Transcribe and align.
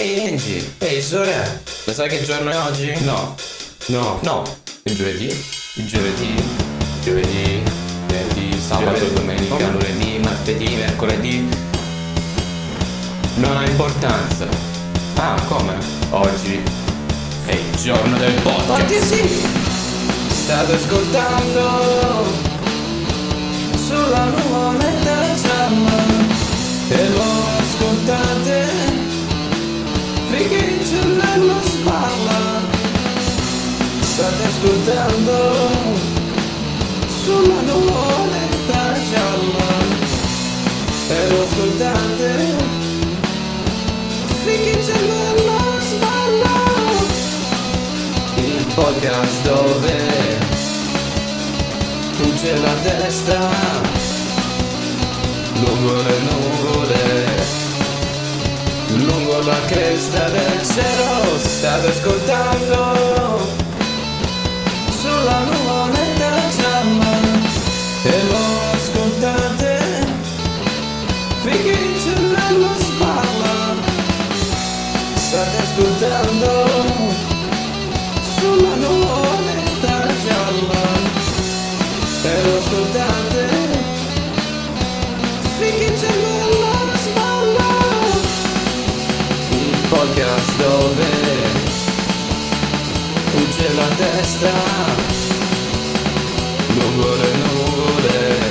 Ehi 0.00 0.28
Angie, 0.28 0.64
ehi 0.78 1.02
Sore, 1.02 1.62
lo 1.84 1.92
sai 1.92 2.08
che 2.08 2.24
giorno 2.24 2.48
è 2.50 2.56
oggi? 2.56 2.90
No, 3.00 3.34
no, 3.88 4.18
No, 4.22 4.56
il 4.84 4.96
giovedì, 4.96 5.26
il 5.74 5.86
giovedì, 5.86 6.42
giovedì, 7.04 7.62
venerdì, 8.06 8.58
sabato, 8.58 8.96
giovedì, 8.96 9.12
domenica. 9.12 9.54
come 9.56 9.70
lunedì, 9.72 10.18
martedì, 10.20 10.74
mercoledì. 10.76 11.48
Non 13.34 13.54
ha 13.58 13.66
importanza. 13.66 14.46
Ah, 15.16 15.38
come? 15.48 15.74
Oggi 16.12 16.62
È 17.44 17.52
il 17.52 17.76
giorno 17.82 18.16
del 18.16 18.32
podcast. 18.40 18.70
Oggi 18.70 19.00
sì! 19.02 19.42
State 20.30 20.72
ascoltando 20.72 22.24
sulla 23.86 24.24
nuvoletta 24.24 25.34
gialla 25.42 26.04
e 26.88 27.08
lo 27.10 27.22
ascoltate 27.58 28.79
il 30.38 30.86
cervello 30.86 31.60
spalla. 31.62 32.60
State 34.00 34.44
ascoltando 34.44 35.68
sulla 37.24 37.60
nuvoletta 37.62 38.94
gialla 39.10 39.68
e 41.08 41.28
lo 41.30 41.42
ascoltate 41.42 42.80
il 44.52 44.84
cervello 44.84 45.58
spalla. 45.80 46.58
Il 48.36 48.66
podcast 48.74 49.42
dove 49.42 50.38
fugge 52.12 52.56
la 52.58 52.74
testa. 52.82 53.48
Lungo 55.54 55.94
le 56.02 56.18
nuvole 56.20 57.39
la 59.42 59.60
cresta 59.66 60.28
del 60.28 60.66
cielo 60.66 61.38
state 61.38 61.88
ascoltando 61.88 63.38
sulla 65.00 65.40
nuvoletta 65.44 66.30
gialla 66.56 68.59
testa. 93.96 94.52
Lungo 96.74 97.14
le 97.16 97.32
nuvole 97.34 98.50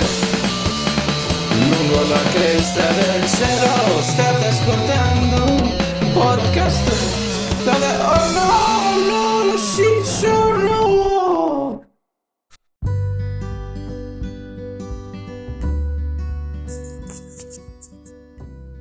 lungo 1.70 2.02
la 2.08 2.22
cresta 2.32 2.92
del 2.92 3.30
cielo 3.30 4.02
state 4.02 4.48
ascoltando. 4.48 5.78
Podcast 6.14 7.18
dove 7.64 7.88
oh 7.98 8.32
no 8.32 9.06
no 9.10 9.44
lo 9.46 9.58
ciccio 9.58 10.58
no 10.58 10.80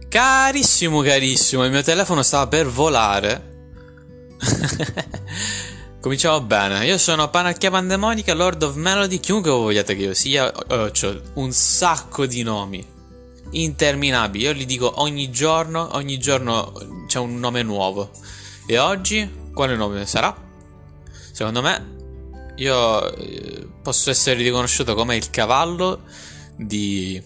Carissimo, 0.08 1.02
carissimo, 1.02 1.64
il 1.64 1.70
mio 1.70 1.82
telefono 1.82 2.22
stava 2.22 2.46
per 2.48 2.66
volare. 2.66 3.56
Cominciamo 6.00 6.40
bene. 6.40 6.86
Io 6.86 6.96
sono 6.96 7.28
Panacchia 7.28 7.72
Pandemonica, 7.72 8.32
Lord 8.32 8.62
of 8.62 8.76
Melody. 8.76 9.18
Chiunque 9.18 9.50
vogliate 9.50 9.96
che 9.96 10.02
io 10.04 10.14
sia, 10.14 10.48
ho 10.48 10.92
un 11.34 11.50
sacco 11.50 12.24
di 12.24 12.44
nomi 12.44 12.86
interminabili. 13.50 14.44
Io 14.44 14.52
li 14.52 14.64
dico 14.64 15.00
ogni 15.00 15.28
giorno. 15.32 15.88
Ogni 15.96 16.16
giorno 16.18 16.72
c'è 17.08 17.18
un 17.18 17.40
nome 17.40 17.64
nuovo. 17.64 18.12
E 18.68 18.78
oggi, 18.78 19.28
quale 19.52 19.74
nome 19.74 20.06
sarà? 20.06 20.32
Secondo 21.32 21.62
me, 21.62 21.96
io 22.56 23.12
eh, 23.16 23.66
posso 23.82 24.10
essere 24.10 24.40
riconosciuto 24.40 24.94
come 24.94 25.16
il 25.16 25.30
cavallo 25.30 26.02
di 26.54 27.20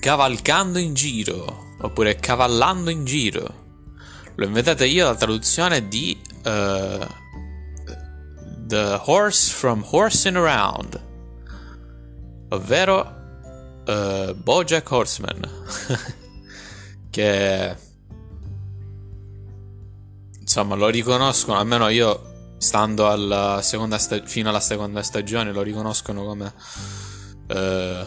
Cavalcando 0.00 0.78
in 0.78 0.94
giro. 0.94 1.74
Oppure 1.82 2.16
Cavallando 2.16 2.88
in 2.88 3.04
giro. 3.04 3.66
L'ho 4.36 4.46
inventato 4.46 4.84
io 4.84 5.04
la 5.04 5.16
traduzione 5.16 5.86
di 5.86 6.18
eh, 6.44 7.26
The 8.68 9.00
Horse 9.04 9.50
from 9.50 9.82
Horsing 9.82 10.36
Around. 10.36 11.00
Ovvero 12.50 13.16
eh, 13.86 14.34
Bojack 14.36 14.90
Horseman. 14.90 15.40
che 17.10 17.76
insomma 20.40 20.74
lo 20.74 20.88
riconoscono, 20.88 21.58
almeno 21.58 21.88
io 21.88 22.54
stando 22.58 23.08
alla 23.08 23.60
seconda 23.62 23.98
sta- 23.98 24.22
fino 24.24 24.48
alla 24.48 24.60
seconda 24.60 25.02
stagione 25.02 25.52
lo 25.52 25.62
riconoscono 25.62 26.24
come 26.24 26.52
eh, 27.46 28.06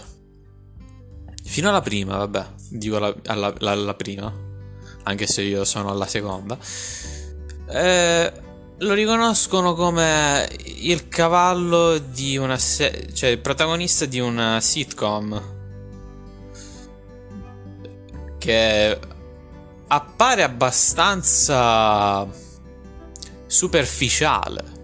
fino 1.44 1.70
alla 1.70 1.82
prima, 1.82 2.18
vabbè, 2.18 2.46
dico 2.70 3.00
la, 3.00 3.16
alla, 3.28 3.54
la- 3.58 3.72
alla 3.72 3.94
prima, 3.96 4.32
anche 5.04 5.28
se 5.28 5.42
io 5.42 5.66
sono 5.66 5.90
alla 5.90 6.06
seconda. 6.06 6.58
Eh, 7.68 8.32
lo 8.84 8.94
riconoscono 8.94 9.76
come 9.76 10.50
il 10.64 11.08
cavallo 11.08 12.00
di 12.00 12.38
una 12.38 12.58
se- 12.58 13.10
cioè 13.14 13.30
il 13.30 13.38
protagonista 13.38 14.06
di 14.06 14.20
una 14.20 14.60
sitcom 14.60 15.60
che 18.40 19.00
appare 19.88 20.42
abbastanza 20.42 22.28
superficiale. 23.46 24.80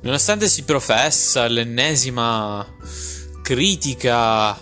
Nonostante 0.00 0.48
si 0.48 0.62
professa 0.64 1.46
l'ennesima 1.46 2.66
critica 3.42 4.58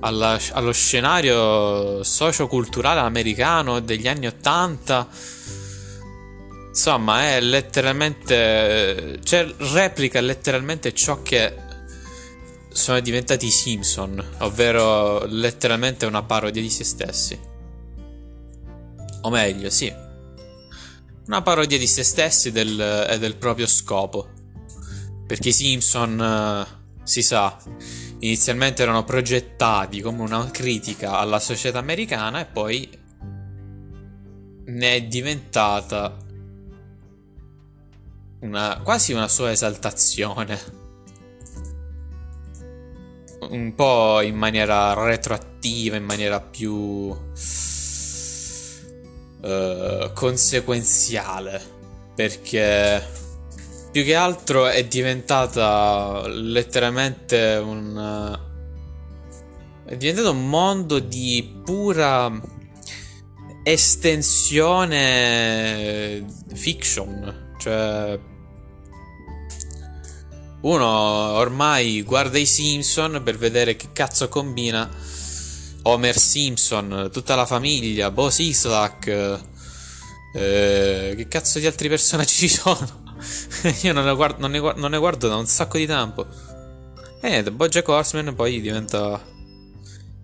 alla- 0.00 0.40
allo 0.52 0.72
scenario 0.72 2.02
socioculturale 2.02 2.98
americano 2.98 3.78
degli 3.78 4.08
anni 4.08 4.26
Ottanta, 4.26 5.06
insomma, 6.74 7.28
è 7.28 7.40
letteralmente. 7.40 9.20
cioè, 9.22 9.46
replica 9.72 10.20
letteralmente 10.20 10.92
ciò 10.92 11.22
che 11.22 11.54
sono 12.70 12.98
diventati 12.98 13.46
i 13.46 13.50
Simpson, 13.50 14.22
ovvero 14.38 15.24
letteralmente 15.26 16.04
una 16.04 16.24
parodia 16.24 16.60
di 16.60 16.70
se 16.70 16.82
stessi. 16.82 17.38
O 19.22 19.30
meglio, 19.30 19.70
sì. 19.70 19.92
Una 21.26 21.42
parodia 21.42 21.78
di 21.78 21.86
se 21.86 22.02
stessi 22.02 22.50
del- 22.50 23.06
e 23.08 23.18
del 23.18 23.36
proprio 23.36 23.66
scopo. 23.66 24.28
Perché 25.26 25.50
i 25.50 25.52
Simpson, 25.52 26.20
eh, 26.20 26.66
si 27.04 27.22
sa, 27.22 27.56
inizialmente 28.18 28.82
erano 28.82 29.04
progettati 29.04 30.00
come 30.00 30.22
una 30.22 30.50
critica 30.50 31.18
alla 31.18 31.38
società 31.38 31.78
americana 31.78 32.40
e 32.40 32.46
poi 32.46 32.90
ne 34.66 34.94
è 34.94 35.02
diventata 35.02 36.16
una, 38.44 38.80
quasi 38.82 39.12
una 39.12 39.28
sua 39.28 39.50
esaltazione. 39.50 40.82
Un 43.50 43.74
po' 43.74 44.22
in 44.22 44.36
maniera 44.36 44.94
retroattiva, 44.94 45.96
in 45.96 46.04
maniera 46.04 46.40
più 46.40 47.14
eh, 49.42 50.10
conseguenziale, 50.14 51.60
perché 52.14 53.04
più 53.90 54.04
che 54.04 54.14
altro 54.14 54.66
è 54.66 54.86
diventata 54.86 56.26
letteralmente 56.26 57.60
un 57.62 58.52
è 59.86 59.98
diventato 59.98 60.30
un 60.30 60.48
mondo 60.48 60.98
di 60.98 61.60
pura 61.62 62.32
estensione 63.62 66.24
fiction, 66.54 67.52
cioè 67.58 68.18
uno 70.64 70.86
ormai 70.86 72.02
guarda 72.02 72.38
i 72.38 72.46
Simpson 72.46 73.20
per 73.22 73.36
vedere 73.36 73.76
che 73.76 73.88
cazzo 73.92 74.28
combina 74.28 74.88
Homer 75.82 76.16
Simpson, 76.16 77.10
tutta 77.12 77.34
la 77.34 77.44
famiglia, 77.44 78.10
Bo 78.10 78.30
Sislak, 78.30 79.06
eh, 80.34 81.14
che 81.16 81.28
cazzo 81.28 81.58
di 81.58 81.66
altri 81.66 81.88
personaggi 81.88 82.34
ci 82.48 82.48
sono? 82.48 83.02
Io 83.82 83.92
non 83.92 84.04
ne, 84.04 84.14
guardo, 84.14 84.40
non, 84.40 84.50
ne 84.50 84.58
guardo, 84.58 84.80
non 84.80 84.90
ne 84.90 84.98
guardo 84.98 85.28
da 85.28 85.36
un 85.36 85.46
sacco 85.46 85.76
di 85.76 85.86
tempo. 85.86 86.26
E 87.20 87.28
niente, 87.28 87.50
Bojack 87.52 87.86
Horseman 87.86 88.34
poi 88.34 88.60
diventa 88.60 89.22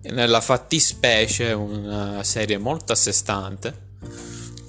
nella 0.03 0.41
fattispecie 0.41 1.51
una 1.51 2.23
serie 2.23 2.57
molto 2.57 2.93
a 2.93 2.95
sé 2.95 3.11
stante 3.11 3.89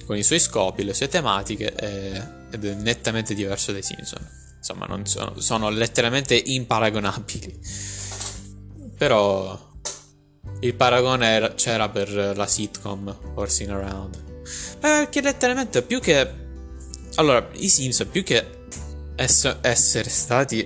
con 0.05 0.15
i 0.15 0.23
suoi 0.23 0.39
scopi, 0.39 0.83
le 0.83 0.93
sue 0.93 1.07
tematiche 1.07 1.73
e- 1.73 2.41
ed 2.51 2.63
è 2.63 2.73
nettamente 2.75 3.33
diverso 3.33 3.71
dai 3.71 3.81
Simpson. 3.81 4.42
Insomma, 4.63 4.85
non 4.85 5.05
sono, 5.05 5.41
sono 5.41 5.69
letteralmente 5.69 6.35
imparagonabili. 6.35 7.59
Però 8.97 9.59
il 10.61 10.73
paragone 10.75 11.27
era- 11.27 11.53
c'era 11.53 11.89
per 11.89 12.09
la 12.09 12.47
sitcom 12.47 13.13
Horsing 13.33 13.69
Around. 13.71 14.23
Perché 14.79 15.19
letteralmente 15.19 15.81
più 15.81 15.99
che... 15.99 16.41
Allora, 17.15 17.45
i 17.55 17.67
Simpson 17.67 18.09
più 18.09 18.23
che 18.23 18.67
ess- 19.15 19.57
essere 19.59 20.09
stati 20.09 20.65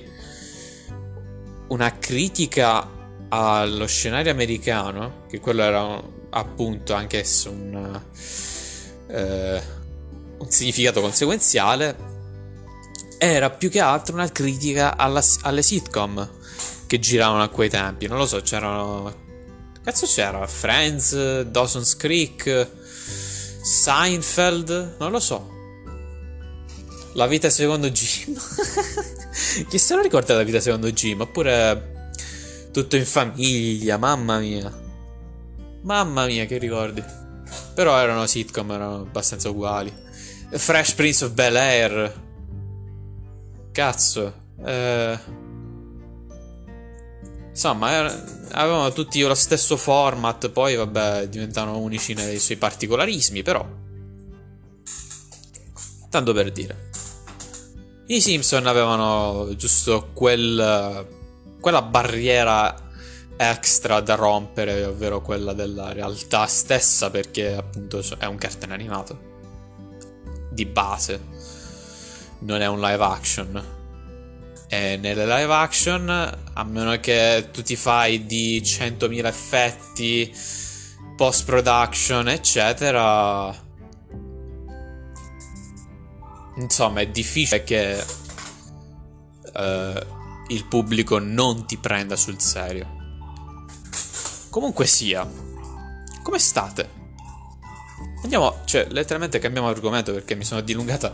una 1.70 1.98
critica 1.98 2.88
allo 3.30 3.88
scenario 3.88 4.32
americano, 4.32 5.26
che 5.28 5.40
quello 5.40 5.64
era 5.64 6.02
appunto 6.30 6.94
anch'esso 6.94 7.50
un, 7.50 8.02
eh, 9.08 9.62
un 10.38 10.52
significato 10.52 11.02
conseguenziale, 11.02 12.17
era 13.18 13.50
più 13.50 13.70
che 13.70 13.80
altro 13.80 14.16
una 14.16 14.30
critica 14.32 14.98
alla- 14.98 15.24
alle 15.42 15.62
sitcom 15.62 16.30
che 16.88 17.00
giravano 17.00 17.44
a 17.44 17.50
quei 17.50 17.70
tempi. 17.70 18.08
Non 18.08 18.18
lo 18.18 18.26
so, 18.26 18.42
c'erano. 18.42 19.26
Cazzo 19.84 20.06
c'era? 20.06 20.46
Friends, 20.48 21.42
Dawson's 21.42 21.96
Creek, 21.96 22.70
Seinfeld, 23.62 24.96
non 25.00 25.12
lo 25.12 25.20
so. 25.20 25.56
La 27.14 27.26
vita 27.28 27.50
secondo 27.50 27.90
Jim. 27.90 28.36
Chi 29.70 29.78
se 29.78 29.96
lo 29.96 30.02
ricorda 30.02 30.36
la 30.36 30.44
vita 30.44 30.60
secondo 30.60 30.92
Jim? 30.92 31.22
Oppure 31.22 32.12
tutto 32.72 32.96
in 32.96 33.06
famiglia, 33.06 33.98
mamma 33.98 34.40
mia. 34.40 34.72
Mamma 35.84 36.26
mia, 36.26 36.46
che 36.46 36.58
ricordi. 36.58 37.04
Però 37.74 37.98
erano 37.98 38.26
sitcom, 38.28 38.72
erano 38.72 38.96
abbastanza 38.98 39.50
uguali. 39.50 39.92
Fresh 40.52 40.94
Prince 40.94 41.26
of 41.26 41.32
Bel 41.32 41.56
Air. 41.56 42.26
Cazzo. 43.78 44.34
Eh... 44.66 45.20
Insomma, 47.50 47.92
era- 47.92 48.24
avevano 48.54 48.92
tutti 48.92 49.22
lo 49.22 49.36
stesso 49.36 49.78
format, 49.78 50.50
poi 50.50 50.76
vabbè, 50.76 51.28
diventavano 51.28 51.78
unici 51.78 52.16
nei 52.16 52.40
suoi 52.40 52.58
particolarismi, 52.58 53.44
però. 53.44 53.64
Tanto 56.10 56.34
per 56.34 56.52
dire. 56.52 56.90
I 58.08 58.20
Simpson 58.20 58.66
avevano 58.66 59.56
giusto 59.56 60.10
quel, 60.12 61.08
quella 61.62 61.82
barriera 61.84 62.90
extra 63.38 64.00
da 64.00 64.16
rompere, 64.16 64.86
ovvero 64.86 65.22
quella 65.22 65.54
della 65.54 65.94
realtà 65.94 66.48
stessa, 66.48 67.12
perché 67.12 67.54
appunto 67.54 68.04
è 68.18 68.26
un 68.26 68.38
cartone 68.38 68.74
animato. 68.74 69.20
Di 70.50 70.66
base. 70.66 71.37
Non 72.40 72.62
è 72.62 72.68
un 72.68 72.80
live 72.80 73.04
action. 73.04 73.76
E 74.70 74.98
nelle 74.98 75.26
live 75.26 75.54
action, 75.54 76.10
a 76.10 76.64
meno 76.64 77.00
che 77.00 77.50
tu 77.52 77.62
ti 77.62 77.76
fai 77.76 78.26
di 78.26 78.62
100.000 78.62 79.26
effetti, 79.26 80.36
post 81.16 81.46
production, 81.46 82.28
eccetera. 82.28 83.56
Insomma, 86.58 87.02
è 87.02 87.08
difficile 87.08 87.64
che 87.64 88.04
eh, 89.54 90.06
il 90.48 90.66
pubblico 90.66 91.20
non 91.20 91.66
ti 91.66 91.78
prenda 91.78 92.16
sul 92.16 92.40
serio. 92.40 92.96
Comunque 94.50 94.86
sia, 94.86 95.30
come 96.24 96.40
state? 96.40 96.90
Andiamo, 98.24 98.62
cioè, 98.66 98.88
letteralmente 98.90 99.40
cambiamo 99.40 99.70
argomento 99.70 100.12
perché 100.12 100.36
mi 100.36 100.44
sono 100.44 100.62
dilungata 100.62 101.12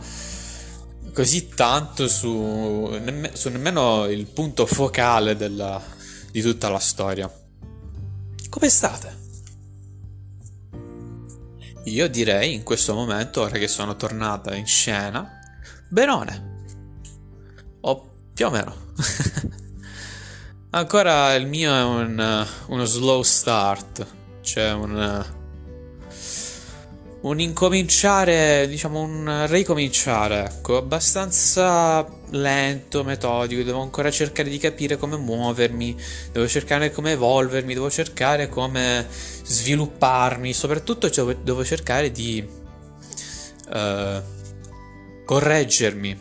così 1.14 1.48
tanto 1.48 2.08
su, 2.08 2.88
nemme- 3.00 3.36
su 3.36 3.48
nemmeno 3.48 4.06
il 4.06 4.26
punto 4.26 4.66
focale 4.66 5.36
della- 5.36 5.80
di 6.30 6.42
tutta 6.42 6.68
la 6.68 6.80
storia. 6.80 7.32
Come 8.50 8.68
state? 8.68 9.22
Io 11.84 12.08
direi 12.08 12.54
in 12.54 12.64
questo 12.64 12.94
momento, 12.94 13.42
ora 13.42 13.58
che 13.58 13.68
sono 13.68 13.94
tornata 13.94 14.54
in 14.54 14.66
scena, 14.66 15.38
benone. 15.88 16.52
O 17.82 18.10
più 18.34 18.46
o 18.46 18.50
meno. 18.50 18.76
Ancora 20.70 21.34
il 21.34 21.46
mio 21.46 21.72
è 21.72 21.82
un, 21.84 22.46
uno 22.66 22.84
slow 22.84 23.22
start, 23.22 24.04
cioè 24.40 24.72
un, 24.72 25.24
un 27.24 27.40
incominciare, 27.40 28.68
diciamo 28.68 29.00
un 29.00 29.46
ricominciare, 29.48 30.44
ecco, 30.44 30.76
abbastanza 30.76 32.06
lento, 32.30 33.02
metodico, 33.02 33.62
devo 33.62 33.80
ancora 33.80 34.10
cercare 34.10 34.50
di 34.50 34.58
capire 34.58 34.98
come 34.98 35.16
muovermi, 35.16 35.96
devo 36.32 36.46
cercare 36.46 36.90
come 36.90 37.12
evolvermi, 37.12 37.72
devo 37.72 37.90
cercare 37.90 38.50
come 38.50 39.06
svilupparmi, 39.08 40.52
soprattutto 40.52 41.08
devo, 41.08 41.32
devo 41.32 41.64
cercare 41.64 42.12
di 42.12 42.46
eh, 43.72 44.22
correggermi, 45.24 46.20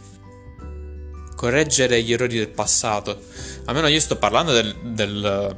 correggere 1.35 2.01
gli 2.01 2.13
errori 2.13 2.38
del 2.38 2.50
passato. 2.50 3.23
Almeno 3.65 3.88
io 3.88 4.00
sto 4.00 4.15
parlando 4.15 4.53
del, 4.53 4.73
del, 4.83 5.57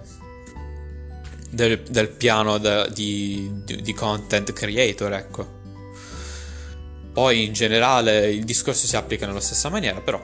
del- 1.55 1.81
del 1.83 2.09
piano 2.09 2.57
da- 2.57 2.87
di, 2.87 3.49
di- 3.63 3.81
di 3.81 3.93
content 3.93 4.51
creator, 4.53 5.13
ecco. 5.13 5.53
Poi 7.13 7.45
in 7.45 7.53
generale 7.53 8.29
il 8.29 8.43
discorso 8.43 8.85
si 8.85 8.95
applica 8.97 9.25
nella 9.25 9.39
stessa 9.39 9.69
maniera, 9.69 10.01
però 10.01 10.21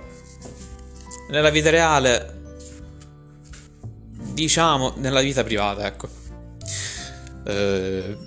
nella 1.30 1.50
vita 1.50 1.70
reale, 1.70 2.40
diciamo, 4.34 4.94
nella 4.98 5.22
vita 5.22 5.44
privata, 5.44 5.86
ecco. 5.88 6.10
Eh, 7.46 8.18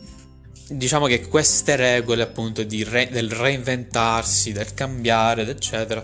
diciamo 0.68 1.06
che 1.06 1.28
queste 1.28 1.76
regole, 1.76 2.22
appunto, 2.22 2.64
re- 2.66 3.10
del 3.10 3.30
reinventarsi, 3.30 4.52
del 4.52 4.72
cambiare, 4.72 5.46
eccetera, 5.46 6.02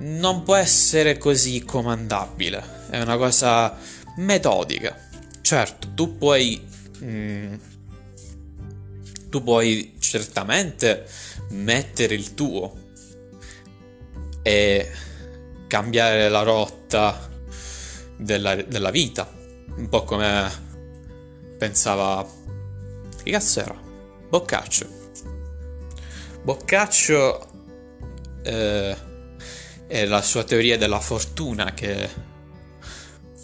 non 0.00 0.42
può 0.42 0.56
essere 0.56 1.16
così 1.16 1.64
comandabile. 1.64 2.62
È 2.90 3.00
una 3.00 3.16
cosa 3.16 3.74
metodica. 4.18 5.07
Certo, 5.48 5.88
tu 5.94 6.18
puoi. 6.18 6.62
mm, 7.02 7.54
tu 9.30 9.42
puoi 9.42 9.94
certamente 9.98 11.08
mettere 11.52 12.14
il 12.14 12.34
tuo 12.34 12.90
e 14.42 14.90
cambiare 15.66 16.28
la 16.28 16.42
rotta 16.42 17.30
della, 18.18 18.56
della 18.56 18.90
vita. 18.90 19.26
Un 19.74 19.88
po' 19.88 20.04
come 20.04 20.50
pensava. 21.56 22.26
Che 23.22 23.30
cazzo 23.30 23.60
era? 23.60 23.80
Boccaccio. 24.28 24.86
Boccaccio. 26.42 27.50
eh, 28.42 28.96
e 29.86 30.04
la 30.04 30.20
sua 30.20 30.44
teoria 30.44 30.76
della 30.76 31.00
fortuna 31.00 31.72
che 31.72 32.26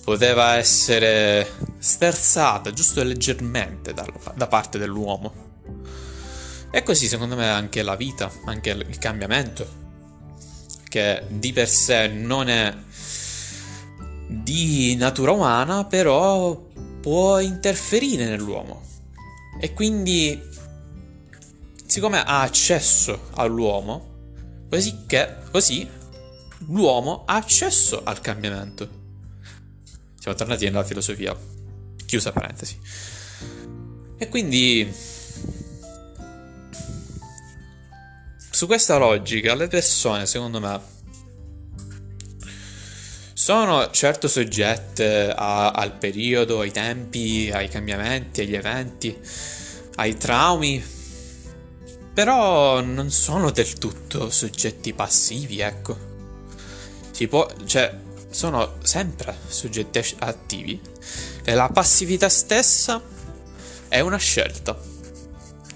poteva 0.04 0.56
essere 0.56 1.63
sterzata 1.84 2.72
giusto 2.72 3.02
leggermente 3.02 3.92
dal- 3.92 4.10
da 4.34 4.46
parte 4.46 4.78
dell'uomo. 4.78 5.52
E 6.70 6.82
così 6.82 7.06
secondo 7.08 7.36
me 7.36 7.50
anche 7.50 7.82
la 7.82 7.94
vita, 7.94 8.32
anche 8.46 8.70
il 8.70 8.98
cambiamento, 8.98 9.82
che 10.88 11.24
di 11.28 11.52
per 11.52 11.68
sé 11.68 12.08
non 12.08 12.48
è 12.48 12.74
di 14.26 14.96
natura 14.96 15.32
umana, 15.32 15.84
però 15.84 16.58
può 17.02 17.38
interferire 17.38 18.24
nell'uomo. 18.24 18.82
E 19.60 19.74
quindi, 19.74 20.40
siccome 21.84 22.24
ha 22.24 22.40
accesso 22.40 23.28
all'uomo, 23.34 24.12
così 24.70 25.04
che 25.06 25.36
così 25.50 25.86
l'uomo 26.68 27.24
ha 27.26 27.34
accesso 27.34 28.02
al 28.02 28.22
cambiamento. 28.22 28.88
Siamo 30.18 30.36
tornati 30.36 30.64
nella 30.64 30.82
filosofia. 30.82 31.52
Chiusa 32.06 32.32
parentesi. 32.32 32.78
E 34.16 34.28
quindi 34.28 34.92
su 38.50 38.66
questa 38.66 38.96
logica 38.98 39.54
le 39.54 39.66
persone, 39.66 40.26
secondo 40.26 40.60
me, 40.60 40.80
sono 43.32 43.90
certo 43.90 44.28
soggette 44.28 45.30
a- 45.34 45.72
al 45.72 45.98
periodo, 45.98 46.60
ai 46.60 46.70
tempi, 46.70 47.50
ai 47.52 47.68
cambiamenti, 47.68 48.42
agli 48.42 48.54
eventi, 48.54 49.18
ai 49.96 50.16
traumi, 50.16 50.82
però 52.14 52.80
non 52.80 53.10
sono 53.10 53.50
del 53.50 53.72
tutto 53.74 54.30
soggetti 54.30 54.94
passivi, 54.94 55.58
ecco. 55.58 56.12
Si 57.10 57.26
può, 57.26 57.46
cioè, 57.66 57.92
sono 58.30 58.76
sempre 58.82 59.36
soggetti 59.46 60.00
attivi 60.20 60.80
e 61.44 61.54
la 61.54 61.68
passività 61.68 62.28
stessa 62.28 63.02
è 63.88 64.00
una 64.00 64.16
scelta, 64.16 64.78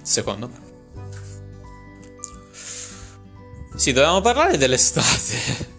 secondo 0.02 0.48
me. 0.48 0.66
Sì, 3.76 3.92
dovevamo 3.92 4.20
parlare 4.20 4.56
dell'estate. 4.56 5.76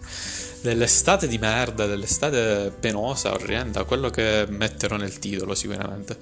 dell'estate 0.62 1.26
di 1.26 1.38
merda, 1.38 1.86
dell'estate 1.86 2.72
penosa, 2.78 3.32
orrenda, 3.32 3.84
quello 3.84 4.10
che 4.10 4.46
metterò 4.48 4.96
nel 4.96 5.18
titolo 5.18 5.54
sicuramente, 5.54 6.16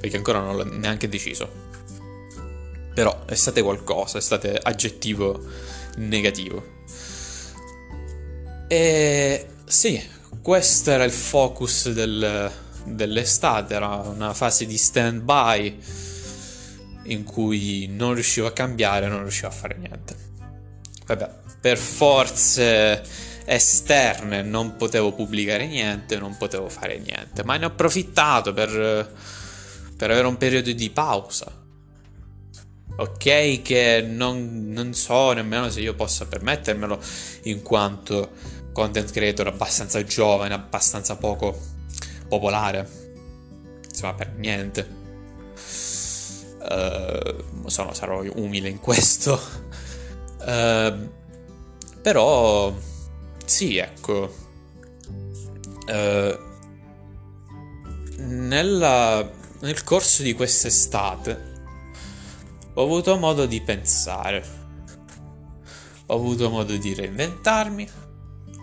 perché 0.00 0.16
ancora 0.16 0.40
non 0.40 0.56
l'ho 0.56 0.64
neanche 0.64 1.08
deciso. 1.08 1.48
Però 2.94 3.24
estate 3.26 3.62
qualcosa, 3.62 4.18
estate 4.18 4.58
aggettivo 4.58 5.42
negativo. 5.96 6.80
E 8.68 9.46
sì, 9.64 10.02
questo 10.40 10.90
era 10.90 11.04
il 11.04 11.12
focus 11.12 11.90
del, 11.90 12.50
dell'estate, 12.84 13.74
era 13.74 13.96
una 13.96 14.34
fase 14.34 14.66
di 14.66 14.76
stand-by 14.76 15.78
in 17.04 17.24
cui 17.24 17.86
non 17.90 18.14
riuscivo 18.14 18.46
a 18.46 18.52
cambiare, 18.52 19.08
non 19.08 19.22
riuscivo 19.22 19.48
a 19.48 19.50
fare 19.52 19.76
niente. 19.76 20.16
Vabbè, 21.06 21.30
per 21.60 21.78
forze 21.78 23.02
esterne 23.44 24.42
non 24.42 24.76
potevo 24.76 25.12
pubblicare 25.12 25.66
niente, 25.66 26.18
non 26.18 26.36
potevo 26.36 26.68
fare 26.68 26.98
niente, 26.98 27.44
ma 27.44 27.56
ne 27.56 27.64
ho 27.64 27.68
approfittato 27.68 28.52
per, 28.52 29.12
per 29.96 30.10
avere 30.10 30.26
un 30.26 30.36
periodo 30.36 30.70
di 30.72 30.90
pausa. 30.90 31.60
Ok, 32.94 33.62
che 33.62 34.04
non, 34.06 34.68
non 34.68 34.92
so 34.92 35.32
nemmeno 35.32 35.70
se 35.70 35.80
io 35.80 35.94
possa 35.94 36.26
permettermelo, 36.26 37.00
in 37.44 37.62
quanto 37.62 38.32
content 38.72 39.10
creator 39.10 39.46
abbastanza 39.46 40.04
giovane, 40.04 40.54
abbastanza 40.54 41.16
poco 41.16 41.71
popolare. 42.32 42.88
Insomma, 43.86 44.14
per 44.14 44.32
niente. 44.36 45.00
Uh, 46.62 47.68
sono, 47.68 47.92
sarò 47.92 48.22
umile 48.36 48.70
in 48.70 48.80
questo. 48.80 49.38
Uh, 50.38 51.10
però, 52.00 52.74
sì, 53.44 53.76
ecco. 53.76 54.34
Uh, 55.86 56.50
nella, 58.16 59.30
nel 59.60 59.84
corso 59.84 60.22
di 60.22 60.32
quest'estate 60.32 61.50
ho 62.72 62.82
avuto 62.82 63.18
modo 63.18 63.44
di 63.44 63.60
pensare. 63.60 64.60
Ho 66.06 66.14
avuto 66.14 66.48
modo 66.48 66.76
di 66.76 66.94
reinventarmi 66.94 67.88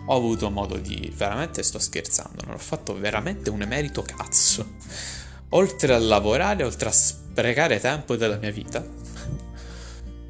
ho 0.06 0.16
avuto 0.16 0.50
modo 0.50 0.76
di... 0.76 1.12
veramente 1.14 1.62
sto 1.62 1.78
scherzando, 1.78 2.44
non 2.44 2.54
ho 2.54 2.58
fatto 2.58 2.98
veramente 2.98 3.50
un 3.50 3.62
emerito 3.62 4.02
cazzo. 4.02 4.78
Oltre 5.50 5.94
a 5.94 5.98
lavorare, 5.98 6.62
oltre 6.62 6.88
a 6.88 6.92
sprecare 6.92 7.80
tempo 7.80 8.16
della 8.16 8.36
mia 8.36 8.50
vita, 8.50 8.84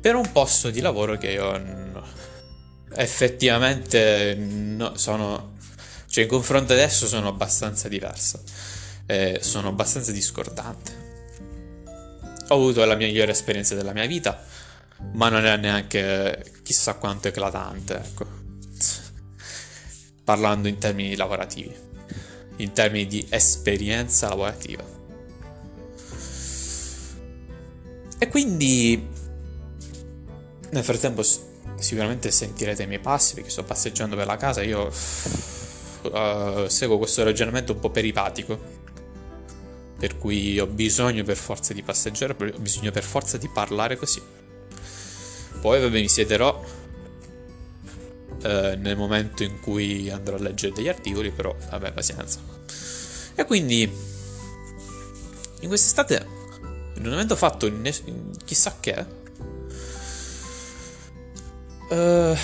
per 0.00 0.14
un 0.14 0.32
posto 0.32 0.70
di 0.70 0.80
lavoro 0.80 1.18
che 1.18 1.30
io 1.30 1.98
effettivamente 2.94 4.34
no, 4.34 4.96
sono... 4.96 5.56
cioè 6.06 6.24
in 6.24 6.30
confronto 6.30 6.72
adesso 6.72 7.06
sono 7.06 7.28
abbastanza 7.28 7.88
diverso. 7.88 8.42
Eh, 9.06 9.40
sono 9.42 9.68
abbastanza 9.68 10.12
discordante. 10.12 11.08
Ho 12.48 12.54
avuto 12.54 12.84
la 12.84 12.96
migliore 12.96 13.32
esperienza 13.32 13.74
della 13.74 13.92
mia 13.92 14.06
vita, 14.06 14.42
ma 15.12 15.28
non 15.28 15.44
è 15.44 15.56
neanche 15.56 16.60
chissà 16.62 16.94
quanto 16.94 17.28
eclatante, 17.28 17.94
ecco 17.94 18.39
parlando 20.30 20.68
in 20.68 20.78
termini 20.78 21.16
lavorativi, 21.16 21.74
in 22.58 22.72
termini 22.72 23.08
di 23.08 23.26
esperienza 23.30 24.28
lavorativa. 24.28 24.84
E 28.16 28.28
quindi 28.28 29.08
nel 30.70 30.84
frattempo 30.84 31.24
sicuramente 31.78 32.30
sentirete 32.30 32.84
i 32.84 32.86
miei 32.86 33.00
passi 33.00 33.34
perché 33.34 33.50
sto 33.50 33.64
passeggiando 33.64 34.14
per 34.14 34.26
la 34.26 34.36
casa, 34.36 34.62
io 34.62 34.86
uh, 36.02 36.68
seguo 36.68 36.98
questo 36.98 37.24
ragionamento 37.24 37.72
un 37.72 37.80
po' 37.80 37.90
peripatico, 37.90 38.56
per 39.98 40.16
cui 40.16 40.60
ho 40.60 40.66
bisogno 40.68 41.24
per 41.24 41.36
forza 41.36 41.74
di 41.74 41.82
passeggiare, 41.82 42.36
ho 42.38 42.58
bisogno 42.60 42.92
per 42.92 43.02
forza 43.02 43.36
di 43.36 43.48
parlare 43.48 43.96
così. 43.96 44.22
Poi 45.60 45.80
vabbè 45.80 46.00
mi 46.00 46.08
siederò 46.08 46.64
eh, 48.42 48.76
nel 48.76 48.96
momento 48.96 49.42
in 49.42 49.60
cui 49.60 50.10
andrò 50.10 50.36
a 50.36 50.40
leggere 50.40 50.72
degli 50.74 50.88
articoli, 50.88 51.30
però 51.30 51.54
vabbè, 51.70 51.92
pazienza. 51.92 52.40
E 53.34 53.44
quindi 53.44 53.82
in 55.60 55.68
quest'estate 55.68 56.38
non 56.96 57.12
avendo 57.14 57.36
fatto 57.36 57.70
ne- 57.70 57.94
chissà 58.44 58.76
che, 58.80 59.04
eh, 61.90 62.38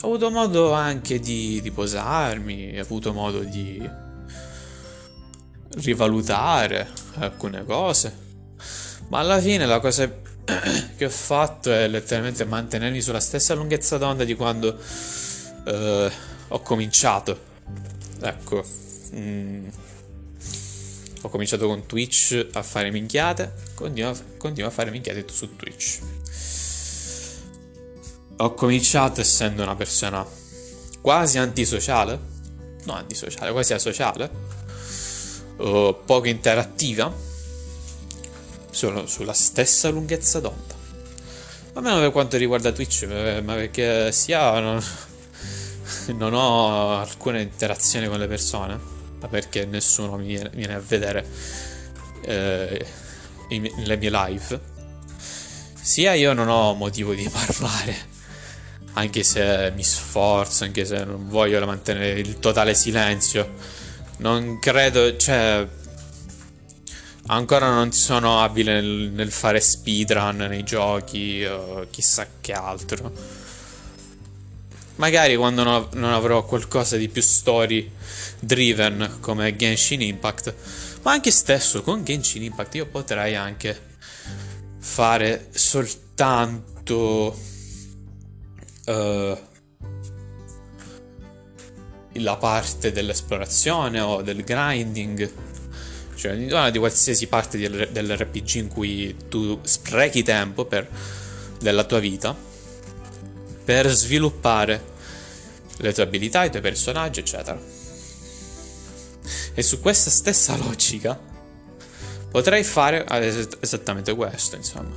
ho 0.00 0.06
avuto 0.06 0.30
modo 0.30 0.72
anche 0.72 1.18
di 1.18 1.60
riposarmi, 1.60 2.78
ho 2.78 2.82
avuto 2.82 3.12
modo 3.12 3.40
di 3.40 4.06
rivalutare 5.70 6.88
alcune 7.14 7.64
cose. 7.64 8.26
Ma 9.08 9.20
alla 9.20 9.40
fine 9.40 9.64
la 9.66 9.80
cosa 9.80 10.10
che 10.96 11.04
ho 11.04 11.10
fatto 11.10 11.70
è 11.70 11.86
letteralmente 11.88 12.44
mantenermi 12.44 13.00
sulla 13.00 13.20
stessa 13.20 13.54
lunghezza 13.54 13.98
d'onda 13.98 14.24
di 14.24 14.34
quando 14.34 14.78
eh, 15.64 16.10
ho 16.48 16.60
cominciato. 16.60 17.46
Ecco, 18.20 18.64
mm, 19.14 19.68
ho 21.22 21.28
cominciato 21.28 21.66
con 21.66 21.86
Twitch 21.86 22.48
a 22.52 22.62
fare 22.62 22.90
minchiate, 22.90 23.52
continuo, 23.74 24.16
continuo 24.38 24.68
a 24.68 24.72
fare 24.72 24.90
minchiate 24.90 25.24
su 25.30 25.54
Twitch. 25.56 25.98
Ho 28.38 28.54
cominciato 28.54 29.20
essendo 29.20 29.62
una 29.62 29.74
persona 29.74 30.24
quasi 31.00 31.38
antisociale, 31.38 32.18
no 32.84 32.92
antisociale, 32.94 33.52
quasi 33.52 33.74
asociale, 33.74 34.30
poco 35.56 36.26
interattiva 36.26 37.26
sono 38.70 39.06
sulla 39.06 39.32
stessa 39.32 39.88
lunghezza 39.88 40.40
d'onda. 40.40 40.74
Almeno 41.74 42.00
per 42.00 42.10
quanto 42.10 42.36
riguarda 42.36 42.72
Twitch, 42.72 43.06
ma 43.42 43.54
perché 43.54 44.10
sia 44.10 44.58
non, 44.58 44.82
non 46.16 46.34
ho 46.34 46.98
alcuna 46.98 47.38
interazione 47.38 48.08
con 48.08 48.18
le 48.18 48.26
persone, 48.26 48.78
ma 49.20 49.28
perché 49.28 49.64
nessuno 49.64 50.16
mi 50.16 50.26
viene, 50.26 50.50
viene 50.54 50.74
a 50.74 50.80
vedere 50.80 51.24
eh, 52.22 52.86
le 53.48 53.96
mie 53.96 54.10
live, 54.10 54.60
sia 55.80 56.14
io 56.14 56.32
non 56.32 56.48
ho 56.48 56.74
motivo 56.74 57.14
di 57.14 57.28
parlare, 57.32 57.96
anche 58.94 59.22
se 59.22 59.72
mi 59.74 59.84
sforzo, 59.84 60.64
anche 60.64 60.84
se 60.84 61.04
non 61.04 61.28
voglio 61.28 61.64
mantenere 61.64 62.18
il 62.18 62.38
totale 62.38 62.74
silenzio. 62.74 63.76
Non 64.18 64.58
credo, 64.58 65.16
cioè, 65.16 65.66
Ancora 67.30 67.70
non 67.70 67.92
sono 67.92 68.40
abile 68.40 68.80
nel, 68.80 69.10
nel 69.12 69.30
fare 69.30 69.60
speedrun 69.60 70.46
nei 70.48 70.64
giochi 70.64 71.44
o 71.44 71.86
chissà 71.90 72.26
che 72.40 72.52
altro. 72.52 73.12
Magari 74.96 75.36
quando 75.36 75.62
no, 75.62 75.88
non 75.92 76.12
avrò 76.12 76.44
qualcosa 76.44 76.96
di 76.96 77.08
più 77.08 77.20
story 77.20 77.90
driven 78.40 79.18
come 79.20 79.54
Genshin 79.56 80.00
Impact. 80.00 80.54
Ma 81.02 81.12
anche 81.12 81.30
stesso 81.30 81.82
con 81.82 82.02
Genshin 82.02 82.44
Impact 82.44 82.74
io 82.76 82.86
potrei 82.86 83.36
anche 83.36 83.78
fare 84.78 85.48
soltanto 85.50 87.38
uh, 88.86 89.38
la 92.14 92.36
parte 92.36 92.90
dell'esplorazione 92.90 94.00
o 94.00 94.22
del 94.22 94.42
grinding 94.42 95.47
cioè 96.18 96.34
di 96.72 96.78
qualsiasi 96.78 97.28
parte 97.28 97.58
dell'RPG 97.58 98.54
in 98.56 98.66
cui 98.66 99.14
tu 99.28 99.60
sprechi 99.62 100.24
tempo 100.24 100.64
per, 100.64 100.88
della 101.60 101.84
tua 101.84 102.00
vita 102.00 102.34
per 103.64 103.86
sviluppare 103.88 104.82
le 105.76 105.92
tue 105.92 106.02
abilità, 106.02 106.42
i 106.42 106.50
tuoi 106.50 106.62
personaggi, 106.62 107.20
eccetera. 107.20 107.60
E 109.54 109.62
su 109.62 109.78
questa 109.80 110.10
stessa 110.10 110.56
logica 110.56 111.20
potrei 112.30 112.64
fare 112.64 113.06
esattamente 113.60 114.14
questo, 114.14 114.56
insomma. 114.56 114.96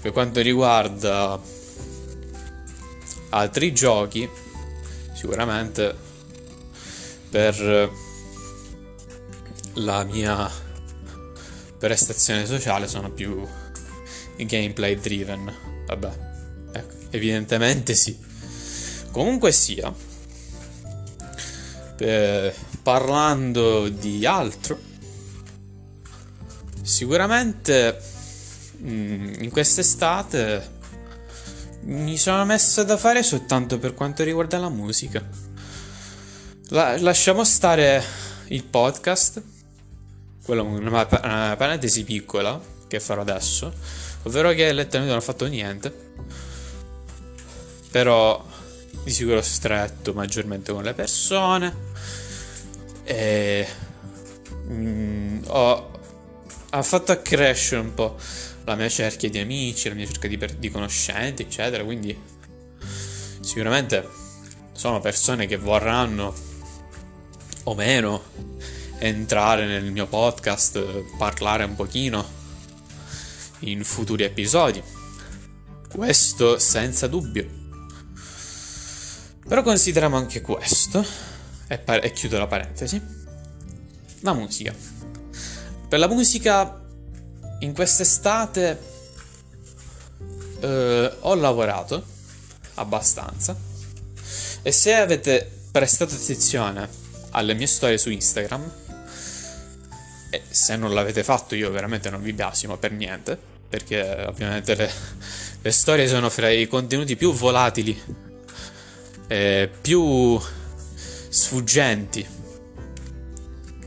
Per 0.00 0.12
quanto 0.12 0.40
riguarda 0.40 1.38
altri 3.30 3.74
giochi, 3.74 4.28
sicuramente 5.12 5.94
per 7.28 8.08
la 9.74 10.04
mia 10.04 10.50
prestazione 11.78 12.46
sociale 12.46 12.88
sono 12.88 13.10
più 13.10 13.46
gameplay 14.36 14.96
driven. 14.96 15.52
Vabbè, 15.86 16.10
ecco, 16.72 16.94
evidentemente 17.10 17.94
sì. 17.94 18.16
Comunque 19.10 19.50
sia, 19.52 19.92
eh, 21.98 22.54
parlando 22.82 23.88
di 23.88 24.24
altro, 24.24 24.78
sicuramente 26.82 28.00
mh, 28.78 28.90
mm, 28.90 29.32
in 29.40 29.50
quest'estate 29.50 30.78
mi 31.82 32.16
sono 32.18 32.44
messo 32.44 32.84
da 32.84 32.96
fare 32.96 33.22
soltanto 33.22 33.78
per 33.78 33.94
quanto 33.94 34.22
riguarda 34.22 34.58
la 34.58 34.68
musica. 34.68 35.26
La- 36.68 36.96
lasciamo 37.00 37.42
stare 37.42 38.02
il 38.48 38.64
podcast, 38.64 39.42
quello 40.42 40.64
una, 40.64 41.06
una 41.22 41.54
parentesi 41.56 42.04
piccola 42.04 42.60
che 42.88 43.00
farò 43.00 43.20
adesso, 43.20 43.72
ovvero 44.24 44.50
che 44.50 44.72
letteralmente 44.72 45.06
non 45.06 45.16
ho 45.16 45.20
fatto 45.20 45.46
niente. 45.46 46.08
Però 47.90 48.44
di 49.02 49.10
sicuro 49.10 49.42
stretto 49.42 50.12
maggiormente 50.12 50.72
con 50.72 50.82
le 50.82 50.94
persone. 50.94 51.88
E 53.04 53.66
mm, 54.68 55.42
ho, 55.46 55.90
ha 56.70 56.82
fatto 56.82 57.12
accrescere 57.12 57.80
un 57.80 57.94
po' 57.94 58.16
la 58.64 58.74
mia 58.76 58.88
cerchia 58.88 59.28
di 59.28 59.38
amici, 59.38 59.88
la 59.88 59.94
mia 59.94 60.06
cerchia 60.06 60.28
di, 60.28 60.58
di 60.58 60.70
conoscenti, 60.70 61.42
eccetera. 61.42 61.84
Quindi 61.84 62.16
sicuramente 63.40 64.06
sono 64.72 65.00
persone 65.00 65.46
che 65.46 65.56
vorranno 65.56 66.32
o 67.64 67.74
meno 67.74 68.22
entrare 69.00 69.66
nel 69.66 69.90
mio 69.90 70.06
podcast, 70.06 70.78
parlare 71.16 71.64
un 71.64 71.74
pochino 71.74 72.38
in 73.60 73.82
futuri 73.82 74.24
episodi. 74.24 74.82
Questo 75.88 76.58
senza 76.58 77.06
dubbio. 77.06 77.48
Però 79.48 79.62
consideriamo 79.62 80.16
anche 80.16 80.42
questo, 80.42 81.04
e, 81.66 81.78
pa- 81.78 82.00
e 82.00 82.12
chiudo 82.12 82.38
la 82.38 82.46
parentesi, 82.46 83.00
la 84.20 84.34
musica. 84.34 84.74
Per 85.88 85.98
la 85.98 86.06
musica 86.06 86.78
in 87.60 87.72
quest'estate 87.72 88.80
eh, 90.60 91.16
ho 91.20 91.34
lavorato 91.34 92.04
abbastanza 92.74 93.56
e 94.62 94.72
se 94.72 94.94
avete 94.94 95.50
prestato 95.70 96.14
attenzione 96.14 96.88
alle 97.30 97.54
mie 97.54 97.66
storie 97.66 97.98
su 97.98 98.10
Instagram, 98.10 98.70
e 100.30 100.42
se 100.48 100.76
non 100.76 100.94
l'avete 100.94 101.24
fatto 101.24 101.54
io 101.54 101.70
veramente 101.70 102.08
non 102.08 102.22
vi 102.22 102.32
biasimo 102.32 102.76
per 102.76 102.92
niente, 102.92 103.38
perché 103.68 104.24
ovviamente 104.26 104.74
le, 104.74 104.90
le 105.60 105.70
storie 105.72 106.06
sono 106.06 106.30
fra 106.30 106.48
i 106.48 106.66
contenuti 106.68 107.16
più 107.16 107.32
volatili 107.32 108.28
eh, 109.26 109.70
più 109.80 110.40
sfuggenti 111.28 112.26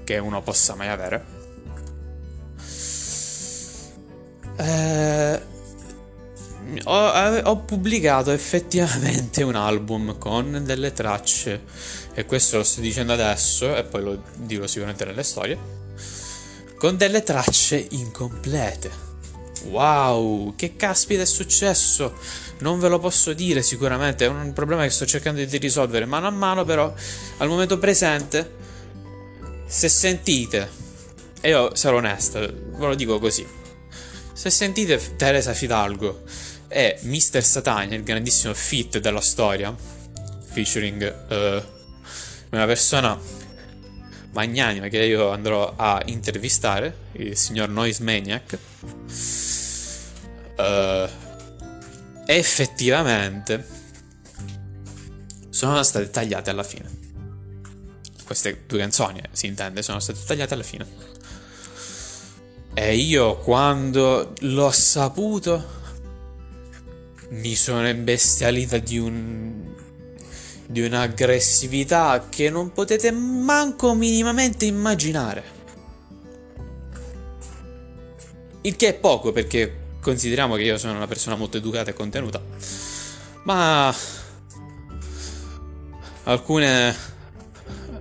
che 0.03 0.17
uno 0.17 0.41
possa 0.41 0.75
mai 0.75 0.87
avere. 0.87 1.25
Eh, 4.55 5.41
ho, 6.83 7.39
ho, 7.43 7.57
pubblicato 7.57 8.31
effettivamente 8.31 9.43
un 9.43 9.55
album 9.55 10.17
con 10.17 10.63
delle 10.63 10.93
tracce 10.93 11.63
e 12.13 12.25
questo 12.25 12.57
lo 12.57 12.63
sto 12.63 12.79
dicendo 12.79 13.13
adesso 13.13 13.75
e 13.75 13.83
poi 13.83 14.03
lo 14.03 14.23
dirò 14.35 14.67
sicuramente 14.67 15.05
nelle 15.05 15.23
storie 15.23 15.82
con 16.83 16.97
delle 16.97 17.23
tracce 17.23 17.87
incomplete 17.91 18.91
wow 19.67 20.53
che 20.57 20.75
caspita 20.75 21.21
è 21.21 21.25
successo 21.25 22.13
non 22.57 22.77
ve 22.77 22.89
lo 22.89 22.99
posso 22.99 23.31
dire 23.31 23.61
sicuramente, 23.61 24.25
è 24.25 24.27
un 24.27 24.51
problema 24.51 24.83
che 24.83 24.89
sto 24.89 25.05
cercando 25.05 25.41
di 25.41 25.57
risolvere 25.59 26.03
mano 26.03 26.27
a 26.27 26.29
mano, 26.29 26.65
però 26.65 26.93
al 27.37 27.47
momento 27.47 27.77
presente, 27.77 28.51
se 29.65 29.87
sentite, 29.87 30.69
e 31.39 31.49
io 31.49 31.73
sarò 31.73 31.97
onesto, 31.97 32.39
ve 32.39 32.85
lo 32.85 32.95
dico 32.95 33.17
così, 33.17 33.47
se 34.33 34.49
sentite 34.49 35.15
Teresa 35.15 35.53
Fidalgo 35.53 36.23
e 36.67 36.99
Mr. 37.03 37.41
Satania, 37.41 37.95
il 37.95 38.03
grandissimo 38.03 38.53
fit 38.53 38.97
della 38.99 39.21
storia, 39.21 39.73
featuring 40.51 41.15
uh, 41.29 41.63
una 42.51 42.65
persona 42.65 43.17
magnanima 44.33 44.87
che 44.87 45.03
io 45.03 45.29
andrò 45.29 45.73
a 45.75 46.01
intervistare, 46.05 46.95
il 47.13 47.37
signor 47.37 47.69
Noise 47.69 48.03
Maniac, 48.03 48.57
uh, 50.57 51.09
effettivamente 52.25 53.65
sono 55.49 55.81
state 55.83 56.09
tagliate 56.09 56.49
alla 56.49 56.63
fine. 56.63 57.01
Queste 58.25 58.63
due 58.65 58.79
canzoni, 58.79 59.19
eh, 59.19 59.29
si 59.31 59.45
intende, 59.47 59.83
sono 59.83 59.99
state 59.99 60.19
tagliate 60.25 60.53
alla 60.53 60.63
fine. 60.63 60.87
E 62.73 62.95
io 62.95 63.37
quando 63.37 64.33
l'ho 64.39 64.71
saputo 64.71 65.81
mi 67.29 67.55
sono 67.55 67.87
imbestialita 67.87 68.79
di 68.79 68.97
un 68.97 69.75
di 70.65 70.81
un'aggressività 70.81 72.27
che 72.29 72.49
non 72.49 72.71
potete 72.71 73.11
manco 73.11 73.93
minimamente 73.93 74.65
immaginare. 74.65 75.61
Il 78.61 78.75
che 78.75 78.87
è 78.87 78.93
poco 78.93 79.31
perché 79.31 79.81
consideriamo 79.99 80.55
che 80.55 80.63
io 80.63 80.77
sono 80.77 80.95
una 80.95 81.07
persona 81.07 81.35
molto 81.35 81.57
educata 81.57 81.89
e 81.89 81.93
contenuta. 81.93 82.41
Ma 83.43 83.93
alcune, 86.23 86.95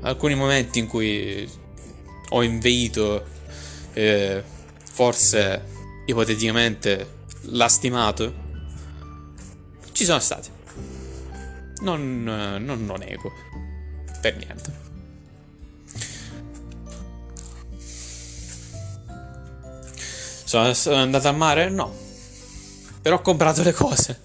alcuni 0.03 0.35
momenti 0.35 0.79
in 0.79 0.87
cui 0.87 1.49
ho 2.29 2.43
inveito, 2.43 3.25
eh, 3.93 4.43
forse 4.83 5.65
ipoteticamente 6.07 7.21
lastimato, 7.43 8.35
ci 9.93 10.05
sono 10.05 10.21
stati. 10.21 10.52
Non, 11.83 12.23
non 12.23 12.87
lo 12.87 12.97
nego. 12.97 13.33
Per 14.21 14.37
niente. 14.37 14.91
Sono, 20.45 20.75
sono 20.75 20.97
andato 20.97 21.29
a 21.29 21.33
mare? 21.33 21.71
No. 21.71 21.93
Però 23.01 23.17
ho 23.17 23.21
comprato 23.21 23.63
le 23.63 23.73
cose. 23.73 24.21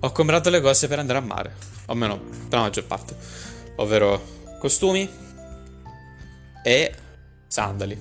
Ho 0.00 0.12
comprato 0.12 0.50
le 0.50 0.60
cose 0.60 0.88
per 0.88 0.98
andare 0.98 1.18
a 1.18 1.22
mare. 1.22 1.54
O 1.86 1.92
almeno 1.92 2.18
per 2.18 2.58
la 2.58 2.60
maggior 2.60 2.84
parte. 2.84 3.16
Ovvero 3.76 4.22
costumi 4.58 5.08
e 6.62 6.94
sandali. 7.48 7.98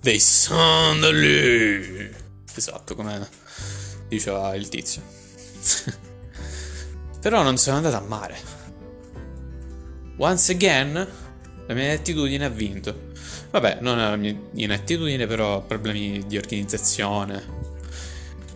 Dei 0.00 0.18
sandali. 0.18 2.10
Esatto, 2.54 2.94
come 2.94 3.28
diceva 4.08 4.54
il 4.54 4.68
tizio. 4.68 5.02
Però 7.20 7.42
non 7.42 7.56
sono 7.58 7.76
andato 7.76 7.96
a 7.96 8.00
mare. 8.00 8.38
Once 10.16 10.52
again, 10.52 11.08
la 11.66 11.74
mia 11.74 11.92
attitudine 11.92 12.44
ha 12.44 12.48
vinto. 12.48 13.08
Vabbè, 13.50 13.78
non 13.80 13.98
è 13.98 14.02
la 14.02 14.16
mia 14.16 14.34
inettitudine, 14.54 15.26
però 15.26 15.62
problemi 15.62 16.24
di 16.26 16.36
organizzazione. 16.36 17.58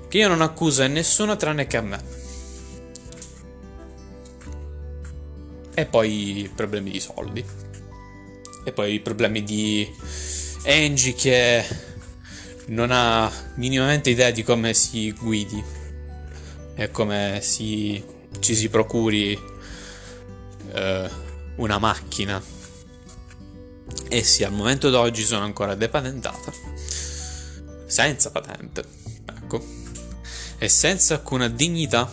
Che 0.09 0.18
io 0.18 0.29
non 0.29 0.40
accuso 0.40 0.83
a 0.83 0.87
nessuno 0.87 1.37
tranne 1.37 1.66
che 1.66 1.77
a 1.77 1.83
me. 1.83 2.03
E 5.74 5.87
poi 5.87 6.50
problemi 6.55 6.90
di 6.90 7.00
soldi. 7.00 7.44
E 8.64 8.72
poi 8.72 9.00
problemi 9.00 9.42
di 9.42 9.87
Angie 10.66 11.14
che 11.14 11.64
non 12.66 12.90
ha 12.90 13.31
minimamente 13.57 14.11
idea 14.11 14.31
di 14.31 14.42
come 14.42 14.72
si 14.72 15.12
guidi 15.12 15.62
e 16.74 16.90
come 16.90 17.40
si, 17.42 18.03
ci 18.40 18.55
si 18.55 18.68
procuri 18.68 19.38
eh, 20.73 21.11
una 21.57 21.79
macchina. 21.79 22.42
E 24.09 24.23
sì, 24.23 24.44
al 24.44 24.53
momento 24.53 24.90
d'oggi 24.90 25.23
sono 25.23 25.44
ancora 25.44 25.75
depatentata, 25.75 26.53
senza 27.87 28.31
patente, 28.31 28.85
ecco, 29.27 29.64
e 30.59 30.68
senza 30.68 31.14
alcuna 31.14 31.49
dignità 31.49 32.11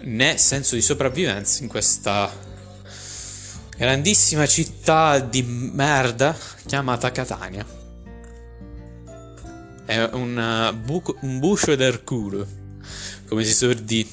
né 0.00 0.38
senso 0.38 0.74
di 0.74 0.82
sopravvivenza 0.82 1.62
in 1.62 1.68
questa 1.68 2.32
grandissima 3.76 4.46
città 4.46 5.18
di 5.18 5.42
merda 5.42 6.36
chiamata 6.66 7.10
Catania. 7.12 7.66
È 9.84 10.02
un, 10.12 10.78
buco, 10.82 11.16
un 11.20 11.38
buscio 11.38 11.74
del 11.74 12.04
come 12.04 13.44
si 13.44 13.54
suol 13.54 13.76
dire 13.76 14.08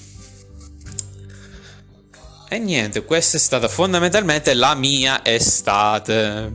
e 2.55 2.59
niente, 2.59 3.03
questa 3.03 3.35
è 3.35 3.39
stata 3.39 3.67
fondamentalmente 3.67 4.53
la 4.53 4.75
mia 4.75 5.25
estate. 5.25 6.53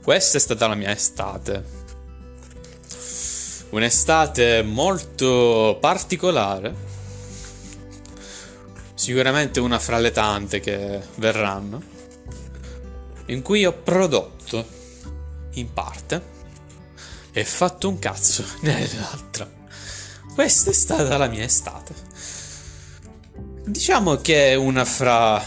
Questa 0.00 0.38
è 0.38 0.40
stata 0.40 0.68
la 0.68 0.76
mia 0.76 0.92
estate. 0.92 1.64
Un'estate 3.70 4.62
molto 4.62 5.76
particolare. 5.80 6.92
Sicuramente 8.94 9.58
una 9.58 9.80
fra 9.80 9.98
le 9.98 10.12
tante 10.12 10.60
che 10.60 11.00
verranno. 11.16 11.82
In 13.26 13.42
cui 13.42 13.64
ho 13.64 13.72
prodotto, 13.72 14.66
in 15.54 15.72
parte, 15.72 16.22
e 17.32 17.44
fatto 17.44 17.88
un 17.88 17.98
cazzo 17.98 18.44
nell'altra. 18.62 19.50
questa 20.32 20.70
è 20.70 20.74
stata 20.74 21.16
la 21.16 21.26
mia 21.26 21.42
estate. 21.42 22.13
Diciamo 23.66 24.16
che 24.16 24.50
è 24.50 24.54
una 24.54 24.84
fra. 24.84 25.42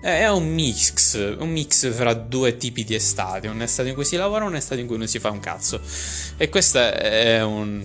È 0.00 0.28
un 0.28 0.52
mix, 0.52 1.14
un 1.38 1.48
mix 1.48 1.90
fra 1.90 2.12
due 2.12 2.58
tipi 2.58 2.84
di 2.84 2.94
estate, 2.94 3.48
un'estate 3.48 3.88
in 3.88 3.94
cui 3.94 4.04
si 4.04 4.16
lavora 4.16 4.44
e 4.44 4.48
un'estate 4.48 4.82
in 4.82 4.86
cui 4.86 4.98
non 4.98 5.06
si 5.06 5.18
fa 5.18 5.30
un 5.30 5.40
cazzo. 5.40 5.80
E 6.36 6.50
questa 6.50 6.94
è 6.94 7.42
un... 7.42 7.82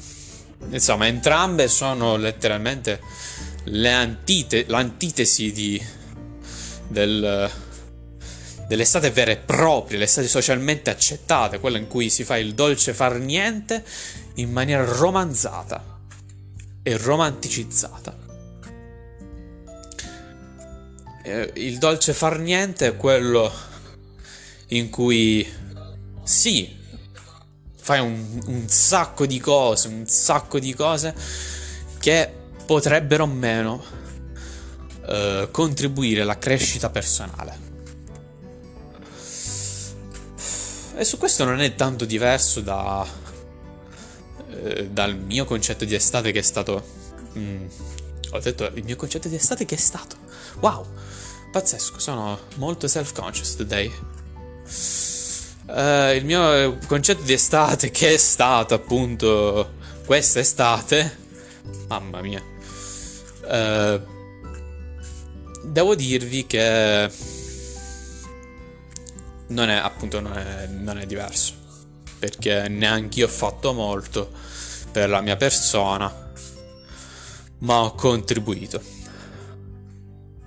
Insomma, 0.69 1.07
entrambe 1.07 1.69
sono 1.69 2.17
letteralmente 2.17 2.99
le 3.63 3.93
antite... 3.93 4.65
l'antitesi 4.67 5.53
di... 5.53 5.81
del... 6.89 7.49
dell'estate 8.67 9.11
vera 9.11 9.31
e 9.31 9.37
propria, 9.37 9.97
l'estate 9.97 10.27
socialmente 10.27 10.89
accettata, 10.89 11.59
quella 11.59 11.77
in 11.77 11.87
cui 11.87 12.09
si 12.09 12.25
fa 12.25 12.37
il 12.37 12.53
dolce 12.53 12.93
far 12.93 13.17
niente 13.17 13.85
in 14.35 14.51
maniera 14.51 14.83
romanzata 14.83 16.01
e 16.83 16.97
romanticizzata. 16.97 18.27
Eh, 21.29 21.51
il 21.57 21.77
dolce 21.77 22.13
far 22.13 22.39
niente 22.39 22.87
è 22.87 22.97
quello 22.97 23.51
in 24.69 24.89
cui 24.89 25.47
sì, 26.23 26.75
fai 27.75 27.99
un, 27.99 28.41
un, 28.47 28.67
sacco 28.67 29.27
di 29.27 29.39
cose, 29.39 29.89
un 29.89 30.07
sacco 30.07 30.57
di 30.57 30.73
cose 30.73 31.13
che 31.99 32.33
potrebbero 32.65 33.25
o 33.25 33.27
meno 33.27 33.83
eh, 35.05 35.49
contribuire 35.51 36.21
alla 36.21 36.39
crescita 36.39 36.89
personale. 36.89 37.67
E 40.95 41.05
su 41.05 41.19
questo 41.19 41.45
non 41.45 41.61
è 41.61 41.75
tanto 41.75 42.05
diverso 42.05 42.61
da, 42.61 43.05
eh, 44.49 44.89
dal 44.89 45.15
mio 45.15 45.45
concetto 45.45 45.85
di 45.85 45.93
estate 45.93 46.31
che 46.31 46.39
è 46.39 46.43
stato... 46.43 46.83
Mm, 47.37 47.67
ho 48.31 48.39
detto 48.39 48.65
il 48.73 48.83
mio 48.83 48.95
concetto 48.95 49.27
di 49.27 49.35
estate 49.35 49.65
che 49.65 49.75
è 49.75 49.77
stato. 49.79 50.15
Wow! 50.61 50.85
Pazzesco, 51.51 51.99
sono 51.99 52.39
molto 52.55 52.88
self-conscious 52.88 53.55
today. 53.55 53.91
Uh, 55.65 56.15
il 56.15 56.25
mio 56.25 56.77
concetto 56.88 57.21
di 57.23 57.33
estate, 57.33 57.91
che 57.91 58.13
è 58.13 58.17
stato 58.17 58.73
appunto 58.73 59.73
questa 60.05 60.39
estate, 60.39 61.17
mamma 61.88 62.21
mia, 62.21 62.41
uh, 63.43 64.01
devo 65.63 65.95
dirvi 65.95 66.45
che 66.45 67.12
non 69.47 69.69
è 69.69 69.75
appunto 69.75 70.19
non 70.19 70.38
è, 70.38 70.67
non 70.67 70.99
è 70.99 71.05
diverso 71.05 71.59
perché 72.19 72.67
neanche 72.67 73.19
io 73.19 73.25
ho 73.25 73.29
fatto 73.29 73.71
molto 73.73 74.29
per 74.91 75.09
la 75.09 75.21
mia 75.21 75.38
persona, 75.38 76.31
ma 77.59 77.81
ho 77.81 77.95
contribuito 77.95 78.81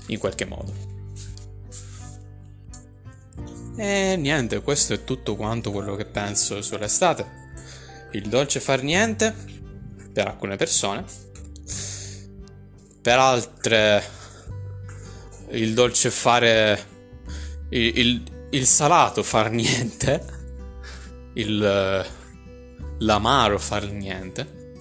in 0.06 0.18
qualche 0.18 0.44
modo. 0.44 0.91
E 3.74 4.16
niente, 4.16 4.60
questo 4.60 4.92
è 4.92 5.04
tutto 5.04 5.34
quanto 5.34 5.72
quello 5.72 5.96
che 5.96 6.04
penso 6.04 6.60
sull'estate. 6.60 7.40
Il 8.12 8.28
dolce 8.28 8.60
far 8.60 8.82
niente 8.82 9.34
per 10.12 10.28
alcune 10.28 10.56
persone, 10.56 11.04
per 13.00 13.18
altre 13.18 14.04
il 15.52 15.72
dolce 15.72 16.10
fare 16.10 16.86
il, 17.70 17.98
il, 17.98 18.22
il 18.50 18.66
salato 18.66 19.22
far 19.22 19.50
niente, 19.50 20.24
il, 21.34 22.06
l'amaro 22.98 23.58
far 23.58 23.90
niente, 23.90 24.74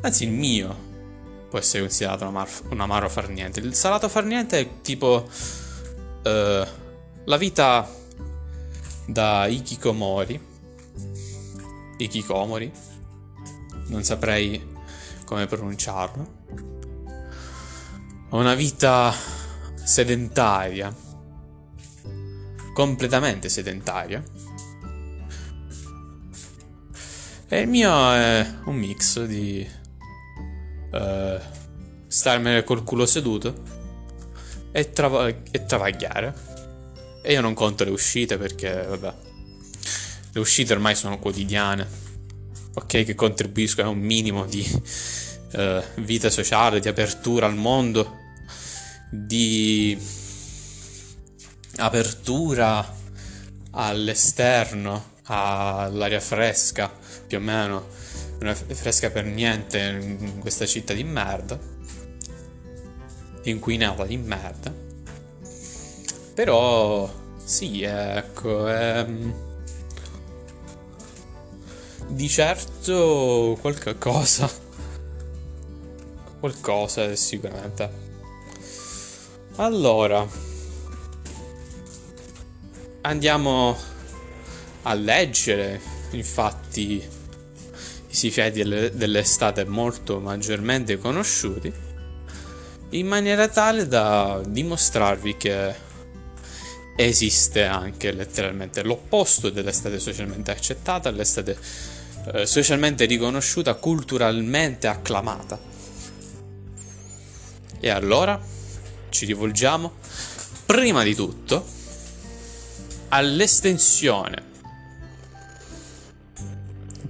anzi 0.00 0.24
il 0.24 0.30
mio 0.30 0.88
può 1.50 1.58
essere 1.58 1.82
considerato 1.82 2.26
un 2.26 2.80
amaro, 2.80 3.10
far 3.10 3.28
niente. 3.28 3.60
Il 3.60 3.74
salato 3.74 4.08
far 4.08 4.24
niente 4.24 4.58
è 4.58 4.68
tipo... 4.80 5.28
Uh, 6.24 6.79
la 7.30 7.36
vita 7.36 7.88
da 9.06 9.46
Ikikomori. 9.46 10.48
Ikikomori. 11.96 12.72
Non 13.86 14.02
saprei 14.02 14.60
come 15.24 15.46
pronunciarlo. 15.46 16.38
Una 18.30 18.54
vita 18.54 19.14
sedentaria. 19.76 20.92
Completamente 22.74 23.48
sedentaria. 23.48 24.20
E 27.46 27.60
il 27.60 27.68
mio 27.68 28.12
è 28.12 28.54
un 28.64 28.74
mix 28.74 29.22
di 29.24 29.64
uh, 30.90 31.40
starmene 32.08 32.64
col 32.64 32.82
culo 32.82 33.06
seduto 33.06 33.54
e, 34.72 34.90
trava- 34.90 35.28
e 35.28 35.64
travagliare. 35.64 36.49
E 37.22 37.32
io 37.32 37.40
non 37.40 37.54
conto 37.54 37.84
le 37.84 37.90
uscite 37.90 38.38
perché, 38.38 38.84
vabbè, 38.88 39.14
le 40.32 40.40
uscite 40.40 40.72
ormai 40.72 40.94
sono 40.94 41.18
quotidiane. 41.18 42.08
Ok, 42.74 43.04
che 43.04 43.14
contribuiscono 43.14 43.88
a 43.88 43.90
un 43.90 43.98
minimo 43.98 44.46
di 44.46 44.64
uh, 45.52 45.82
vita 45.96 46.30
sociale, 46.30 46.80
di 46.80 46.88
apertura 46.88 47.46
al 47.46 47.56
mondo, 47.56 48.16
di 49.10 49.98
apertura 51.76 52.96
all'esterno, 53.72 55.16
all'aria 55.24 56.20
fresca, 56.20 56.92
più 57.26 57.38
o 57.38 57.40
meno, 57.40 57.88
non 58.38 58.50
è 58.50 58.54
fresca 58.54 59.10
per 59.10 59.24
niente 59.24 59.78
in 59.78 60.38
questa 60.38 60.64
città 60.64 60.94
di 60.94 61.04
merda, 61.04 61.58
inquinata 63.42 64.04
di 64.04 64.16
merda. 64.16 64.88
Però 66.40 67.06
sì, 67.44 67.82
ecco, 67.82 68.66
ehm, 68.66 69.34
di 72.08 72.28
certo 72.30 73.58
qualche 73.60 73.98
cosa. 73.98 74.50
Qualcosa 76.40 77.14
sicuramente. 77.14 77.90
Allora, 79.56 80.26
andiamo 83.02 83.76
a 84.84 84.94
leggere, 84.94 85.78
infatti, 86.12 87.06
i 88.08 88.14
sifeti 88.14 88.62
dell'estate 88.62 89.66
molto 89.66 90.20
maggiormente 90.20 90.96
conosciuti, 90.96 91.70
in 92.92 93.06
maniera 93.06 93.46
tale 93.48 93.86
da 93.86 94.40
dimostrarvi 94.42 95.36
che 95.36 95.88
esiste 97.06 97.64
anche 97.64 98.12
letteralmente 98.12 98.82
l'opposto 98.82 99.50
dell'estate 99.50 99.98
socialmente 99.98 100.50
accettata, 100.50 101.10
l'estate 101.10 101.56
eh, 102.32 102.46
socialmente 102.46 103.06
riconosciuta, 103.06 103.74
culturalmente 103.74 104.86
acclamata. 104.86 105.58
E 107.80 107.88
allora 107.88 108.40
ci 109.08 109.24
rivolgiamo 109.24 109.92
prima 110.66 111.02
di 111.02 111.14
tutto 111.14 111.64
all'estensione 113.08 114.48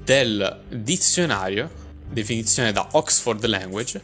del 0.05 0.63
dizionario, 0.69 1.69
definizione 2.09 2.73
da 2.73 2.89
Oxford 2.93 3.45
Language, 3.45 4.01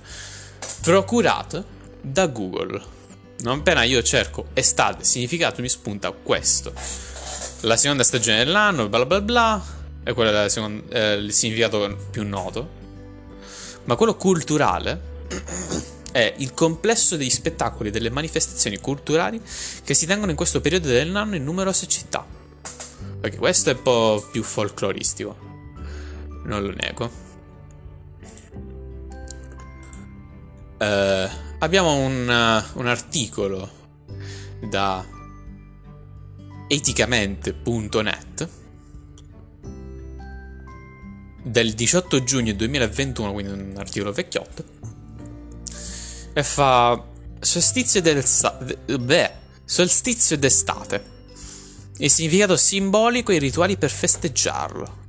procurato 0.82 1.64
da 2.00 2.26
Google. 2.26 2.95
Non 3.38 3.58
appena 3.58 3.82
io 3.82 4.02
cerco 4.02 4.46
estate, 4.54 5.04
significato, 5.04 5.60
mi 5.60 5.68
spunta 5.68 6.10
questo. 6.10 6.72
La 7.60 7.76
seconda 7.76 8.02
stagione 8.02 8.38
dell'anno, 8.38 8.88
bla 8.88 9.04
bla 9.04 9.20
bla, 9.20 9.64
è 10.02 10.14
quello 10.14 10.48
seconda, 10.48 10.96
eh, 10.96 11.14
il 11.14 11.32
significato 11.32 11.96
più 12.10 12.26
noto. 12.26 12.84
Ma 13.84 13.94
quello 13.94 14.16
culturale 14.16 15.14
è 16.12 16.34
il 16.38 16.54
complesso 16.54 17.16
degli 17.16 17.30
spettacoli 17.30 17.90
e 17.90 17.92
delle 17.92 18.10
manifestazioni 18.10 18.78
culturali 18.78 19.40
che 19.84 19.94
si 19.94 20.06
tengono 20.06 20.30
in 20.30 20.36
questo 20.36 20.60
periodo 20.60 20.88
dell'anno 20.88 21.36
in 21.36 21.44
numerose 21.44 21.86
città. 21.86 22.24
Perché 23.20 23.36
questo 23.36 23.70
è 23.70 23.74
un 23.74 23.82
po' 23.82 24.28
più 24.32 24.42
folcloristico. 24.42 25.36
Non 26.44 26.62
lo 26.62 26.72
nego. 26.74 27.10
Eh 30.78 31.45
abbiamo 31.58 31.94
un, 31.94 32.22
uh, 32.28 32.78
un 32.78 32.86
articolo 32.86 33.70
da 34.68 35.04
eticamente.net 36.68 38.48
del 41.42 41.74
18 41.74 42.24
giugno 42.24 42.52
2021, 42.52 43.32
quindi 43.32 43.52
un 43.52 43.74
articolo 43.76 44.12
vecchiotto, 44.12 44.64
e 46.32 46.42
fa 46.42 47.04
solstizio, 47.38 48.02
del 48.02 48.24
sa- 48.24 48.58
beh, 48.98 49.32
solstizio 49.64 50.36
d'estate. 50.36 51.14
Il 51.98 52.10
significato 52.10 52.56
simbolico 52.56 53.30
e 53.32 53.36
i 53.36 53.38
rituali 53.38 53.76
per 53.76 53.90
festeggiarlo. 53.90 55.04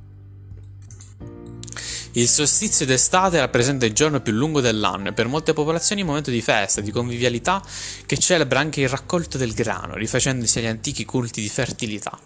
Il 2.18 2.28
solstizio 2.28 2.84
d'estate 2.84 3.38
rappresenta 3.38 3.86
il 3.86 3.92
giorno 3.92 4.20
più 4.20 4.32
lungo 4.32 4.60
dell'anno 4.60 5.10
e 5.10 5.12
per 5.12 5.28
molte 5.28 5.52
popolazioni 5.52 6.00
un 6.00 6.08
momento 6.08 6.32
di 6.32 6.42
festa, 6.42 6.80
di 6.80 6.90
convivialità 6.90 7.62
che 8.06 8.18
celebra 8.18 8.58
anche 8.58 8.80
il 8.80 8.88
raccolto 8.88 9.38
del 9.38 9.54
grano, 9.54 9.94
rifacendosi 9.94 10.58
agli 10.58 10.66
antichi 10.66 11.04
culti 11.04 11.40
di 11.40 11.48
fertilità. 11.48 12.18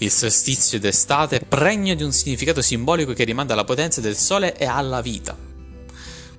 Il 0.00 0.10
solstizio 0.10 0.78
d'estate 0.78 1.38
è 1.38 1.44
pregno 1.46 1.94
di 1.94 2.02
un 2.02 2.12
significato 2.12 2.60
simbolico 2.60 3.14
che 3.14 3.24
rimanda 3.24 3.54
alla 3.54 3.64
potenza 3.64 4.02
del 4.02 4.18
sole 4.18 4.54
e 4.54 4.66
alla 4.66 5.00
vita. 5.00 5.49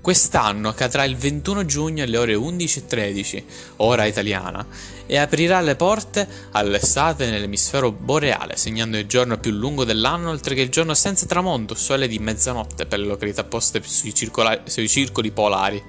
Quest'anno 0.02 0.70
accadrà 0.70 1.04
il 1.04 1.16
21 1.16 1.64
giugno 1.66 2.04
alle 2.04 2.18
ore 2.18 2.34
11.13, 2.34 3.44
ora 3.78 4.06
italiana, 4.06 4.66
e 5.06 5.18
aprirà 5.18 5.62
le 5.62 5.76
porte 5.76 6.28
all'estate 6.54 7.30
nell'emisfero 7.30 7.92
boreale, 7.92 8.58
segnando 8.58 8.98
il 8.98 9.06
giorno 9.06 9.38
più 9.38 9.52
lungo 9.52 9.86
dell'anno, 9.86 10.32
oltre 10.32 10.56
che 10.56 10.62
il 10.62 10.70
giorno 10.70 10.96
senza 10.96 11.28
tramonto, 11.28 11.76
sole 11.76 12.08
di 12.08 12.18
mezzanotte 12.18 12.88
per 12.88 12.98
le 12.98 13.06
località 13.06 13.44
poste 13.44 13.80
sui, 13.86 14.12
circolari, 14.12 14.62
sui 14.66 14.90
circoli 14.90 15.30
polari. 15.30 15.84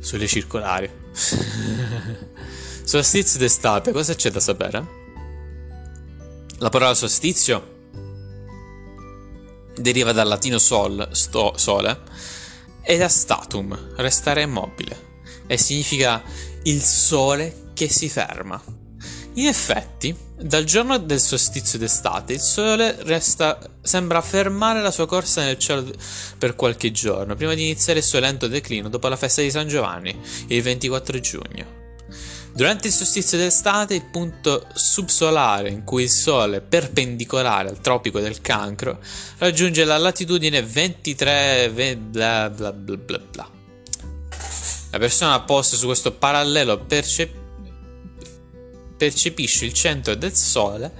Sulle 0.00 0.26
circolari. 0.26 0.90
Solstizio 2.84 3.38
d'estate, 3.38 3.92
cosa 3.92 4.14
c'è 4.14 4.30
da 4.30 4.40
sapere? 4.40 5.00
La 6.56 6.70
parola 6.70 6.94
solstizio 6.94 7.80
deriva 9.76 10.12
dal 10.12 10.28
latino 10.28 10.58
sol, 10.58 11.08
sto, 11.12 11.54
sole, 11.56 12.00
e 12.82 12.96
da 12.96 13.08
statum, 13.08 13.94
restare 13.96 14.42
immobile, 14.42 15.10
e 15.46 15.56
significa 15.56 16.22
il 16.64 16.82
sole 16.82 17.70
che 17.74 17.88
si 17.88 18.08
ferma. 18.08 18.62
In 19.34 19.46
effetti, 19.46 20.14
dal 20.38 20.64
giorno 20.64 20.98
del 20.98 21.20
solstizio 21.20 21.78
d'estate, 21.78 22.34
il 22.34 22.40
sole 22.40 22.96
resta, 23.04 23.58
sembra 23.80 24.20
fermare 24.20 24.82
la 24.82 24.90
sua 24.90 25.06
corsa 25.06 25.42
nel 25.42 25.58
cielo 25.58 25.90
per 26.36 26.54
qualche 26.54 26.90
giorno, 26.90 27.34
prima 27.34 27.54
di 27.54 27.62
iniziare 27.62 28.00
il 28.00 28.04
suo 28.04 28.18
lento 28.18 28.48
declino 28.48 28.88
dopo 28.88 29.08
la 29.08 29.16
festa 29.16 29.40
di 29.40 29.50
San 29.50 29.68
Giovanni, 29.68 30.14
il 30.48 30.62
24 30.62 31.18
giugno. 31.20 31.81
Durante 32.54 32.88
il 32.88 32.92
solstizio 32.92 33.38
d'estate, 33.38 33.94
il 33.94 34.04
punto 34.04 34.66
subsolare 34.74 35.70
in 35.70 35.84
cui 35.84 36.02
il 36.02 36.10
Sole, 36.10 36.60
perpendicolare 36.60 37.70
al 37.70 37.80
tropico 37.80 38.20
del 38.20 38.42
Cancro, 38.42 38.98
raggiunge 39.38 39.84
la 39.84 39.96
latitudine 39.96 40.62
23 40.62 41.70
bla 41.98 42.50
bla 42.50 42.72
bla 42.72 42.96
bla 42.96 43.18
bla. 43.18 43.50
La 44.90 44.98
persona 44.98 45.40
posta 45.40 45.76
su 45.76 45.86
questo 45.86 46.12
parallelo 46.12 46.78
percep- 46.84 47.40
percepisce 48.98 49.64
il 49.64 49.72
centro 49.72 50.14
del 50.14 50.34
Sole 50.34 50.92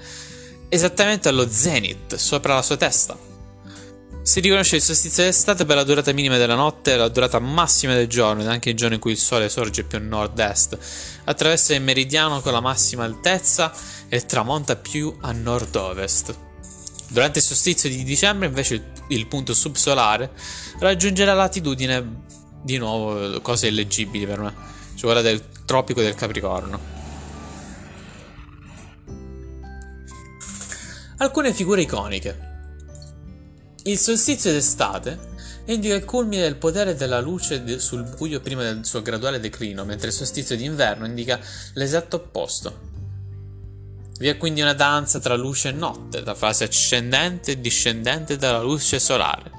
esattamente 0.71 1.29
allo 1.29 1.51
zenith, 1.51 2.15
sopra 2.15 2.55
la 2.55 2.63
sua 2.63 2.79
testa. 2.79 3.32
Si 4.25 4.39
riconosce 4.39 4.77
il 4.77 4.83
solstizio 4.83 5.25
d'estate 5.25 5.65
per 5.65 5.75
la 5.75 5.83
durata 5.83 6.13
minima 6.13 6.37
della 6.37 6.55
notte 6.55 6.93
e 6.93 6.97
la 6.97 7.09
durata 7.09 7.41
massima 7.41 7.95
del 7.95 8.07
giorno, 8.07 8.43
ed 8.43 8.47
anche 8.47 8.71
il 8.71 8.77
giorno 8.77 8.95
in 8.95 9.01
cui 9.01 9.11
il 9.11 9.19
sole 9.19 9.49
sorge 9.49 9.83
più 9.83 9.99
a 9.99 10.01
nord-est, 10.01 10.79
attraversa 11.25 11.75
il 11.75 11.83
meridiano 11.83 12.41
con 12.41 12.53
la 12.53 12.61
massima 12.61 13.03
altezza 13.03 13.73
e 14.09 14.25
tramonta 14.25 14.77
più 14.77 15.13
a 15.23 15.33
nord-ovest. 15.33 16.37
Durante 17.09 17.41
il 17.41 17.45
solstizio 17.45 17.89
di 17.89 18.05
dicembre, 18.05 18.47
invece, 18.47 18.93
il, 19.09 19.27
punto 19.27 19.55
subsolare 19.55 20.31
raggiunge 20.79 21.25
la 21.25 21.35
latitudine, 21.35 22.21
di 22.63 22.79
nuovo, 22.79 23.41
cose 23.41 23.67
illeggibili 23.67 24.25
per 24.25 24.39
me, 24.39 24.55
cioè 24.95 25.13
quella 25.13 25.21
del 25.21 25.43
tropico 25.65 26.01
del 26.01 26.15
Capricorno. 26.15 26.79
Alcune 31.17 31.53
figure 31.53 31.83
iconiche. 31.83 32.51
Il 33.85 33.99
solstizio 33.99 34.53
d'estate 34.53 35.19
indica 35.67 35.95
il 35.95 36.05
culmine 36.05 36.43
del 36.43 36.55
potere 36.55 36.95
della 36.95 37.21
luce 37.21 37.81
sul 37.81 38.05
buio 38.17 38.41
prima 38.41 38.63
del 38.63 38.85
suo 38.85 39.03
graduale 39.03 39.41
declino, 39.41 39.85
mentre 39.85 40.09
il 40.09 40.13
solstizio 40.13 40.57
d'inverno 40.57 41.05
indica 41.05 41.41
l'esatto 41.75 42.17
opposto. 42.17 42.91
Vi 44.19 44.29
è 44.29 44.37
quindi 44.37 44.61
una 44.61 44.73
danza 44.73 45.19
tra 45.19 45.35
luce 45.35 45.71
e 45.71 45.73
notte, 45.73 46.21
la 46.21 46.37
fase 46.37 46.63
ascendente 46.63 47.53
e 47.53 47.61
discendente 47.61 48.37
della 48.37 48.63
luce 48.63 49.01
solare. 49.01 49.51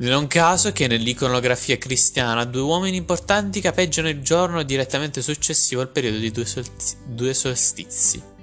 Non 0.00 0.26
caso 0.26 0.70
che 0.72 0.86
nell'iconografia 0.86 1.78
cristiana 1.78 2.44
due 2.44 2.60
uomini 2.60 2.98
importanti 2.98 3.62
capeggiano 3.62 4.10
il 4.10 4.20
giorno 4.20 4.62
direttamente 4.62 5.22
successivo 5.22 5.80
al 5.80 5.88
periodo 5.88 6.18
di 6.18 6.30
due, 6.30 6.44
solstizi. 6.44 6.96
Due 7.06 7.32
solstizi 7.32 8.36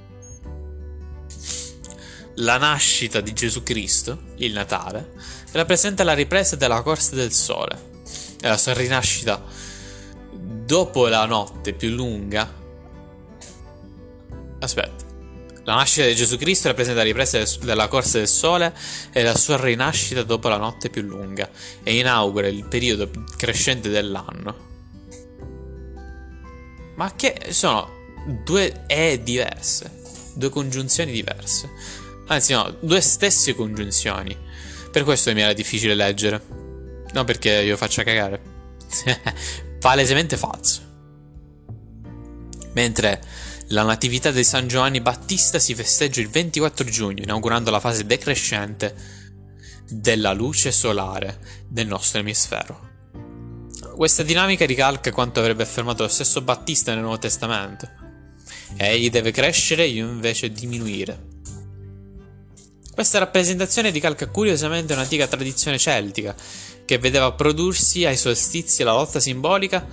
la 2.36 2.58
nascita 2.58 3.22
di 3.22 3.34
Gesù 3.34 3.64
Cristo, 3.64 4.20
il 4.38 4.54
Natale, 4.54 5.14
rappresenta 5.52 6.04
la 6.04 6.14
ripresa 6.14 6.56
della 6.56 6.82
corsa 6.82 7.16
del 7.16 7.32
sole 7.32 7.94
e 8.42 8.48
la 8.48 8.58
sua 8.58 8.74
rinascita 8.74 9.42
dopo 10.32 11.08
la 11.08 11.26
notte 11.26 11.74
più 11.74 11.90
lunga. 11.90 12.64
Aspetta. 14.60 15.04
La 15.64 15.74
nascita 15.74 16.06
di 16.06 16.16
Gesù 16.16 16.38
Cristo 16.38 16.68
rappresenta 16.68 17.00
la 17.00 17.06
ripresa 17.06 17.42
della 17.62 17.88
corsa 17.88 18.20
del 18.20 18.28
sole 18.28 18.72
e 19.12 19.24
la 19.24 19.36
sua 19.36 19.60
rinascita 19.60 20.22
dopo 20.22 20.48
la 20.48 20.58
notte 20.58 20.92
più 20.92 21.02
lunga 21.02 21.50
e 21.82 21.98
inaugura 21.98 22.48
il 22.48 22.66
periodo 22.68 23.10
crescente 23.36 23.90
dell'anno. 23.90 24.74
Ma 26.98 27.16
che 27.16 27.48
sono 27.50 27.90
due 28.44 28.84
E 28.86 29.22
diverse, 29.24 30.02
due 30.36 30.50
congiunzioni 30.50 31.12
diverse. 31.12 32.04
Anzi, 32.28 32.54
no, 32.54 32.76
due 32.80 33.02
stesse 33.02 33.54
congiunzioni. 33.54 34.36
Per 34.92 35.04
questo 35.04 35.32
mi 35.34 35.42
era 35.42 35.54
difficile 35.54 35.94
leggere. 35.94 36.42
Non 37.14 37.26
perché 37.26 37.52
io 37.62 37.78
faccia 37.78 38.04
cagare. 38.04 38.42
Palesemente 39.80 40.38
falso. 40.38 40.82
Mentre 42.74 43.22
la 43.70 43.84
natività 43.84 44.32
di 44.32 44.44
San 44.44 44.68
Giovanni 44.68 45.02
Battista 45.02 45.60
si 45.60 45.76
festeggia 45.76 46.22
il 46.22 46.30
24 46.30 46.86
giugno, 46.86 47.24
inaugurando 47.24 47.72
la 47.72 47.80
fase 47.80 48.06
decrescente 48.06 48.96
della 49.90 50.34
luce 50.34 50.72
solare 50.72 51.40
del 51.68 51.88
nostro 51.88 52.20
emisfero. 52.20 52.94
Questa 53.96 54.24
dinamica 54.24 54.66
ricalca 54.66 55.12
quanto 55.12 55.40
avrebbe 55.40 55.64
affermato 55.64 56.04
lo 56.04 56.10
stesso 56.10 56.42
Battista 56.42 56.92
nel 56.92 57.02
Nuovo 57.02 57.20
Testamento. 57.20 57.88
Egli 58.76 59.10
deve 59.10 59.32
crescere, 59.32 59.86
io 59.86 60.10
invece 60.10 60.52
diminuire. 60.52 61.35
Questa 62.96 63.20
rappresentazione 63.20 63.90
ricalca 63.90 64.28
curiosamente 64.28 64.94
un'antica 64.94 65.28
tradizione 65.28 65.78
celtica, 65.78 66.34
che 66.86 66.98
vedeva 66.98 67.34
prodursi 67.34 68.06
ai 68.06 68.16
solstizi 68.16 68.84
la 68.84 68.94
lotta 68.94 69.20
simbolica 69.20 69.86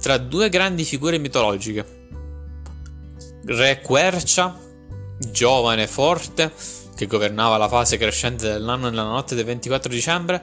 tra 0.00 0.18
due 0.18 0.48
grandi 0.48 0.82
figure 0.82 1.18
mitologiche. 1.18 2.08
Re 3.44 3.80
Quercia, 3.80 4.58
giovane 5.30 5.84
e 5.84 5.86
forte, 5.86 6.52
che 6.96 7.06
governava 7.06 7.56
la 7.56 7.68
fase 7.68 7.96
crescente 7.96 8.50
dell'anno 8.50 8.88
nella 8.88 9.04
notte 9.04 9.36
del 9.36 9.44
24 9.44 9.88
dicembre, 9.88 10.42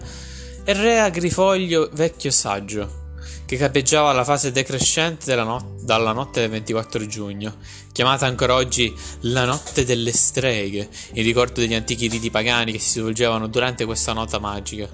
e 0.63 0.71
Re 0.71 1.01
Agrifoglio, 1.01 1.89
vecchio 1.91 2.29
e 2.29 2.33
saggio, 2.33 3.06
che 3.47 3.55
capeggiava 3.55 4.11
la 4.11 4.25
fase 4.25 4.51
decrescente 4.51 5.33
not- 5.33 5.81
dalla 5.81 6.11
notte 6.11 6.41
del 6.41 6.49
24 6.49 7.07
giugno, 7.07 7.55
chiamata 7.93 8.25
ancora 8.25 8.55
oggi 8.55 8.93
la 9.21 9.45
notte 9.45 9.85
delle 9.85 10.11
streghe, 10.11 10.89
in 11.13 11.23
ricordo 11.23 11.61
degli 11.61 11.73
antichi 11.73 12.09
riti 12.09 12.29
pagani 12.29 12.73
che 12.73 12.79
si 12.79 12.99
svolgevano 12.99 13.47
durante 13.47 13.85
questa 13.85 14.11
nota 14.11 14.37
magica. 14.37 14.89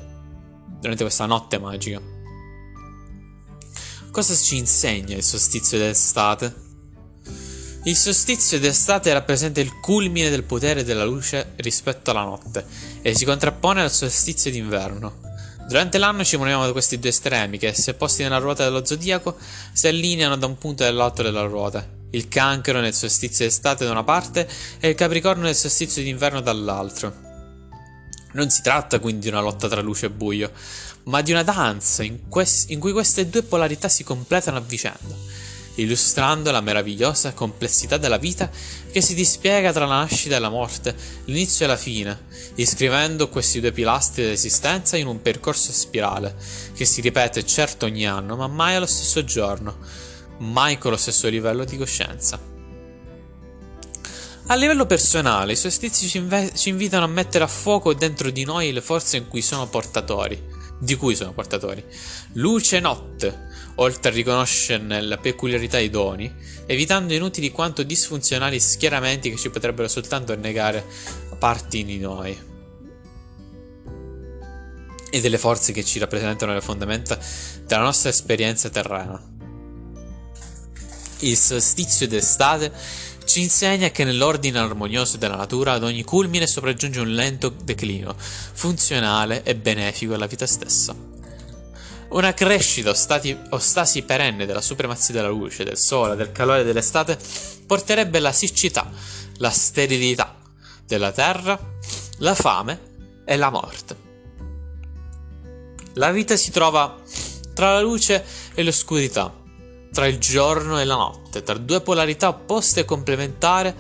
Durante 0.80 1.04
questa 1.04 1.26
notte 1.26 1.58
magica. 1.58 2.00
Cosa 4.12 4.36
ci 4.36 4.58
insegna 4.58 5.16
il 5.16 5.24
solstizio 5.24 5.80
d'estate? 5.80 6.54
Il 7.86 7.96
solstizio 7.96 8.60
d'estate 8.60 9.12
rappresenta 9.13 9.62
il 9.62 9.80
culmine 9.80 10.30
del 10.30 10.44
potere 10.44 10.84
della 10.84 11.06
luce 11.06 11.54
rispetto 11.56 12.12
alla 12.12 12.24
notte 12.24 12.63
e 13.02 13.16
si 13.16 13.26
contrappone 13.26 13.82
al 13.82 13.92
solstizio 13.92 14.52
d'inverno. 14.52 15.33
Durante 15.67 15.97
l'anno 15.97 16.23
ci 16.23 16.36
muoviamo 16.36 16.65
da 16.65 16.71
questi 16.71 16.99
due 16.99 17.10
estremi 17.10 17.58
che, 17.58 17.73
se 17.73 17.93
posti 17.93 18.21
nella 18.23 18.38
ruota 18.38 18.63
dello 18.63 18.86
zodiaco, 18.86 19.38
si 19.71 19.88
allineano 19.88 20.36
da 20.36 20.45
un 20.45 20.58
punto 20.58 20.86
all'altro 20.86 21.23
della 21.23 21.43
ruota. 21.43 21.88
Il 22.12 22.28
cancro 22.28 22.80
nel 22.80 22.93
solstizio 22.93 23.45
d'estate 23.45 23.86
da 23.86 23.91
una 23.91 24.04
parte 24.04 24.47
e 24.80 24.89
il 24.89 24.95
capricorno 24.95 25.43
nel 25.43 25.56
solstizio 25.56 26.04
d'inverno 26.04 26.41
dall'altro. 26.41 27.13
Non 28.34 28.49
si 28.49 28.62
tratta 28.62 28.99
quindi 28.99 29.21
di 29.21 29.28
una 29.30 29.41
lotta 29.41 29.67
tra 29.67 29.82
luce 29.82 30.08
e 30.08 30.10
buio, 30.10 30.52
ma 31.04 31.21
di 31.21 31.32
una 31.32 31.43
danza 31.43 32.04
in, 32.04 32.28
quest- 32.28 32.69
in 32.69 32.80
cui 32.80 32.91
queste 32.91 33.30
due 33.30 33.43
polarità 33.43 33.88
si 33.88 34.04
completano 34.04 34.58
a 34.58 34.62
vicenda 34.62 35.42
illustrando 35.75 36.51
la 36.51 36.62
meravigliosa 36.62 37.33
complessità 37.33 37.97
della 37.97 38.17
vita 38.17 38.49
che 38.91 39.01
si 39.01 39.15
dispiega 39.15 39.71
tra 39.71 39.86
la 39.86 39.97
nascita 39.99 40.36
e 40.36 40.39
la 40.39 40.49
morte, 40.49 40.95
l'inizio 41.25 41.65
e 41.65 41.67
la 41.67 41.77
fine, 41.77 42.25
iscrivendo 42.55 43.29
questi 43.29 43.59
due 43.59 43.71
pilastri 43.71 44.23
dell'esistenza 44.23 44.97
in 44.97 45.07
un 45.07 45.21
percorso 45.21 45.71
spirale, 45.71 46.36
che 46.75 46.86
si 46.86 47.01
ripete 47.01 47.45
certo 47.45 47.86
ogni 47.86 48.07
anno, 48.07 48.36
ma 48.36 48.47
mai 48.47 48.75
allo 48.75 48.86
stesso 48.86 49.23
giorno, 49.23 49.77
mai 50.39 50.77
con 50.77 50.91
lo 50.91 50.97
stesso 50.97 51.27
livello 51.27 51.65
di 51.65 51.77
coscienza. 51.77 52.51
A 54.47 54.55
livello 54.55 54.86
personale, 54.86 55.53
i 55.53 55.55
solstizi 55.55 56.07
ci, 56.07 56.17
inve- 56.17 56.51
ci 56.53 56.67
invitano 56.67 57.05
a 57.05 57.07
mettere 57.07 57.45
a 57.45 57.47
fuoco 57.47 57.93
dentro 57.93 58.29
di 58.29 58.43
noi 58.43 58.73
le 58.73 58.81
forze 58.81 59.15
in 59.15 59.29
cui 59.29 59.41
sono 59.41 59.67
portatori, 59.67 60.51
di 60.77 60.95
cui 60.95 61.15
sono 61.15 61.31
portatori. 61.31 61.83
Luce 62.33 62.77
e 62.77 62.79
notte, 62.81 63.51
oltre 63.75 64.09
a 64.09 64.13
riconoscerne 64.13 65.01
la 65.01 65.17
peculiarità 65.17 65.77
dei 65.77 65.89
doni, 65.89 66.33
evitando 66.65 67.13
inutili 67.13 67.51
quanto 67.51 67.83
disfunzionali 67.83 68.59
schieramenti 68.59 69.29
che 69.29 69.38
ci 69.38 69.49
potrebbero 69.49 69.88
soltanto 69.88 70.36
negare 70.36 70.86
parti 71.38 71.83
di 71.83 71.99
noi 71.99 72.51
e 75.09 75.21
delle 75.21 75.38
forze 75.38 75.73
che 75.73 75.83
ci 75.83 75.99
rappresentano 75.99 76.53
le 76.53 76.62
fondamenta 76.62 77.19
della 77.65 77.83
nostra 77.83 78.09
esperienza 78.09 78.69
terrena. 78.69 79.21
Il 81.19 81.38
solstizio 81.38 82.07
d'estate 82.07 82.71
ci 83.25 83.41
insegna 83.41 83.89
che 83.91 84.03
nell'ordine 84.03 84.59
armonioso 84.59 85.17
della 85.17 85.36
natura 85.36 85.73
ad 85.73 85.83
ogni 85.83 86.03
culmine 86.03 86.47
sopraggiunge 86.47 86.99
un 86.99 87.13
lento 87.13 87.49
declino, 87.49 88.15
funzionale 88.17 89.43
e 89.43 89.55
benefico 89.55 90.13
alla 90.15 90.27
vita 90.27 90.47
stessa. 90.47 91.12
Una 92.13 92.36
crescita 92.36 92.91
o, 92.91 93.58
stasi 93.58 94.04
perenne 94.04 94.45
della 94.45 94.62
supremazia 94.62 95.15
della 95.15 95.30
luce, 95.30 95.63
del 95.63 95.80
sole, 95.80 96.15
del 96.15 96.32
calore 96.32 96.63
dell'estate 96.63 97.17
porterebbe 97.65 98.19
la 98.19 98.32
siccità, 98.32 98.88
la 99.38 99.49
sterilità 99.49 100.38
della 100.86 101.12
terra, 101.12 101.60
la 102.19 102.36
fame 102.36 103.23
e 103.26 103.36
la 103.36 103.49
morte. 103.49 103.95
La 105.93 106.12
vita 106.12 106.36
si 106.36 106.52
trova 106.52 107.02
tra 107.56 107.73
la 107.73 107.82
luce 107.82 108.23
e 108.54 108.63
l'oscurità, 108.63 109.34
tra 109.91 110.06
il 110.06 110.19
giorno 110.19 110.80
e 110.80 110.86
la 110.86 110.95
notte, 110.95 111.41
tra 111.41 111.58
due 111.58 111.82
polarità 111.82 112.28
opposte 112.28 112.82
e 112.82 112.86
complementari 112.86 113.73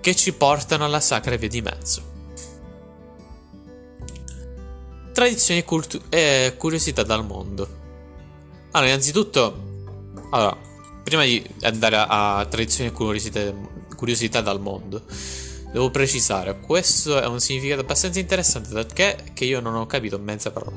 che 0.00 0.14
ci 0.14 0.34
portano 0.34 0.84
alla 0.84 1.00
sacra 1.00 1.36
via 1.36 1.48
di 1.48 1.62
mezzo. 1.62 2.02
Tradizioni 5.14 5.64
cultu- 5.64 6.04
e 6.10 6.54
curiosità 6.58 7.02
dal 7.02 7.24
mondo. 7.24 7.77
Allora, 8.72 8.90
innanzitutto, 8.90 9.66
allora, 10.30 10.56
prima 11.02 11.24
di 11.24 11.42
andare 11.62 11.96
a, 11.96 12.36
a 12.36 12.46
tradizioni 12.46 12.90
e 12.90 12.92
curiosità, 12.92 13.52
curiosità 13.96 14.40
dal 14.40 14.60
mondo, 14.60 15.02
devo 15.72 15.90
precisare, 15.90 16.60
questo 16.60 17.20
è 17.20 17.26
un 17.26 17.40
significato 17.40 17.80
abbastanza 17.80 18.18
interessante 18.18 18.72
perché 18.72 19.32
che 19.34 19.44
io 19.44 19.60
non 19.60 19.74
ho 19.74 19.86
capito 19.86 20.18
mezza 20.18 20.50
parola. 20.50 20.76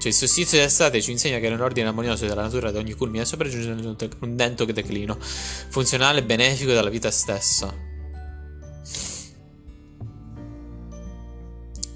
Cioè, 0.00 0.08
il 0.08 0.14
solstizio 0.14 0.58
d'estate 0.58 1.02
ci 1.02 1.10
insegna 1.10 1.38
che 1.38 1.50
nell'ordine 1.50 1.88
armonioso 1.88 2.26
della 2.26 2.42
natura 2.42 2.68
ad 2.68 2.76
ogni 2.76 2.94
culmine 2.94 3.26
sopraggiunge 3.26 4.06
un 4.20 4.34
dento 4.34 4.64
declino, 4.64 5.18
funzionale 5.20 6.20
e 6.20 6.24
benefico 6.24 6.72
della 6.72 6.88
vita 6.88 7.10
stessa. 7.10 7.72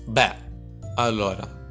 Beh, 0.05 0.35
allora. 0.97 1.64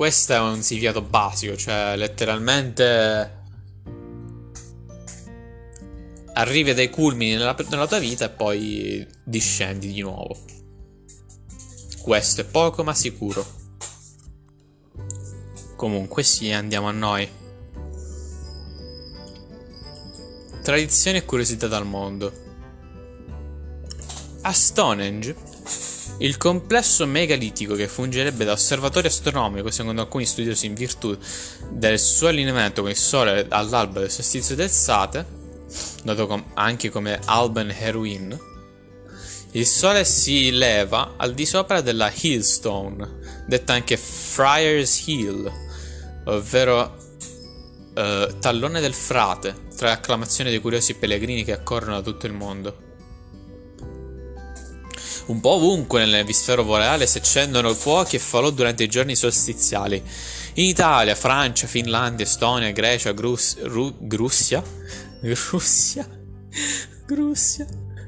Questo 0.00 0.32
è 0.32 0.38
un 0.38 0.62
significato 0.62 1.02
basico, 1.02 1.54
cioè 1.56 1.94
letteralmente 1.94 3.42
arrivi 6.32 6.72
dai 6.72 6.88
culmini 6.88 7.32
nella, 7.32 7.54
nella 7.68 7.86
tua 7.86 7.98
vita 7.98 8.24
e 8.24 8.30
poi 8.30 9.06
discendi 9.22 9.92
di 9.92 10.00
nuovo. 10.00 10.38
Questo 12.00 12.40
è 12.40 12.44
poco 12.46 12.82
ma 12.82 12.94
sicuro. 12.94 13.44
Comunque 15.76 16.22
sì, 16.22 16.50
andiamo 16.50 16.88
a 16.88 16.92
noi. 16.92 17.28
Tradizioni 20.62 21.18
e 21.18 21.26
curiosità 21.26 21.66
dal 21.66 21.84
mondo. 21.84 22.32
A 24.40 24.50
Stonehenge, 24.50 25.49
il 26.20 26.36
complesso 26.36 27.06
megalitico 27.06 27.74
che 27.74 27.88
fungerebbe 27.88 28.44
da 28.44 28.52
osservatorio 28.52 29.08
astronomico 29.08 29.70
secondo 29.70 30.02
alcuni 30.02 30.26
studiosi 30.26 30.66
in 30.66 30.74
virtù 30.74 31.16
del 31.70 31.98
suo 31.98 32.28
allineamento 32.28 32.82
con 32.82 32.90
il 32.90 32.96
Sole 32.96 33.46
all'alba 33.48 34.00
del 34.00 34.10
solstizio 34.10 34.54
del 34.54 34.70
Sate, 34.70 35.24
noto 36.04 36.26
com- 36.26 36.44
anche 36.54 36.90
come 36.90 37.18
Alban 37.24 37.70
Heruin, 37.70 38.48
il 39.52 39.66
sole 39.66 40.04
si 40.04 40.52
leva 40.52 41.14
al 41.16 41.34
di 41.34 41.44
sopra 41.44 41.80
della 41.80 42.12
Hillstone, 42.14 43.44
detta 43.46 43.72
anche 43.72 43.96
Friar's 43.96 45.06
Hill, 45.06 45.50
ovvero 46.26 46.96
eh, 47.94 48.34
tallone 48.38 48.80
del 48.80 48.94
frate, 48.94 49.66
tra 49.76 49.90
acclamazioni 49.90 50.50
dei 50.50 50.60
curiosi 50.60 50.94
pellegrini 50.94 51.42
che 51.42 51.52
accorrono 51.52 51.94
da 51.94 52.02
tutto 52.02 52.26
il 52.26 52.32
mondo. 52.32 52.89
Un 55.30 55.38
po' 55.38 55.50
ovunque 55.50 56.00
nell'emisfero 56.00 56.64
boreale 56.64 57.06
si 57.06 57.18
accendono 57.18 57.72
fuochi 57.72 58.16
e 58.16 58.18
falò 58.18 58.50
durante 58.50 58.82
i 58.82 58.88
giorni 58.88 59.14
solstiziali. 59.14 60.02
In 60.54 60.64
Italia, 60.64 61.14
Francia, 61.14 61.68
Finlandia, 61.68 62.24
Estonia, 62.24 62.72
Grecia, 62.72 63.12
Grus- 63.12 63.56
Ru- 63.62 63.94
Grussia, 64.00 64.60
Russia, 65.20 66.04
Grussia, 67.06 67.64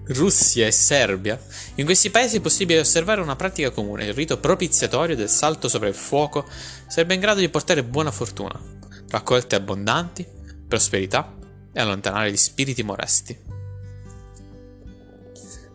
Russia 0.06 0.66
e 0.66 0.72
Serbia, 0.72 1.40
in 1.76 1.84
questi 1.84 2.10
paesi 2.10 2.38
è 2.38 2.40
possibile 2.40 2.80
osservare 2.80 3.20
una 3.20 3.36
pratica 3.36 3.70
comune, 3.70 4.06
il 4.06 4.14
rito 4.14 4.38
propiziatorio 4.38 5.14
del 5.14 5.30
salto 5.30 5.68
sopra 5.68 5.86
il 5.86 5.94
fuoco 5.94 6.44
sarebbe 6.88 7.14
in 7.14 7.20
grado 7.20 7.38
di 7.38 7.48
portare 7.48 7.84
buona 7.84 8.10
fortuna, 8.10 8.60
raccolte 9.10 9.54
abbondanti, 9.54 10.26
prosperità 10.66 11.36
e 11.72 11.80
allontanare 11.80 12.32
gli 12.32 12.36
spiriti 12.36 12.82
molesti. 12.82 13.51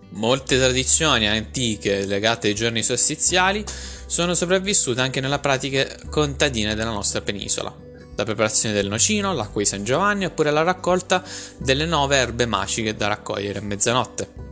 Molte 0.09 0.57
tradizioni 0.57 1.27
antiche 1.27 2.05
legate 2.05 2.47
ai 2.47 2.55
giorni 2.55 2.81
solstiziali 2.81 3.63
sono 4.05 4.33
sopravvissute 4.33 5.01
anche 5.01 5.19
nella 5.19 5.39
pratica 5.39 5.85
contadina 6.09 6.73
della 6.73 6.91
nostra 6.91 7.21
penisola, 7.21 7.75
la 8.15 8.23
preparazione 8.23 8.73
del 8.73 8.87
nocino, 8.87 9.33
l'acqua 9.33 9.61
di 9.61 9.67
San 9.67 9.83
Giovanni 9.83 10.25
oppure 10.25 10.49
la 10.49 10.63
raccolta 10.63 11.23
delle 11.57 11.85
nove 11.85 12.15
erbe 12.15 12.45
magiche 12.45 12.95
da 12.95 13.07
raccogliere 13.07 13.59
a 13.59 13.61
mezzanotte. 13.61 14.45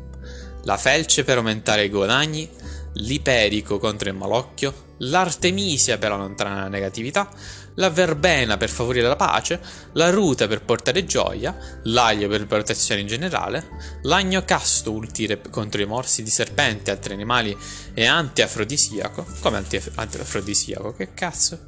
La 0.64 0.78
felce 0.78 1.24
per 1.24 1.38
aumentare 1.38 1.86
i 1.86 1.90
guadagni, 1.90 2.50
l'iperico 2.94 3.80
contro 3.80 4.10
il 4.10 4.16
malocchio, 4.16 4.94
l'artemisia 5.00 5.98
per 5.98 6.12
allontanare 6.12 6.62
la 6.62 6.68
negatività, 6.68 7.30
la 7.76 7.90
verbena 7.90 8.58
per 8.58 8.70
favorire 8.70 9.08
la 9.08 9.16
pace, 9.16 9.60
la 9.94 10.10
ruta 10.10 10.48
per 10.48 10.62
portare 10.64 11.06
gioia, 11.06 11.56
l'aglio 11.84 12.28
per 12.28 12.48
protezione 12.48 13.02
in 13.02 13.08
generale, 13.08 13.68
l'agno 14.04 14.44
casto 14.44 14.92
ultire 14.92 15.42
contro 15.50 15.82
i 15.82 15.86
morsi 15.86 16.24
di 16.24 16.30
serpente 16.30 16.90
e 16.90 16.94
altri 16.94 17.14
animali 17.14 17.56
e 17.94 18.06
antiafrodisiaco. 18.06 19.26
Come 19.42 19.58
antiafrodisiaco? 19.58 20.94
Che 20.94 21.14
cazzo? 21.14 21.60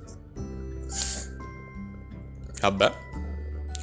Vabbè. 2.59 3.05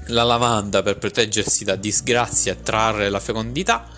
La 0.09 0.23
lavanda 0.23 0.83
per 0.83 0.99
proteggersi 0.99 1.65
da 1.65 1.77
disgrazie 1.77 2.53
e 2.53 2.63
trarre 2.63 3.09
la 3.09 3.21
fecondità. 3.21 3.89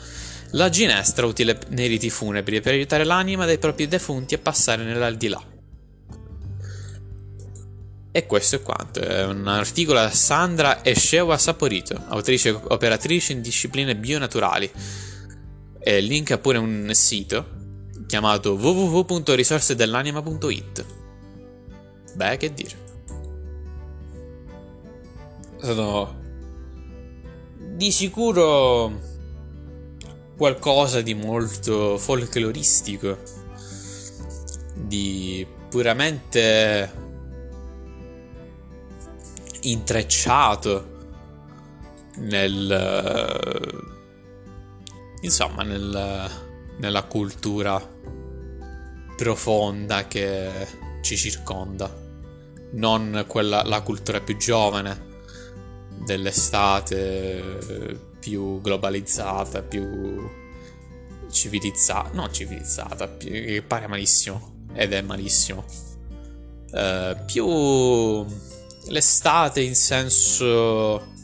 La 0.51 0.69
ginestra 0.69 1.27
utile 1.27 1.59
nei 1.71 1.89
riti 1.89 2.11
funebri 2.11 2.61
per 2.61 2.75
aiutare 2.75 3.05
l'anima 3.05 3.45
dei 3.45 3.59
propri 3.59 3.89
defunti 3.89 4.35
a 4.35 4.39
passare 4.39 4.85
nell'aldilà. 4.85 5.55
E 8.17 8.25
questo 8.25 8.57
è 8.57 8.63
quanto. 8.63 9.01
È 9.01 9.27
un 9.27 9.47
articolo 9.47 10.01
da 10.01 10.09
Sandra 10.09 10.83
Escewa 10.83 11.37
Saporito, 11.37 12.03
autrice 12.09 12.49
e 12.49 12.59
operatrice 12.69 13.33
in 13.33 13.43
discipline 13.43 13.95
bionaturali. 13.95 14.73
E 15.79 16.01
linka 16.01 16.39
pure 16.39 16.57
un 16.57 16.91
sito 16.95 17.47
chiamato 18.07 18.55
www.risorsedellanima.it. 18.55 20.87
Beh, 22.15 22.39
che 22.39 22.55
dire 22.55 22.85
sono 25.61 26.23
di 27.59 27.93
sicuro 27.93 28.99
qualcosa 30.39 31.03
di 31.03 31.13
molto 31.13 31.99
folcloristico, 31.99 33.19
di 34.75 35.47
puramente 35.69 37.05
intrecciato 39.71 40.95
nel 42.17 43.85
insomma 45.21 45.63
nel, 45.63 46.31
nella 46.79 47.03
cultura 47.05 47.81
profonda 49.17 50.07
che 50.07 50.51
ci 51.03 51.17
circonda 51.17 52.05
non 52.73 53.25
quella 53.27 53.63
la 53.65 53.83
cultura 53.83 54.21
più 54.21 54.37
giovane 54.37 55.05
dell'estate 56.05 58.15
più 58.27 58.61
globalizzata, 58.61 59.63
più 59.63 60.29
civilizzata, 61.31 62.11
non 62.13 62.33
civilizzata, 62.33 63.07
più, 63.07 63.31
che 63.31 63.63
pare 63.65 63.87
malissimo 63.87 64.65
ed 64.75 64.93
è 64.93 65.01
malissimo. 65.01 65.65
Uh, 66.73 67.17
più 67.25 68.27
l'estate 68.89 69.63
in 69.63 69.75
senso 69.75 71.15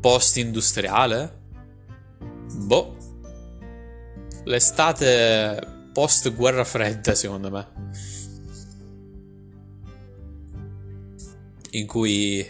post-industriale? 0.00 1.40
Boh. 2.54 2.96
L'estate 4.44 5.90
post-guerra 5.92 6.64
fredda, 6.64 7.14
secondo 7.14 7.50
me. 7.50 7.66
In 11.70 11.86
cui 11.86 12.46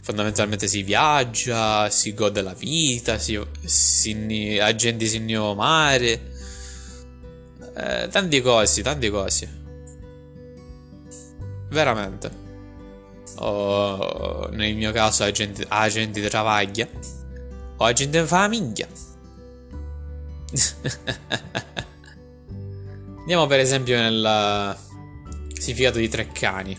fondamentalmente 0.00 0.66
si 0.66 0.82
viaggia, 0.82 1.88
si 1.90 2.14
gode 2.14 2.42
la 2.42 2.54
vita, 2.54 3.18
si, 3.18 3.40
si, 3.64 4.56
la 4.56 4.74
gente 4.74 5.06
si 5.06 5.20
mare. 5.20 6.34
Eh, 7.76 8.08
tanti 8.08 8.40
cosi, 8.40 8.82
tanti 8.82 9.10
cosi. 9.10 9.55
Veramente. 11.76 12.30
O 13.40 14.48
nel 14.50 14.74
mio 14.74 14.92
caso 14.92 15.24
la 15.24 15.30
gente, 15.30 15.66
la 15.68 15.88
gente 15.90 16.26
travaglia. 16.26 16.88
O 17.76 17.84
la 17.84 17.92
gente 17.92 18.16
in 18.16 18.26
famiglia. 18.26 18.88
Andiamo 23.18 23.46
per 23.46 23.60
esempio 23.60 23.98
nel 23.98 24.74
significato 25.52 25.98
di 25.98 26.08
Treccani. 26.08 26.78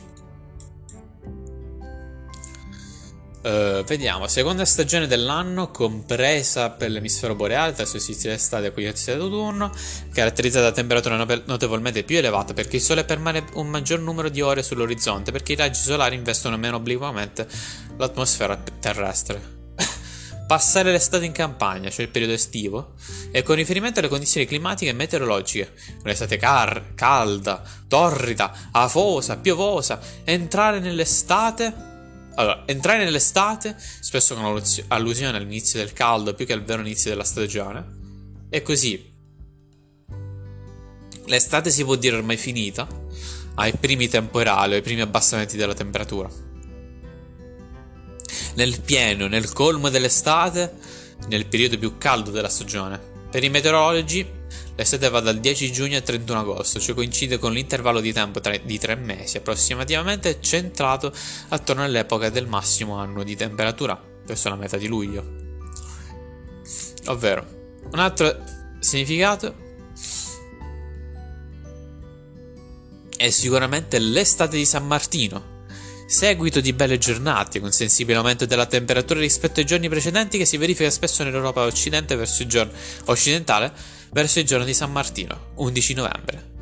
Uh, 3.47 3.81
vediamo, 3.85 4.27
seconda 4.27 4.65
stagione 4.65 5.07
dell'anno, 5.07 5.71
compresa 5.71 6.69
per 6.71 6.89
l'emisfero 6.91 7.33
boreale 7.33 7.71
tra 7.71 7.85
solstizio 7.85 8.29
d'estate 8.29 8.65
e 8.65 8.67
equinozio 8.67 9.15
d'autunno, 9.15 9.71
caratterizzata 10.11 10.65
da 10.65 10.73
temperature 10.73 11.43
notevolmente 11.45 12.03
più 12.03 12.17
elevate 12.17 12.53
perché 12.53 12.75
il 12.75 12.81
Sole 12.81 13.05
permane 13.05 13.45
un 13.53 13.67
maggior 13.67 14.01
numero 14.01 14.27
di 14.27 14.41
ore 14.41 14.63
sull'orizzonte, 14.63 15.31
perché 15.31 15.53
i 15.53 15.55
raggi 15.55 15.79
solari 15.79 16.15
investono 16.15 16.57
meno 16.57 16.75
obliquamente 16.75 17.47
l'atmosfera 17.95 18.61
terrestre. 18.81 19.41
Passare 20.45 20.91
l'estate 20.91 21.23
in 21.23 21.31
campagna, 21.31 21.89
cioè 21.89 22.03
il 22.03 22.11
periodo 22.11 22.33
estivo, 22.33 22.95
e 23.31 23.43
con 23.43 23.55
riferimento 23.55 23.99
alle 23.99 24.09
condizioni 24.09 24.45
climatiche 24.45 24.91
e 24.91 24.93
meteorologiche, 24.93 25.71
un'estate 26.03 26.35
car- 26.35 26.95
calda, 26.95 27.63
torrida, 27.87 28.69
afosa, 28.73 29.37
piovosa, 29.37 30.01
entrare 30.25 30.79
nell'estate 30.81 31.86
allora, 32.39 32.63
entrare 32.67 33.03
nell'estate, 33.03 33.75
spesso 33.77 34.35
con 34.35 34.61
allusione 34.89 35.37
all'inizio 35.37 35.79
del 35.79 35.91
caldo 35.91 36.35
più 36.35 36.45
che 36.45 36.53
al 36.53 36.63
vero 36.63 36.81
inizio 36.81 37.09
della 37.09 37.23
stagione. 37.23 38.45
E 38.49 38.61
così. 38.61 39.15
L'estate 41.25 41.71
si 41.71 41.83
può 41.83 41.95
dire 41.95 42.15
ormai 42.15 42.37
finita, 42.37 42.87
ai 43.55 43.73
primi 43.73 44.07
temporali, 44.07 44.75
ai 44.75 44.83
primi 44.83 45.01
abbassamenti 45.01 45.57
della 45.57 45.73
temperatura. 45.73 46.29
Nel 48.55 48.81
pieno, 48.81 49.27
nel 49.27 49.51
colmo 49.51 49.89
dell'estate, 49.89 50.75
nel 51.29 51.47
periodo 51.47 51.79
più 51.79 51.97
caldo 51.97 52.29
della 52.29 52.49
stagione. 52.49 52.99
Per 53.31 53.43
i 53.43 53.49
meteorologi 53.49 54.25
L'estate 54.77 55.09
va 55.09 55.21
dal 55.21 55.39
10 55.39 55.71
giugno 55.71 55.97
al 55.97 56.03
31 56.03 56.39
agosto, 56.39 56.79
cioè 56.79 56.93
coincide 56.93 57.39
con 57.39 57.51
l'intervallo 57.51 57.99
di 57.99 58.13
tempo 58.13 58.39
tra, 58.39 58.55
di 58.57 58.77
tre 58.77 58.93
mesi 58.93 59.37
approssimativamente 59.37 60.37
centrato 60.39 61.11
attorno 61.47 61.83
all'epoca 61.83 62.29
del 62.29 62.45
massimo 62.45 62.95
anno 62.95 63.23
di 63.23 63.35
temperatura, 63.35 63.99
verso 64.23 64.49
la 64.49 64.55
metà 64.55 64.77
di 64.77 64.85
luglio. 64.85 65.25
Ovvero, 67.07 67.43
un 67.91 67.97
altro 67.97 68.37
significato 68.77 69.65
è 73.17 73.31
sicuramente 73.31 73.97
l'estate 73.97 74.57
di 74.57 74.65
San 74.65 74.85
Martino, 74.85 75.65
seguito 76.05 76.61
di 76.61 76.71
belle 76.73 76.99
giornate, 76.99 77.59
con 77.59 77.71
sensibile 77.71 78.19
aumento 78.19 78.45
della 78.45 78.67
temperatura 78.67 79.21
rispetto 79.21 79.59
ai 79.59 79.65
giorni 79.65 79.89
precedenti 79.89 80.37
che 80.37 80.45
si 80.45 80.57
verifica 80.57 80.91
spesso 80.91 81.23
nell'Europa 81.23 81.63
occidente 81.63 82.15
verso 82.15 82.43
il 82.43 82.47
giorno 82.47 82.73
occidentale 83.05 83.95
verso 84.11 84.39
il 84.39 84.45
giorno 84.45 84.65
di 84.65 84.73
San 84.73 84.91
Martino, 84.91 85.51
11 85.55 85.93
novembre. 85.93 86.55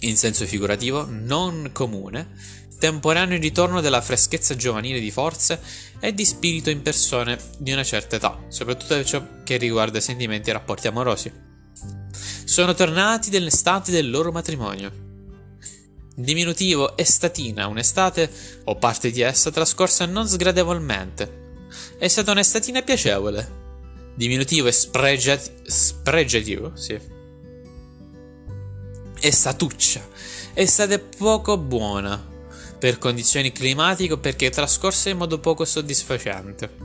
In 0.00 0.16
senso 0.16 0.44
figurativo, 0.44 1.06
non 1.08 1.70
comune, 1.72 2.34
temporaneo 2.78 3.38
ritorno 3.38 3.80
della 3.80 4.00
freschezza 4.00 4.54
giovanile 4.54 5.00
di 5.00 5.10
forze 5.10 5.60
e 5.98 6.12
di 6.12 6.24
spirito 6.24 6.70
in 6.70 6.82
persone 6.82 7.38
di 7.58 7.72
una 7.72 7.84
certa 7.84 8.16
età, 8.16 8.44
soprattutto 8.48 8.94
per 8.94 9.04
ciò 9.04 9.26
che 9.42 9.56
riguarda 9.56 10.00
sentimenti 10.00 10.50
e 10.50 10.52
rapporti 10.52 10.86
amorosi. 10.86 11.32
Sono 12.44 12.74
tornati 12.74 13.30
dell'estate 13.30 13.90
del 13.90 14.10
loro 14.10 14.30
matrimonio. 14.30 15.04
Diminutivo 16.14 16.96
estatina, 16.96 17.66
un'estate 17.66 18.30
o 18.64 18.76
parte 18.76 19.10
di 19.10 19.20
essa 19.20 19.50
trascorsa 19.50 20.06
non 20.06 20.28
sgradevolmente. 20.28 21.44
È 21.98 22.08
stata 22.08 22.30
un'estatina 22.30 22.82
piacevole, 22.82 23.65
diminutivo 24.16 24.66
è 24.66 24.72
spregiat- 24.72 25.68
spregiativo, 25.68 26.74
sì. 26.74 26.98
E 29.18 29.32
statuccia. 29.32 30.06
È 30.52 30.64
stata 30.64 30.98
poco 30.98 31.58
buona 31.58 32.34
per 32.78 32.98
condizioni 32.98 33.52
climatiche 33.52 34.18
perché 34.18 34.46
è 34.46 34.50
trascorsa 34.50 35.10
in 35.10 35.18
modo 35.18 35.38
poco 35.38 35.64
soddisfacente. 35.64 36.84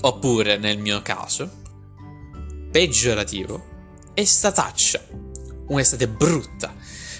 Oppure, 0.00 0.56
nel 0.56 0.78
mio 0.78 1.02
caso, 1.02 1.50
peggiorativo, 2.70 3.74
è 4.14 4.24
stataccia. 4.24 5.04
Un'estate 5.68 6.06
brutta, 6.06 6.74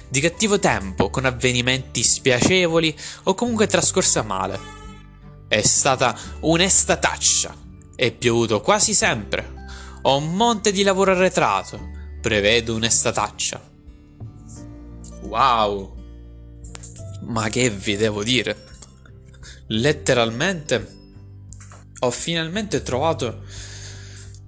di 0.09 0.21
cattivo 0.21 0.59
tempo, 0.59 1.11
con 1.11 1.25
avvenimenti 1.25 2.03
spiacevoli 2.03 2.97
o 3.25 3.35
comunque 3.35 3.67
trascorsa 3.67 4.23
male. 4.23 4.76
È 5.49 5.63
stata 5.63 6.19
un'estataccia. 6.41 7.55
È 7.95 8.11
piovuto 8.13 8.61
quasi 8.61 8.95
sempre. 8.95 9.55
Ho 10.03 10.17
un 10.19 10.35
monte 10.35 10.73
di 10.73 10.83
lavoro 10.83 11.13
arretrato. 11.13 11.81
Prevedo 12.21 12.75
un'estataccia. 12.75 13.61
Wow. 15.23 15.95
Ma 17.23 17.49
che 17.49 17.71
vi 17.71 17.97
devo 17.97 18.23
dire? 18.23 18.65
Letteralmente 19.69 20.95
ho 21.99 22.11
finalmente 22.11 22.83
trovato 22.83 23.43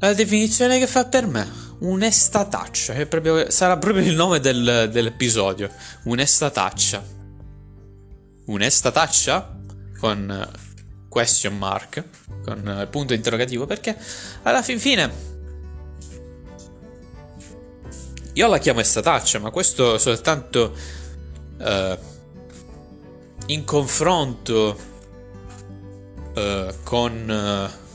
la 0.01 0.13
definizione 0.13 0.79
che 0.79 0.87
fa 0.87 1.07
per 1.07 1.27
me. 1.27 1.67
Un'estataccia. 1.79 3.07
Proprio, 3.07 3.51
sarà 3.51 3.79
proprio 3.79 4.05
il 4.05 4.15
nome 4.15 4.41
del, 4.41 4.89
dell'episodio. 4.93 5.71
Un'estataccia. 6.05 7.05
Un'estataccia? 8.47 9.57
Con 9.99 10.51
question 11.09 11.57
mark 11.57 12.05
con 12.45 12.79
il 12.81 12.89
punto 12.89 13.15
interrogativo 13.15 13.67
perché 13.67 13.97
alla 14.43 14.63
fin 14.63 14.79
fine 14.79 15.37
io 18.35 18.47
la 18.47 18.59
chiamo 18.59 18.81
estataccia 18.81 19.39
ma 19.39 19.51
questo 19.51 19.99
soltanto 19.99 20.75
uh, 21.59 21.99
in 23.47 23.65
confronto 23.65 24.79
uh, 26.35 26.75
con 26.85 27.29
uh, 27.29 27.87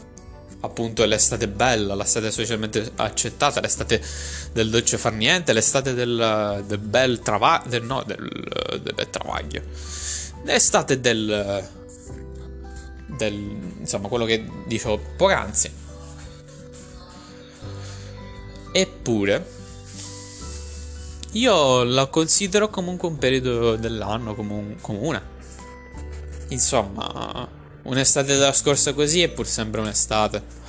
appunto 0.62 1.06
l'estate 1.06 1.48
bella 1.48 1.96
l'estate 1.96 2.32
socialmente 2.32 2.92
accettata 2.96 3.62
l'estate 3.62 4.02
del 4.54 4.70
dolce 4.70 4.98
far 4.98 5.14
niente 5.14 5.54
l'estate 5.54 5.94
del, 5.94 6.64
del 6.66 6.78
bel 6.80 7.20
travaglio 7.20 7.84
no 7.84 8.04
del, 8.06 8.80
del 8.82 8.94
bel 8.94 9.10
travaglio 9.10 9.62
l'estate 10.44 11.00
del 11.00 11.82
del, 13.18 13.34
insomma, 13.80 14.08
quello 14.08 14.26
che 14.26 14.46
dicevo 14.66 15.00
poc'anzi. 15.18 15.72
Eppure, 18.72 19.46
io 21.34 21.84
la 21.84 22.08
considero 22.08 22.70
comunque 22.70 23.08
un 23.08 23.18
periodo 23.18 23.76
dell'anno 23.76 24.36
comun- 24.36 24.78
comune. 24.82 25.22
Insomma, 26.50 27.48
un'estate 27.84 28.34
della 28.34 28.54
scorsa 28.54 28.94
così 28.94 29.22
è 29.22 29.30
pur 29.30 29.48
sempre 29.48 29.82
un'estate. 29.82 30.62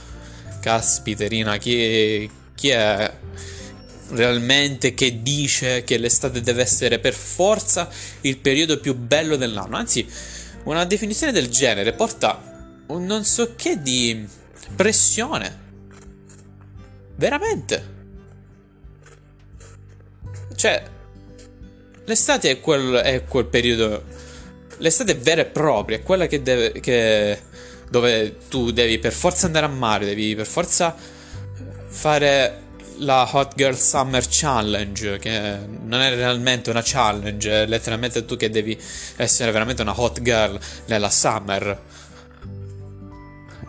Caspiterina, 0.60 1.58
chi, 1.58 2.30
chi 2.54 2.68
è 2.70 3.14
realmente 4.10 4.94
che 4.94 5.22
dice 5.22 5.82
che 5.84 5.98
l'estate 5.98 6.40
deve 6.40 6.62
essere 6.62 6.98
per 6.98 7.14
forza 7.14 7.88
il 8.22 8.38
periodo 8.38 8.78
più 8.78 8.94
bello 8.94 9.36
dell'anno? 9.36 9.76
Anzi, 9.76 10.06
una 10.64 10.84
definizione 10.84 11.32
del 11.32 11.48
genere 11.48 11.92
porta 11.92 12.52
un 12.86 13.04
non 13.04 13.24
so 13.24 13.54
che 13.54 13.80
di 13.80 14.26
pressione. 14.74 15.62
Veramente. 17.16 17.92
Cioè, 20.54 20.82
l'estate 22.04 22.50
è 22.50 22.60
quel, 22.60 22.94
è 22.94 23.24
quel 23.24 23.46
periodo. 23.46 24.04
L'estate 24.78 25.14
vera 25.14 25.42
e 25.42 25.46
propria, 25.46 25.98
è 25.98 26.02
quella 26.02 26.26
che 26.26 26.42
deve. 26.42 26.72
Che, 26.80 27.40
dove 27.90 28.38
tu 28.48 28.72
devi 28.72 28.98
per 28.98 29.12
forza 29.12 29.46
andare 29.46 29.66
a 29.66 29.68
mare, 29.68 30.04
devi 30.04 30.34
per 30.34 30.46
forza 30.46 30.96
fare 31.86 32.63
la 32.98 33.28
Hot 33.32 33.54
Girl 33.56 33.76
Summer 33.76 34.24
Challenge, 34.28 35.18
che 35.18 35.58
non 35.66 36.00
è 36.00 36.14
realmente 36.14 36.70
una 36.70 36.82
challenge, 36.82 37.62
è 37.62 37.66
letteralmente 37.66 38.24
tu 38.24 38.36
che 38.36 38.50
devi 38.50 38.78
essere 39.16 39.50
veramente 39.50 39.82
una 39.82 39.98
hot 39.98 40.22
girl 40.22 40.58
nella 40.86 41.10
summer. 41.10 41.82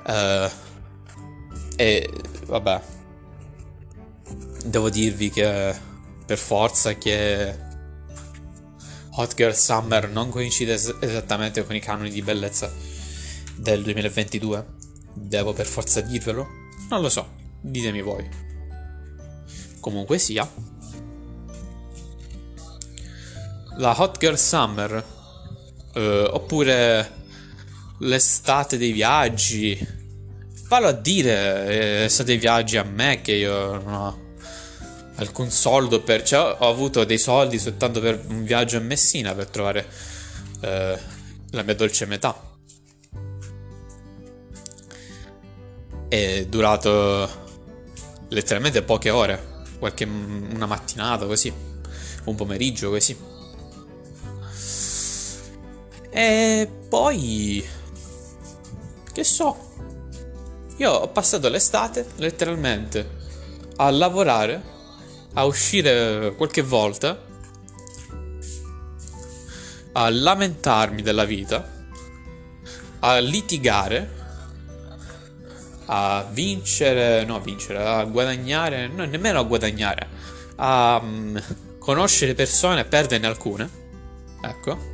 Eh, 0.07 0.49
e 1.76 2.09
vabbè, 2.45 2.82
devo 4.65 4.89
dirvi 4.89 5.30
che 5.30 5.76
per 6.26 6.38
forza 6.38 6.93
che 6.93 7.63
Hot 9.17 9.34
Girl 9.36 9.55
Summer 9.55 10.09
non 10.09 10.30
coincide 10.30 10.73
es- 10.73 10.95
esattamente 10.99 11.65
con 11.65 11.76
i 11.76 11.80
canoni 11.80 12.09
di 12.09 12.21
bellezza 12.21 12.71
del 13.55 13.82
2022. 13.84 14.73
Devo 15.13 15.53
per 15.53 15.65
forza 15.65 16.01
dirvelo? 16.01 16.47
Non 16.89 17.01
lo 17.01 17.09
so, 17.09 17.28
ditemi 17.61 18.01
voi. 18.01 18.44
Comunque 19.86 20.17
sia, 20.17 20.51
la 23.77 24.01
Hot 24.01 24.17
Girl 24.17 24.36
Summer, 24.36 25.05
eh, 25.93 26.27
oppure 26.31 27.11
l'estate 27.99 28.79
dei 28.79 28.91
viaggi. 28.91 29.77
Fallo 30.65 30.88
a 30.88 30.91
dire, 30.91 31.67
eh, 31.67 32.03
estate 32.05 32.29
dei 32.29 32.38
viaggi 32.38 32.77
a 32.77 32.83
me 32.83 33.21
che 33.21 33.33
io 33.33 33.77
non 33.77 33.93
ho 33.93 34.19
alcun 35.17 35.51
soldo 35.51 36.01
per... 36.01 36.23
Cioè, 36.23 36.57
ho 36.57 36.67
avuto 36.67 37.03
dei 37.03 37.19
soldi 37.19 37.59
soltanto 37.59 37.99
per 37.99 38.25
un 38.27 38.43
viaggio 38.43 38.77
a 38.77 38.81
Messina 38.81 39.36
per 39.36 39.49
trovare 39.49 39.88
eh, 40.61 40.99
la 41.51 41.61
mia 41.61 41.75
dolce 41.75 42.07
metà. 42.07 42.36
È 46.07 46.45
durato 46.47 47.29
letteralmente 48.29 48.81
poche 48.81 49.11
ore, 49.11 49.53
qualche 49.80 50.05
una 50.05 50.65
mattinata 50.65 51.26
così, 51.26 51.53
un 52.26 52.36
pomeriggio 52.36 52.89
così. 52.89 53.17
E 56.09 56.71
poi 56.88 57.67
che 59.11 59.23
so, 59.23 59.73
io 60.78 60.91
ho 60.91 61.07
passato 61.09 61.47
l'estate 61.49 62.05
letteralmente 62.15 63.09
a 63.78 63.89
lavorare, 63.89 64.63
a 65.34 65.45
uscire 65.45 66.34
qualche 66.36 66.61
volta, 66.61 67.23
a 69.93 70.09
lamentarmi 70.09 71.01
della 71.01 71.23
vita, 71.23 71.69
a 72.99 73.17
litigare, 73.19 74.24
a 75.86 76.27
vincere, 76.31 77.25
no, 77.25 77.39
vincere, 77.41 77.83
a 77.83 78.03
guadagnare, 78.05 78.88
no, 78.88 79.05
nemmeno 79.05 79.39
a 79.39 79.43
guadagnare, 79.43 80.07
a 80.55 81.01
mm, 81.03 81.38
conoscere 81.79 82.33
persone 82.33 82.81
e 82.81 82.86
perderne 82.86 83.27
alcune. 83.27 83.69
Ecco. 84.41 84.93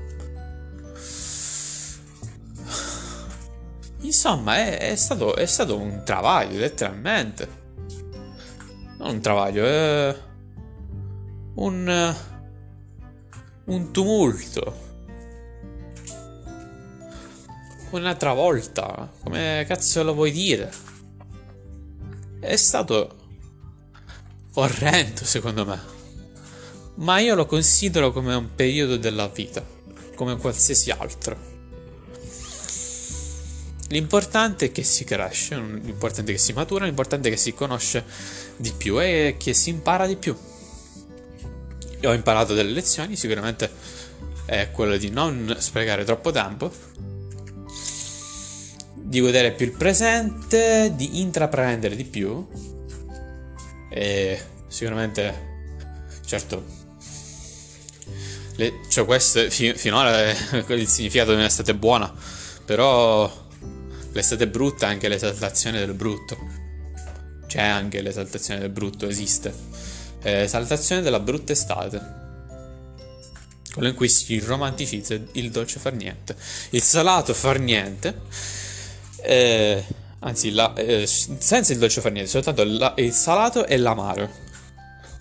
Insomma, 4.01 4.57
è, 4.57 4.77
è 4.91 4.95
stato, 4.95 5.35
è 5.35 5.45
stato 5.45 5.77
un 5.77 6.01
travaglio, 6.03 6.59
letteralmente. 6.59 7.59
Non 8.97 9.11
un 9.11 9.21
travaglio, 9.21 9.65
è 9.65 10.15
un, 11.55 12.15
un 13.65 13.91
tumulto. 13.91 14.90
Una 17.91 18.15
travolta, 18.15 19.11
come 19.21 19.65
cazzo 19.67 20.01
lo 20.01 20.13
vuoi 20.13 20.31
dire? 20.31 20.71
È 22.39 22.55
stato 22.55 23.15
orrendo, 24.53 25.25
secondo 25.25 25.65
me. 25.65 25.79
Ma 26.95 27.19
io 27.19 27.35
lo 27.35 27.45
considero 27.45 28.13
come 28.13 28.33
un 28.33 28.55
periodo 28.55 28.95
della 28.95 29.27
vita, 29.27 29.61
come 30.15 30.37
qualsiasi 30.37 30.89
altro. 30.89 31.37
L'importante 33.89 34.67
è 34.67 34.71
che 34.71 34.83
si 34.83 35.03
cresce, 35.03 35.55
l'importante 35.57 36.31
è 36.31 36.35
che 36.35 36.39
si 36.39 36.53
matura, 36.53 36.85
l'importante 36.85 37.27
è 37.27 37.31
che 37.31 37.37
si 37.37 37.53
conosce 37.53 38.05
di 38.55 38.71
più 38.71 39.01
e 39.01 39.35
che 39.37 39.53
si 39.53 39.69
impara 39.69 40.07
di 40.07 40.15
più. 40.15 40.33
Io 41.99 42.09
ho 42.09 42.13
imparato 42.13 42.53
delle 42.53 42.71
lezioni, 42.71 43.17
sicuramente 43.17 43.69
è 44.45 44.71
quello 44.71 44.95
di 44.95 45.09
non 45.09 45.57
sprecare 45.59 46.05
troppo 46.05 46.31
tempo, 46.31 46.71
di 49.11 49.19
godere 49.19 49.51
più 49.51 49.65
il 49.65 49.73
presente, 49.73 50.93
di 50.95 51.19
intraprendere 51.19 51.97
di 51.97 52.05
più 52.05 52.47
e 53.89 54.41
sicuramente, 54.69 55.49
certo, 56.25 56.63
le, 58.55 58.79
cioè 58.87 59.03
questo 59.03 59.49
fi, 59.49 59.73
finora 59.73 60.17
è 60.17 60.63
il 60.69 60.87
significato 60.87 61.31
di 61.31 61.39
un'estate 61.39 61.75
buona, 61.75 62.09
però 62.63 63.29
l'estate 64.13 64.47
brutta 64.47 64.87
è 64.87 64.91
anche 64.91 65.09
l'esaltazione 65.09 65.79
del 65.79 65.93
brutto. 65.93 66.37
C'è 67.47 67.63
anche 67.63 68.01
l'esaltazione 68.01 68.61
del 68.61 68.69
brutto, 68.69 69.09
esiste. 69.09 69.53
È 70.21 70.31
l'esaltazione 70.31 71.01
della 71.01 71.19
brutta 71.19 71.51
estate. 71.51 72.19
Quello 73.73 73.89
in 73.89 73.95
cui 73.95 74.07
si 74.07 74.39
romanticizza 74.39 75.19
il 75.33 75.51
dolce 75.51 75.79
far 75.81 75.95
niente. 75.95 76.33
Il 76.69 76.81
salato 76.81 77.33
far 77.33 77.59
niente. 77.59 78.59
Eh, 79.23 79.83
anzi, 80.19 80.51
la, 80.51 80.73
eh, 80.73 81.05
senza 81.05 81.73
il 81.73 81.79
dolce 81.79 82.01
far 82.01 82.11
niente, 82.11 82.29
soltanto 82.29 82.63
la, 82.63 82.93
il 82.97 83.11
salato 83.11 83.65
e 83.65 83.77
l'amaro. 83.77 84.29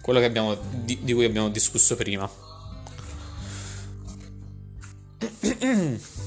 Quello 0.00 0.24
abbiamo, 0.24 0.56
di, 0.70 0.98
di 1.02 1.12
cui 1.12 1.24
abbiamo 1.24 1.48
discusso 1.48 1.96
prima. 1.96 2.30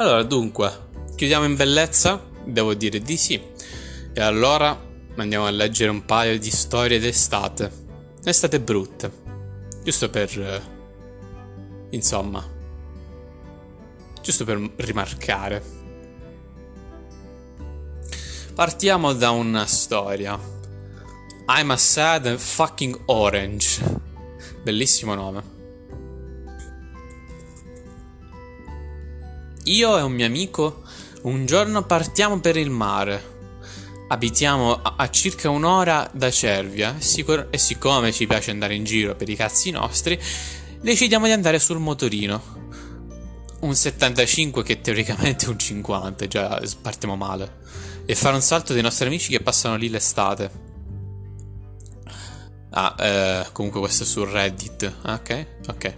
Allora, 0.00 0.22
dunque, 0.22 0.72
chiudiamo 1.14 1.44
in 1.44 1.56
bellezza? 1.56 2.24
Devo 2.46 2.72
dire 2.72 3.00
di 3.00 3.18
sì. 3.18 3.38
E 4.14 4.20
allora 4.22 4.74
andiamo 5.16 5.44
a 5.44 5.50
leggere 5.50 5.90
un 5.90 6.06
paio 6.06 6.38
di 6.38 6.50
storie 6.50 6.98
d'estate. 6.98 7.70
Estate 8.24 8.60
brutte. 8.60 9.12
Giusto 9.84 10.08
per... 10.08 10.40
Eh, 10.40 10.62
insomma. 11.90 12.42
Giusto 14.22 14.46
per 14.46 14.70
rimarcare. 14.76 15.79
Partiamo 18.60 19.14
da 19.14 19.30
una 19.30 19.64
storia. 19.64 20.38
I'm 21.46 21.70
a 21.70 21.78
sad 21.78 22.26
and 22.26 22.38
fucking 22.38 23.04
orange. 23.06 23.80
Bellissimo 24.62 25.14
nome. 25.14 25.42
Io 29.64 29.96
e 29.96 30.02
un 30.02 30.12
mio 30.12 30.26
amico 30.26 30.82
un 31.22 31.46
giorno 31.46 31.86
partiamo 31.86 32.38
per 32.40 32.58
il 32.58 32.68
mare. 32.68 33.38
Abitiamo 34.08 34.74
a, 34.74 35.08
circa 35.08 35.48
un'ora 35.48 36.10
da 36.12 36.30
Cervia 36.30 36.96
sicur- 36.98 37.46
e 37.48 37.56
siccome 37.56 38.12
ci 38.12 38.26
piace 38.26 38.50
andare 38.50 38.74
in 38.74 38.84
giro 38.84 39.16
per 39.16 39.30
i 39.30 39.36
cazzi 39.36 39.70
nostri, 39.70 40.20
decidiamo 40.82 41.24
di 41.24 41.32
andare 41.32 41.58
sul 41.58 41.78
motorino. 41.78 42.42
Un 43.60 43.74
75 43.74 44.62
che 44.62 44.82
teoricamente 44.82 45.46
è 45.46 45.48
un 45.48 45.58
50, 45.58 46.26
già 46.26 46.62
partiamo 46.82 47.16
male. 47.16 47.88
E 48.10 48.16
fare 48.16 48.34
un 48.34 48.42
salto 48.42 48.72
dei 48.72 48.82
nostri 48.82 49.06
amici 49.06 49.30
che 49.30 49.38
passano 49.38 49.76
lì 49.76 49.88
l'estate. 49.88 50.50
Ah, 52.70 52.96
eh, 52.98 53.46
comunque 53.52 53.78
questo 53.78 54.02
è 54.02 54.06
su 54.06 54.24
Reddit. 54.24 54.96
Ok, 55.04 55.46
ok. 55.68 55.94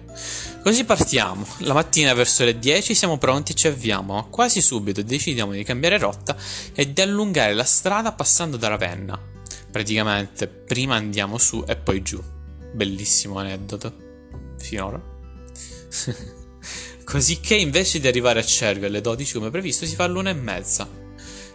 Così 0.62 0.84
partiamo. 0.84 1.46
La 1.60 1.72
mattina 1.72 2.12
verso 2.12 2.44
le 2.44 2.58
10 2.58 2.94
siamo 2.94 3.16
pronti 3.16 3.52
e 3.52 3.54
ci 3.54 3.66
avviamo. 3.66 4.28
Quasi 4.28 4.60
subito 4.60 5.00
decidiamo 5.00 5.52
di 5.52 5.64
cambiare 5.64 5.96
rotta 5.96 6.36
e 6.74 6.92
di 6.92 7.00
allungare 7.00 7.54
la 7.54 7.64
strada 7.64 8.12
passando 8.12 8.58
da 8.58 8.68
Ravenna. 8.68 9.18
Praticamente 9.70 10.48
prima 10.48 10.96
andiamo 10.96 11.38
su 11.38 11.64
e 11.66 11.76
poi 11.76 12.02
giù. 12.02 12.22
Bellissimo 12.74 13.38
aneddoto. 13.38 13.90
Finora. 14.58 15.00
Così 17.04 17.40
che 17.40 17.54
invece 17.54 18.00
di 18.00 18.06
arrivare 18.06 18.40
a 18.40 18.44
Cervi 18.44 18.84
alle 18.84 19.00
12 19.00 19.32
come 19.32 19.48
previsto 19.48 19.86
si 19.86 19.94
fa 19.94 20.06
l'una 20.06 20.28
e 20.28 20.34
mezza. 20.34 21.01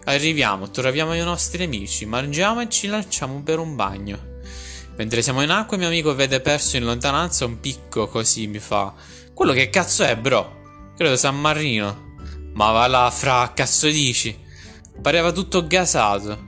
Arriviamo, 0.08 0.70
troviamo 0.70 1.14
i 1.16 1.20
nostri 1.20 1.66
amici, 1.66 2.06
mangiamo 2.06 2.62
e 2.62 2.70
ci 2.70 2.88
lanciamo 2.88 3.44
per 3.44 3.60
un 3.60 3.76
bagno. 3.76 4.40
Mentre 4.96 5.22
siamo 5.22 5.42
in 5.42 5.50
acqua, 5.50 5.76
mio 5.76 5.88
amico 5.88 6.16
vede 6.16 6.40
perso 6.40 6.78
in 6.78 6.86
lontananza 6.86 7.44
un 7.44 7.60
picco 7.60 8.08
così 8.08 8.48
mi 8.48 8.60
fa. 8.60 8.94
Quello 9.34 9.52
che 9.52 9.70
cazzo 9.70 10.06
è, 10.06 10.16
bro? 10.16 10.94
Credo 10.96 11.18
San 11.18 11.38
Marino. 11.38 12.16
Ma 12.54 12.72
va 12.72 12.88
là, 12.88 13.12
fra, 13.12 13.52
cazzo 13.54 13.88
dici? 13.88 14.34
Pareva 15.02 15.34
tutto 15.34 15.68
gasato. 15.68 16.46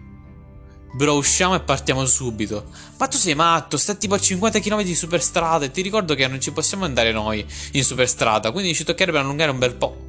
Bro, 0.93 1.15
usciamo 1.15 1.55
e 1.55 1.59
partiamo 1.59 2.05
subito. 2.05 2.71
Ma 2.97 3.07
tu 3.09 3.17
sei 3.17 3.35
matto, 3.35 3.75
sta 3.75 3.93
tipo 3.93 4.13
a 4.13 4.19
50 4.19 4.59
km 4.61 4.83
di 4.83 4.95
superstrada 4.95 5.65
e 5.65 5.71
ti 5.71 5.81
ricordo 5.81 6.15
che 6.15 6.25
non 6.27 6.39
ci 6.39 6.53
possiamo 6.53 6.85
andare 6.85 7.11
noi 7.11 7.45
in 7.73 7.83
superstrada, 7.83 8.51
quindi 8.51 8.73
ci 8.73 8.85
toccherebbe 8.85 9.19
allungare 9.19 9.51
un 9.51 9.59
bel 9.59 9.75
po'. 9.75 10.07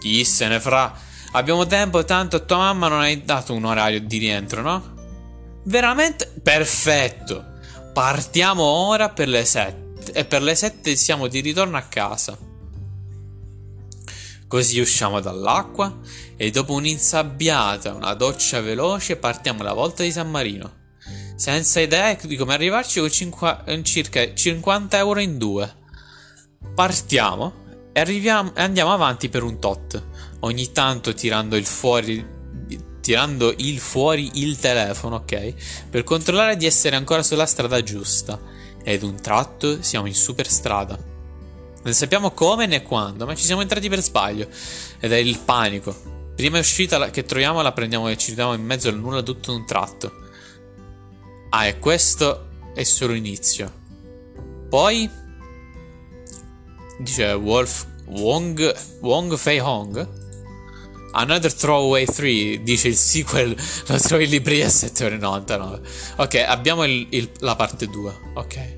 Chi 0.00 0.24
se 0.24 0.48
ne 0.48 0.58
fra? 0.58 1.04
Abbiamo 1.32 1.66
tempo, 1.66 2.04
tanto 2.04 2.44
tua 2.44 2.56
mamma 2.56 2.88
non 2.88 3.00
hai 3.00 3.22
dato 3.22 3.52
un 3.52 3.64
orario 3.64 4.00
di 4.00 4.18
rientro, 4.18 4.62
no? 4.62 4.96
Veramente 5.64 6.32
perfetto. 6.42 7.44
Partiamo 7.92 8.62
ora 8.62 9.10
per 9.10 9.28
le 9.28 9.44
7 9.44 10.12
e 10.12 10.24
per 10.24 10.42
le 10.42 10.54
7 10.54 10.96
siamo 10.96 11.26
di 11.26 11.40
ritorno 11.40 11.76
a 11.76 11.82
casa. 11.82 12.36
Così 14.46 14.80
usciamo 14.80 15.20
dall'acqua 15.20 15.98
e 16.34 16.50
dopo 16.50 16.72
un'insabbiata, 16.72 17.92
una 17.92 18.14
doccia 18.14 18.62
veloce, 18.62 19.16
partiamo 19.16 19.60
alla 19.60 19.74
volta 19.74 20.02
di 20.02 20.10
San 20.10 20.30
Marino. 20.30 20.76
Senza 21.36 21.80
idea 21.80 22.14
di 22.14 22.36
come 22.36 22.54
arrivarci 22.54 23.00
con 23.00 23.10
cinqua- 23.10 23.62
circa 23.82 24.32
50 24.32 24.96
euro 24.96 25.20
in 25.20 25.36
due. 25.36 25.76
Partiamo 26.74 27.66
e 27.92 28.00
e 28.00 28.28
andiamo 28.30 28.92
avanti 28.92 29.28
per 29.28 29.42
un 29.42 29.58
tot, 29.58 30.06
ogni 30.40 30.72
tanto 30.72 31.14
tirando 31.14 31.56
il 31.56 31.66
fuori 31.66 32.36
tirando 33.00 33.54
il 33.56 33.78
fuori 33.78 34.42
il 34.42 34.58
telefono, 34.58 35.16
ok? 35.16 35.88
Per 35.88 36.04
controllare 36.04 36.58
di 36.58 36.66
essere 36.66 36.94
ancora 36.94 37.22
sulla 37.22 37.46
strada 37.46 37.82
giusta. 37.82 38.38
Ed 38.84 39.02
un 39.02 39.18
tratto 39.20 39.82
siamo 39.82 40.06
in 40.06 40.14
superstrada. 40.14 40.98
Non 41.82 41.94
sappiamo 41.94 42.32
come 42.32 42.66
né 42.66 42.82
quando, 42.82 43.24
ma 43.24 43.34
ci 43.34 43.44
siamo 43.44 43.62
entrati 43.62 43.88
per 43.88 44.02
sbaglio. 44.02 44.46
Ed 45.00 45.10
è 45.10 45.16
il 45.16 45.38
panico. 45.38 45.96
Prima 46.36 46.58
uscita 46.58 47.08
che 47.08 47.24
troviamo 47.24 47.62
la 47.62 47.72
prendiamo 47.72 48.08
e 48.08 48.18
ci 48.18 48.34
troviamo 48.34 48.52
in 48.52 48.64
mezzo 48.66 48.88
al 48.88 48.98
nulla 48.98 49.22
tutto 49.22 49.54
un 49.54 49.64
tratto. 49.64 50.12
Ah, 51.48 51.64
e 51.64 51.78
questo 51.78 52.48
è 52.74 52.82
solo 52.82 53.14
inizio. 53.14 53.72
Poi 54.68 55.08
dice 56.98 57.32
Wolf 57.32 57.86
Wong 58.06 58.74
Wong 59.00 59.34
Fei 59.36 59.58
Hong. 59.60 60.17
Another 61.18 61.52
Throwaway 61.52 62.04
3 62.04 62.62
dice 62.62 62.86
il 62.86 62.96
sequel 62.96 63.56
lo 63.88 63.98
trovi 63.98 64.24
in 64.24 64.30
libreria 64.30 64.66
a 64.66 64.68
7,99€. 64.68 65.80
Ok, 66.18 66.34
abbiamo 66.46 66.84
il, 66.84 67.08
il, 67.10 67.30
la 67.40 67.56
parte 67.56 67.88
2. 67.88 68.20
Ok. 68.34 68.76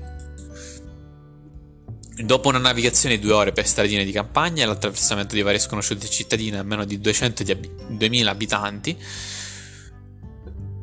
Dopo 2.23 2.49
una 2.49 2.57
navigazione 2.57 3.17
di 3.17 3.21
due 3.21 3.33
ore 3.33 3.51
per 3.51 3.67
stradine 3.67 4.03
di 4.03 4.11
campagna 4.11 4.63
e 4.63 4.65
l'attraversamento 4.65 5.35
di 5.35 5.43
varie 5.43 5.59
sconosciute 5.59 6.07
cittadine 6.07 6.57
a 6.57 6.63
meno 6.63 6.83
di 6.83 6.99
200 6.99 7.43
di 7.43 7.51
ab- 7.51 7.89
2000 7.89 8.31
abitanti, 8.31 8.97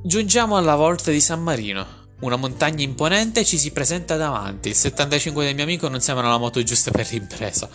giungiamo 0.05 0.57
alla 0.57 0.77
volta 0.77 1.11
di 1.11 1.21
San 1.21 1.43
Marino. 1.43 1.98
Una 2.21 2.35
montagna 2.35 2.83
imponente 2.83 3.45
ci 3.45 3.59
si 3.59 3.71
presenta 3.71 4.17
davanti. 4.17 4.71
Il 4.71 4.75
75 4.75 5.45
del 5.45 5.55
mio 5.55 5.63
amico 5.63 5.89
non 5.89 6.01
sembra 6.01 6.29
la 6.29 6.37
moto 6.37 6.61
giusta 6.65 6.91
per 6.91 7.07
l'impresa. 7.13 7.69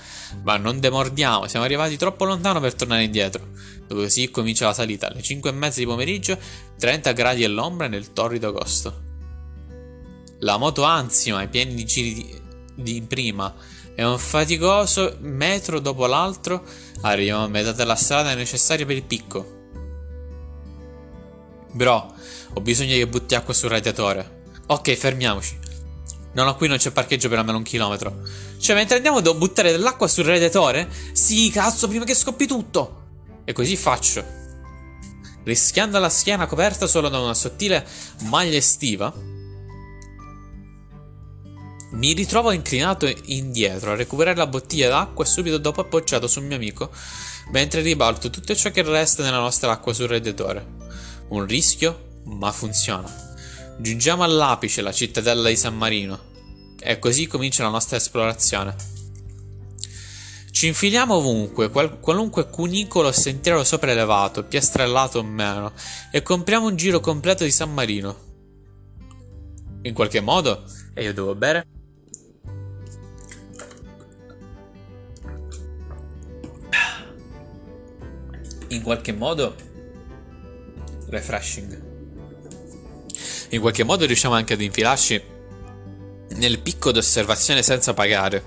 Ma 0.43 0.57
non 0.57 0.81
demordiamo, 0.81 1.47
siamo 1.47 1.63
arrivati 1.63 1.95
troppo 1.95 2.25
lontano 2.25 2.59
per 2.59 2.73
tornare 2.73 3.03
indietro. 3.03 3.47
Dove 3.87 4.03
così 4.03 4.29
comincia 4.31 4.65
la 4.65 4.73
salita. 4.73 5.07
Alle 5.07 5.21
5 5.21 5.49
e 5.49 5.53
mezza 5.53 5.79
di 5.79 5.85
pomeriggio, 5.85 6.37
30 6.77 7.13
gradi 7.13 7.45
all'ombra 7.45 7.87
nel 7.87 8.11
torrido 8.11 8.49
agosto. 8.49 9.01
La 10.39 10.57
moto 10.57 10.83
ansima, 10.83 11.41
i 11.41 11.47
pieni 11.47 11.73
di 11.73 11.85
giri 11.85 12.13
di, 12.13 12.41
di 12.75 13.01
prima 13.01 13.53
e 13.95 14.03
un 14.03 14.17
faticoso 14.17 15.17
metro 15.19 15.79
dopo 15.79 16.07
l'altro 16.07 16.65
arriviamo 17.01 17.43
a 17.43 17.47
metà 17.47 17.71
della 17.71 17.95
strada 17.95 18.33
necessaria 18.33 18.85
per 18.85 18.97
il 18.97 19.03
picco. 19.03 19.61
Bro, 21.71 22.13
ho 22.53 22.61
bisogno 22.61 22.93
che 22.93 23.07
butti 23.07 23.35
acqua 23.35 23.53
sul 23.53 23.69
radiatore. 23.69 24.32
Ok, 24.67 24.93
fermiamoci. 24.95 25.59
No, 26.33 26.43
no, 26.43 26.55
qui 26.55 26.67
non 26.67 26.77
c'è 26.77 26.91
parcheggio 26.91 27.29
per 27.29 27.37
almeno 27.37 27.57
un 27.57 27.63
chilometro. 27.63 28.21
Cioè, 28.57 28.75
mentre 28.75 28.95
andiamo 28.95 29.19
devo 29.19 29.35
buttare 29.35 29.71
dell'acqua 29.71 30.07
sul 30.07 30.25
radiatore? 30.25 30.89
Sì, 31.11 31.49
cazzo, 31.49 31.87
prima 31.87 32.05
che 32.05 32.15
scoppi 32.15 32.47
tutto. 32.47 33.01
E 33.43 33.53
così 33.53 33.75
faccio. 33.75 34.41
Rischiando 35.43 35.99
la 35.99 36.09
schiena 36.09 36.47
coperta 36.47 36.87
solo 36.87 37.09
da 37.09 37.19
una 37.19 37.33
sottile 37.33 37.85
maglia 38.23 38.57
estiva, 38.57 39.13
mi 41.91 42.13
ritrovo 42.13 42.51
inclinato 42.51 43.11
indietro 43.25 43.91
a 43.91 43.95
recuperare 43.95 44.37
la 44.37 44.47
bottiglia 44.47 44.89
d'acqua 44.89 45.23
e 45.23 45.27
subito 45.27 45.57
dopo 45.57 45.81
appoggiato 45.81 46.27
sul 46.27 46.43
mio 46.43 46.55
amico, 46.55 46.89
mentre 47.51 47.81
ribalto 47.81 48.29
tutto 48.29 48.55
ciò 48.55 48.71
che 48.71 48.81
resta 48.81 49.21
nella 49.21 49.39
nostra 49.39 49.71
acqua 49.71 49.93
sul 49.93 50.07
radiatore. 50.07 50.65
Un 51.27 51.45
rischio, 51.45 52.21
ma 52.23 52.51
funziona. 52.51 53.32
Giungiamo 53.77 54.23
all'apice, 54.23 54.81
la 54.81 54.91
cittadella 54.91 55.49
di 55.49 55.55
San 55.55 55.75
Marino, 55.75 56.19
e 56.79 56.99
così 56.99 57.27
comincia 57.27 57.63
la 57.63 57.69
nostra 57.69 57.97
esplorazione. 57.97 58.75
Ci 60.51 60.67
infiliamo 60.67 61.15
ovunque, 61.15 61.69
qual- 61.69 61.99
qualunque 61.99 62.49
cunicolo 62.49 63.07
o 63.07 63.11
sentiero 63.11 63.63
sopraelevato, 63.63 64.43
piastrellato 64.43 65.19
o 65.19 65.23
meno, 65.23 65.73
e 66.11 66.21
compriamo 66.21 66.67
un 66.67 66.75
giro 66.75 66.99
completo 66.99 67.43
di 67.43 67.51
San 67.51 67.73
Marino. 67.73 68.15
In 69.81 69.93
qualche 69.93 70.21
modo, 70.21 70.63
e 70.93 71.03
io 71.03 71.13
devo 71.13 71.35
bere. 71.35 71.67
In 78.67 78.81
qualche 78.81 79.11
modo, 79.11 79.55
refreshing. 81.07 81.92
In 83.53 83.61
qualche 83.61 83.83
modo 83.83 84.07
riusciamo 84.07 84.33
anche 84.33 84.53
ad 84.53 84.61
infilarci 84.61 85.21
nel 86.29 86.59
picco 86.59 86.91
d'osservazione 86.91 87.61
senza 87.61 87.93
pagare. 87.93 88.43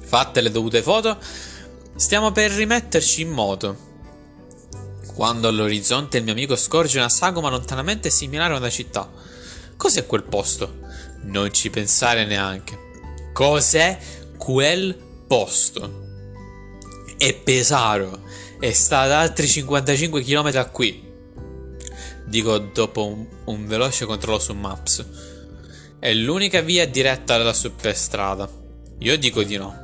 Fatte 0.00 0.40
le 0.40 0.50
dovute 0.50 0.80
foto, 0.80 1.18
stiamo 1.94 2.32
per 2.32 2.52
rimetterci 2.52 3.20
in 3.20 3.28
moto. 3.28 3.88
Quando 5.14 5.48
all'orizzonte 5.48 6.16
il 6.16 6.24
mio 6.24 6.32
amico 6.32 6.56
scorge 6.56 6.96
una 6.96 7.10
sagoma 7.10 7.50
lontanamente 7.50 8.08
similare 8.08 8.54
a 8.54 8.56
una 8.56 8.70
città. 8.70 9.10
Cos'è 9.76 10.06
quel 10.06 10.22
posto? 10.22 10.78
Non 11.24 11.52
ci 11.52 11.68
pensare 11.68 12.24
neanche. 12.24 12.78
Cos'è 13.34 13.98
quel 14.38 14.96
posto? 15.26 16.08
È 17.18 17.34
Pesaro 17.34 18.22
e 18.58 18.72
sta 18.72 19.00
ad 19.00 19.10
altri 19.10 19.46
55 19.46 20.22
km 20.22 20.50
da 20.50 20.64
qui. 20.64 21.08
Dico 22.30 22.58
dopo 22.58 23.08
un, 23.08 23.26
un 23.46 23.66
veloce 23.66 24.06
controllo 24.06 24.38
su 24.38 24.54
Maps. 24.54 25.04
È 25.98 26.12
l'unica 26.14 26.60
via 26.60 26.86
diretta 26.86 27.34
alla 27.34 27.52
superstrada. 27.52 28.48
Io 29.00 29.18
dico 29.18 29.42
di 29.42 29.56
no. 29.56 29.76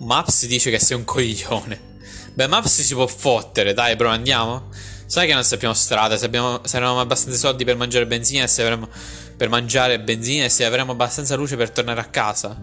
Maps 0.00 0.46
dice 0.46 0.72
che 0.72 0.80
sei 0.80 0.96
un 0.96 1.04
coglione. 1.06 1.88
Beh, 2.34 2.48
Maps 2.48 2.80
si 2.80 2.94
può 2.94 3.06
fottere, 3.06 3.74
dai, 3.74 3.94
bro, 3.94 4.08
andiamo? 4.08 4.70
Sai 5.06 5.28
che 5.28 5.34
non 5.34 5.44
sappiamo 5.44 5.74
strada, 5.74 6.16
se, 6.16 6.24
abbiamo, 6.24 6.62
se 6.64 6.76
avremo 6.76 7.00
abbastanza 7.00 7.38
soldi 7.38 7.64
per 7.64 7.76
mangiare 7.76 8.06
benzina 8.06 8.46
se 8.46 8.62
avremo 8.62 8.88
per 9.36 9.48
mangiare 9.48 10.00
benzina 10.00 10.44
e 10.44 10.48
se 10.48 10.64
avremo 10.64 10.92
abbastanza 10.92 11.36
luce 11.36 11.56
per 11.56 11.70
tornare 11.70 12.00
a 12.00 12.06
casa. 12.06 12.60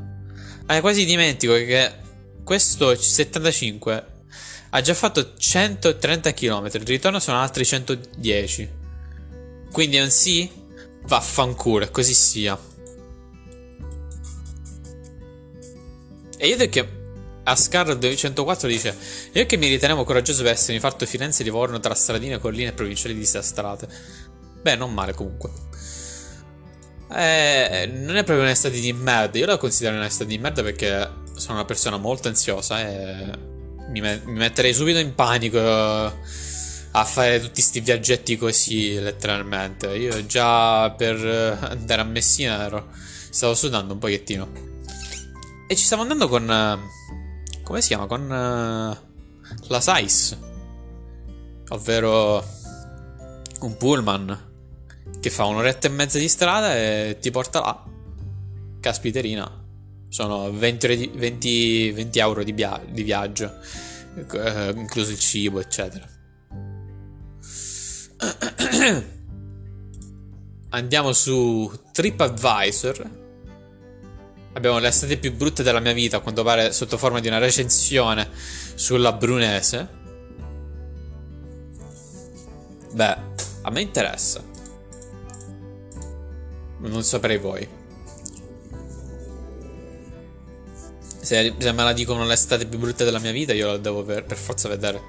Eh, 0.68 0.82
quasi 0.82 1.06
dimentico 1.06 1.54
che 1.54 1.92
questo 2.44 2.96
75 2.96 4.17
ha 4.70 4.82
già 4.82 4.94
fatto 4.94 5.34
130 5.38 6.34
km, 6.34 6.70
il 6.74 6.86
ritorno 6.86 7.20
sono 7.20 7.40
altri 7.40 7.66
110. 7.66 8.70
Quindi 9.72 9.98
è 9.98 10.04
un 10.04 10.10
sì? 10.10 10.50
Vaffanculo, 11.04 11.90
così 11.90 12.14
sia. 12.14 12.60
E 16.40 16.48
io 16.48 16.70
che 16.70 16.96
Ascar 17.44 17.98
204 17.98 18.68
dice 18.68 18.96
Io 19.32 19.46
che 19.46 19.56
mi 19.56 19.70
ritenevo 19.70 20.04
coraggioso 20.04 20.44
per 20.44 20.52
essermi 20.52 20.82
fatto 20.82 21.06
Firenze 21.06 21.42
e 21.42 21.46
Livorno 21.46 21.80
tra 21.80 21.94
stradine, 21.94 22.40
colline 22.40 22.70
e 22.70 22.74
provinciali 22.74 23.16
disastrate. 23.16 23.88
Beh, 24.62 24.76
non 24.76 24.94
male 24.94 25.14
comunque. 25.14 25.50
Eh, 27.10 27.90
non 27.94 28.18
è 28.18 28.24
proprio 28.24 28.42
un'estate 28.42 28.80
di 28.80 28.92
merda. 28.92 29.38
Io 29.38 29.46
la 29.46 29.58
considero 29.58 29.96
un'estate 29.96 30.26
di 30.26 30.38
merda 30.38 30.62
perché 30.62 31.10
sono 31.36 31.54
una 31.54 31.66
persona 31.66 31.96
molto 31.96 32.28
ansiosa 32.28 32.82
e 32.82 33.56
mi, 33.90 34.02
me- 34.02 34.22
mi 34.26 34.38
metterei 34.38 34.74
subito 34.74 35.00
in 35.00 35.16
panico 35.16 35.60
a 35.60 37.04
fare 37.04 37.40
tutti 37.40 37.54
questi 37.54 37.80
viaggetti 37.80 38.38
così, 38.38 39.00
letteralmente. 39.00 39.96
Io 39.96 40.26
già 40.26 40.92
per 40.92 41.16
andare 41.62 42.02
a 42.02 42.06
Messina 42.06 42.66
ero, 42.66 42.88
stavo 43.30 43.54
sudando 43.54 43.94
un 43.94 44.00
pochettino. 44.00 44.48
E 45.68 45.76
ci 45.76 45.84
stavo 45.84 46.02
andando 46.02 46.28
con 46.28 46.46
come 47.68 47.82
si 47.82 47.90
chiama? 47.90 48.06
Con 48.06 48.28
la 48.30 49.82
SAIS, 49.82 50.38
ovvero 51.68 52.42
un 53.60 53.76
pullman 53.76 54.46
che 55.20 55.30
fa 55.30 55.44
un'oretta 55.44 55.88
e 55.88 55.92
mezza 55.92 56.18
di 56.18 56.30
strada 56.30 56.78
e 56.78 57.18
ti 57.20 57.30
porta 57.30 57.60
là. 57.60 57.84
Caspiterina, 58.80 59.57
sono 60.10 60.52
20, 60.52 61.12
20, 61.16 61.92
20 61.92 62.20
euro 62.20 62.44
di, 62.44 62.52
via- 62.52 62.82
di 62.88 63.04
viaggio, 63.04 63.60
eh, 64.32 64.74
incluso 64.76 65.12
il 65.12 65.20
cibo, 65.20 65.60
eccetera. 65.60 66.08
Andiamo 70.70 71.14
su 71.14 71.72
TripAdvisor 71.92 73.26
Abbiamo 74.58 74.80
le 74.80 74.88
estate 74.88 75.18
più 75.18 75.36
brutte 75.36 75.62
della 75.62 75.80
mia 75.80 75.94
vita, 75.94 76.18
a 76.18 76.20
quanto 76.20 76.42
pare 76.42 76.72
sotto 76.72 76.98
forma 76.98 77.20
di 77.20 77.28
una 77.28 77.38
recensione 77.38 78.28
sulla 78.74 79.14
Brunese. 79.14 79.88
Beh, 82.92 83.18
a 83.62 83.70
me 83.70 83.82
interessa. 83.82 84.44
Non 86.80 87.04
saprei 87.04 87.38
voi. 87.38 87.77
Se, 91.28 91.56
se 91.58 91.72
me 91.74 91.84
la 91.84 91.92
dicono 91.92 92.24
l'estate 92.24 92.66
più 92.68 92.80
brutta 92.80 93.04
della 93.04 93.20
mia 93.20 93.34
vita, 93.34 93.52
io 93.52 93.68
la 93.68 93.78
devo 93.78 94.02
per, 94.02 94.24
per 94.24 94.38
forza 94.38 94.70
vedere. 94.70 95.02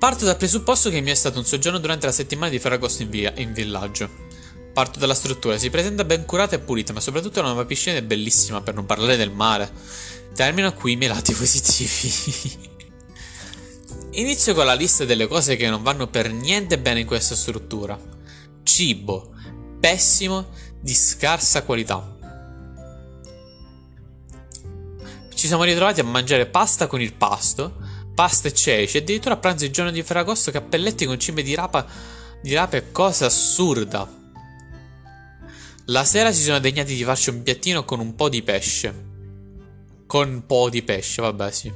Parto 0.00 0.24
dal 0.24 0.36
presupposto 0.36 0.90
che 0.90 1.00
mio 1.00 1.12
è 1.12 1.14
stato 1.14 1.38
un 1.38 1.44
soggiorno 1.44 1.78
durante 1.78 2.06
la 2.06 2.12
settimana 2.12 2.50
di 2.50 2.58
Ferragosto 2.58 3.02
in, 3.02 3.10
via, 3.10 3.32
in 3.36 3.52
villaggio. 3.52 4.10
Parto 4.72 4.98
dalla 4.98 5.14
struttura, 5.14 5.56
si 5.58 5.70
presenta 5.70 6.02
ben 6.02 6.24
curata 6.24 6.56
e 6.56 6.58
pulita, 6.58 6.92
ma 6.92 6.98
soprattutto 6.98 7.40
la 7.40 7.46
nuova 7.46 7.66
piscina 7.66 7.98
è 7.98 8.02
bellissima, 8.02 8.62
per 8.62 8.74
non 8.74 8.84
parlare 8.84 9.16
del 9.16 9.30
mare. 9.30 9.70
Termino 10.34 10.74
qui 10.74 10.94
i 10.94 10.96
miei 10.96 11.12
lati 11.12 11.30
positivi. 11.32 12.74
Inizio 14.10 14.54
con 14.54 14.66
la 14.66 14.74
lista 14.74 15.04
delle 15.04 15.28
cose 15.28 15.54
che 15.54 15.70
non 15.70 15.84
vanno 15.84 16.08
per 16.08 16.32
niente 16.32 16.80
bene 16.80 16.98
in 16.98 17.06
questa 17.06 17.36
struttura. 17.36 17.96
Cibo, 18.64 19.32
pessimo, 19.78 20.48
di 20.80 20.94
scarsa 20.94 21.62
qualità. 21.62 22.15
Ci 25.36 25.48
siamo 25.48 25.64
ritrovati 25.64 26.00
a 26.00 26.04
mangiare 26.04 26.46
pasta 26.46 26.86
con 26.86 27.02
il 27.02 27.12
pasto, 27.12 27.74
pasta 28.14 28.48
e 28.48 28.54
ceci, 28.54 28.96
addirittura 28.96 29.34
a 29.34 29.36
pranzo 29.36 29.66
il 29.66 29.70
giorno 29.70 29.90
di 29.90 30.02
Ferragosto 30.02 30.50
cappelletti 30.50 31.04
con 31.04 31.20
cime 31.20 31.42
di 31.42 31.54
rapa, 31.54 31.86
di 32.40 32.54
rape, 32.54 32.90
cosa 32.90 33.26
assurda. 33.26 34.10
La 35.88 36.04
sera 36.06 36.32
si 36.32 36.42
sono 36.42 36.58
degnati 36.58 36.94
di 36.94 37.04
farci 37.04 37.28
un 37.28 37.42
piattino 37.42 37.84
con 37.84 38.00
un 38.00 38.14
po' 38.14 38.30
di 38.30 38.42
pesce. 38.42 39.04
Con 40.06 40.26
un 40.26 40.46
po' 40.46 40.70
di 40.70 40.82
pesce, 40.82 41.20
vabbè 41.20 41.50
sì. 41.50 41.70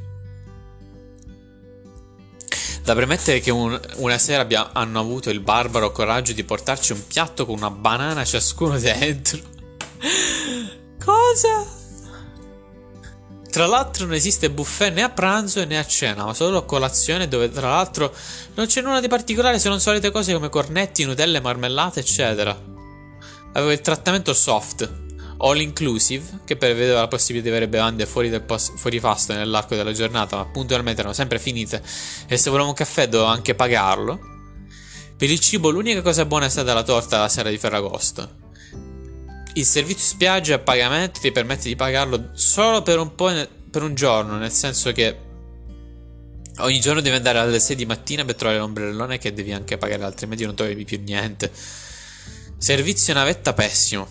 Da 2.82 2.94
premettere 2.94 3.40
che 3.40 3.50
un, 3.50 3.78
una 3.96 4.16
sera 4.16 4.40
abbia, 4.40 4.72
hanno 4.72 5.00
avuto 5.00 5.28
il 5.28 5.40
barbaro 5.40 5.92
coraggio 5.92 6.32
di 6.32 6.44
portarci 6.44 6.92
un 6.92 7.06
piatto 7.06 7.44
con 7.44 7.56
una 7.58 7.70
banana 7.70 8.24
ciascuno 8.24 8.78
dentro. 8.78 9.38
Cosa? 11.04 11.79
Tra 13.50 13.66
l'altro 13.66 14.04
non 14.04 14.14
esiste 14.14 14.48
buffet 14.48 14.92
né 14.92 15.02
a 15.02 15.08
pranzo 15.08 15.64
né 15.64 15.76
a 15.76 15.84
cena, 15.84 16.24
ma 16.24 16.34
solo 16.34 16.58
a 16.58 16.64
colazione 16.64 17.26
dove 17.26 17.50
tra 17.50 17.70
l'altro 17.70 18.14
non 18.54 18.66
c'è 18.66 18.80
nulla 18.80 19.00
di 19.00 19.08
particolare 19.08 19.58
se 19.58 19.68
non 19.68 19.80
solite 19.80 20.12
cose 20.12 20.32
come 20.32 20.48
cornetti, 20.48 21.04
nutelle, 21.04 21.40
marmellate, 21.40 21.98
eccetera. 21.98 22.56
Avevo 23.52 23.72
il 23.72 23.80
trattamento 23.80 24.32
soft, 24.34 24.88
all 25.38 25.60
inclusive, 25.60 26.42
che 26.44 26.56
prevedeva 26.56 27.00
la 27.00 27.08
possibilità 27.08 27.48
di 27.48 27.56
avere 27.56 27.68
bevande 27.68 28.06
fuori, 28.06 28.40
post- 28.40 28.76
fuori 28.76 29.00
pasto 29.00 29.32
nell'arco 29.32 29.74
della 29.74 29.92
giornata, 29.92 30.36
ma 30.36 30.46
puntualmente 30.46 31.00
erano 31.00 31.14
sempre 31.14 31.40
finite 31.40 31.82
e 32.28 32.36
se 32.36 32.50
volevamo 32.50 32.70
un 32.70 32.76
caffè 32.76 33.08
dovevo 33.08 33.28
anche 33.28 33.56
pagarlo. 33.56 34.18
Per 35.16 35.28
il 35.28 35.40
cibo 35.40 35.70
l'unica 35.70 36.02
cosa 36.02 36.24
buona 36.24 36.46
è 36.46 36.48
stata 36.48 36.72
la 36.72 36.84
torta 36.84 37.18
la 37.18 37.28
sera 37.28 37.50
di 37.50 37.58
Ferragosto. 37.58 38.39
Il 39.54 39.64
servizio 39.64 40.04
spiaggia 40.04 40.54
a 40.54 40.58
pagamento 40.58 41.18
ti 41.20 41.32
permette 41.32 41.68
di 41.68 41.74
pagarlo 41.74 42.30
solo 42.34 42.82
per 42.82 42.98
un, 42.98 43.14
po' 43.14 43.32
per 43.70 43.82
un 43.82 43.94
giorno, 43.94 44.36
nel 44.36 44.52
senso 44.52 44.92
che 44.92 45.16
ogni 46.58 46.78
giorno 46.78 47.00
devi 47.00 47.16
andare 47.16 47.38
alle 47.38 47.58
6 47.58 47.74
di 47.74 47.84
mattina 47.86 48.24
per 48.24 48.36
trovare 48.36 48.60
l'ombrellone 48.60 49.18
che 49.18 49.32
devi 49.32 49.52
anche 49.52 49.76
pagare, 49.76 50.04
altrimenti 50.04 50.44
non 50.44 50.54
trovi 50.54 50.84
più 50.84 51.00
niente. 51.02 51.50
Servizio 52.58 53.12
navetta 53.12 53.52
pessimo. 53.52 54.06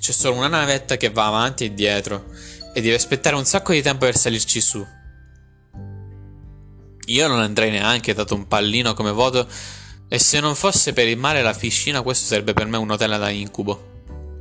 C'è 0.00 0.12
solo 0.12 0.36
una 0.36 0.48
navetta 0.48 0.96
che 0.96 1.10
va 1.10 1.26
avanti 1.26 1.64
e 1.66 1.74
dietro 1.74 2.24
e 2.72 2.80
devi 2.80 2.94
aspettare 2.94 3.36
un 3.36 3.44
sacco 3.44 3.72
di 3.72 3.82
tempo 3.82 4.06
per 4.06 4.16
salirci 4.16 4.60
su. 4.60 4.84
Io 7.06 7.28
non 7.28 7.40
andrei 7.40 7.70
neanche, 7.70 8.14
dato 8.14 8.34
un 8.34 8.48
pallino 8.48 8.94
come 8.94 9.10
voto, 9.10 9.46
e 10.08 10.18
se 10.18 10.40
non 10.40 10.54
fosse 10.54 10.92
per 10.92 11.06
il 11.06 11.18
mare 11.18 11.40
e 11.40 11.42
la 11.42 11.52
piscina, 11.52 12.00
questo 12.02 12.26
sarebbe 12.26 12.52
per 12.54 12.66
me 12.66 12.78
un 12.78 12.90
hotel 12.90 13.18
da 13.18 13.28
incubo. 13.28 13.91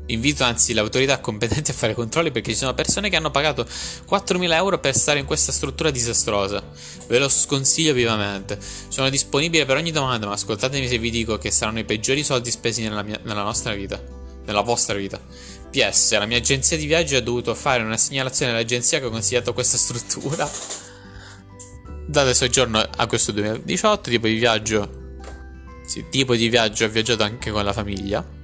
Invito 0.07 0.43
anzi 0.43 0.73
le 0.73 0.81
autorità 0.81 1.19
competenti 1.19 1.71
a 1.71 1.73
fare 1.73 1.93
controlli 1.93 2.31
perché 2.31 2.51
ci 2.51 2.57
sono 2.57 2.73
persone 2.73 3.09
che 3.09 3.15
hanno 3.15 3.31
pagato 3.31 3.63
4.000 3.63 4.53
euro 4.53 4.79
per 4.79 4.95
stare 4.95 5.19
in 5.19 5.25
questa 5.25 5.51
struttura 5.51 5.89
disastrosa. 5.89 6.61
Ve 7.07 7.19
lo 7.19 7.29
sconsiglio 7.29 7.93
vivamente. 7.93 8.59
Sono 8.89 9.09
disponibile 9.09 9.65
per 9.65 9.77
ogni 9.77 9.91
domanda, 9.91 10.27
ma 10.27 10.33
ascoltatemi 10.33 10.87
se 10.87 10.97
vi 10.97 11.11
dico 11.11 11.37
che 11.37 11.51
saranno 11.51 11.79
i 11.79 11.85
peggiori 11.85 12.23
soldi 12.23 12.51
spesi 12.51 12.81
nella, 12.81 13.03
mia, 13.03 13.19
nella 13.23 13.43
nostra 13.43 13.73
vita. 13.73 14.01
Nella 14.43 14.61
vostra 14.61 14.95
vita. 14.95 15.19
PS, 15.71 16.17
la 16.17 16.25
mia 16.25 16.37
agenzia 16.37 16.75
di 16.75 16.85
viaggio 16.85 17.15
ha 17.15 17.21
dovuto 17.21 17.55
fare 17.55 17.81
una 17.81 17.95
segnalazione 17.95 18.51
all'agenzia 18.51 18.99
che 18.99 19.05
ha 19.05 19.09
consigliato 19.09 19.53
questa 19.53 19.77
struttura. 19.77 20.49
Date 22.07 22.33
soggiorno 22.33 22.79
a 22.79 23.07
questo 23.07 23.31
2018, 23.31 24.09
tipo 24.09 24.27
di 24.27 24.33
viaggio. 24.33 24.99
Sì, 25.85 26.05
tipo 26.09 26.35
di 26.35 26.49
viaggio 26.49 26.85
ho 26.85 26.89
viaggiato 26.89 27.23
anche 27.23 27.51
con 27.51 27.63
la 27.63 27.71
famiglia. 27.71 28.39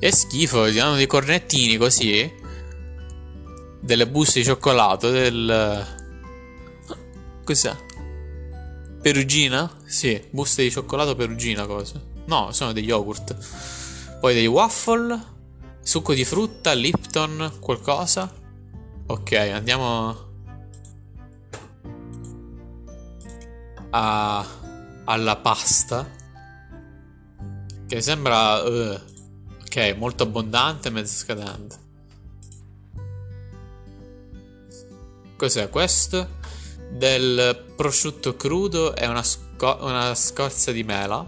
È 0.00 0.10
schifo, 0.10 0.66
ti 0.66 0.74
danno 0.74 0.94
dei 0.94 1.08
cornettini 1.08 1.76
così. 1.76 2.32
Delle 3.80 4.06
buste 4.06 4.38
di 4.38 4.44
cioccolato, 4.44 5.10
del... 5.10 5.86
Cos'è? 7.42 7.76
Perugina? 9.02 9.68
Sì, 9.86 10.22
buste 10.30 10.62
di 10.62 10.70
cioccolato 10.70 11.16
perugina 11.16 11.66
cosa? 11.66 12.00
No, 12.26 12.52
sono 12.52 12.72
degli 12.72 12.86
yogurt. 12.86 14.18
Poi 14.20 14.34
dei 14.34 14.46
waffle, 14.46 15.20
succo 15.80 16.14
di 16.14 16.24
frutta, 16.24 16.74
Lipton, 16.74 17.54
qualcosa. 17.58 18.32
Ok, 19.06 19.32
andiamo 19.32 20.16
a... 23.90 24.46
alla 25.04 25.36
pasta. 25.36 26.08
Che 27.88 28.00
sembra... 28.00 28.62
Uh, 28.62 29.16
Ok, 29.68 29.94
molto 29.98 30.22
abbondante, 30.22 30.88
mezzo 30.88 31.14
scadente. 31.14 31.76
Cos'è 35.36 35.68
questo? 35.68 36.36
Del 36.90 37.74
prosciutto 37.76 38.34
crudo 38.34 38.96
e 38.96 39.06
una, 39.06 39.22
sco- 39.22 39.76
una 39.82 40.14
scorza 40.14 40.72
di 40.72 40.84
mela. 40.84 41.22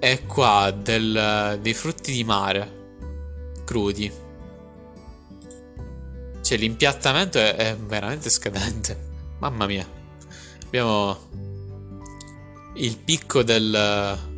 E 0.00 0.26
qua 0.26 0.72
del, 0.72 1.60
dei 1.62 1.74
frutti 1.74 2.10
di 2.10 2.24
mare 2.24 2.88
crudi. 3.64 4.12
Cioè, 6.42 6.58
l'impiattamento 6.58 7.38
è, 7.38 7.54
è 7.54 7.76
veramente 7.76 8.28
scadente. 8.28 9.34
Mamma 9.38 9.66
mia. 9.66 9.88
Abbiamo 10.64 11.16
il 12.74 12.98
picco 12.98 13.44
del 13.44 14.34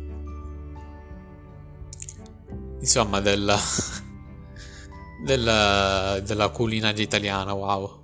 insomma 2.79 3.19
della, 3.19 3.59
della, 5.23 6.19
della 6.19 6.49
culinaria 6.49 7.03
italiana, 7.03 7.53
wow. 7.53 8.01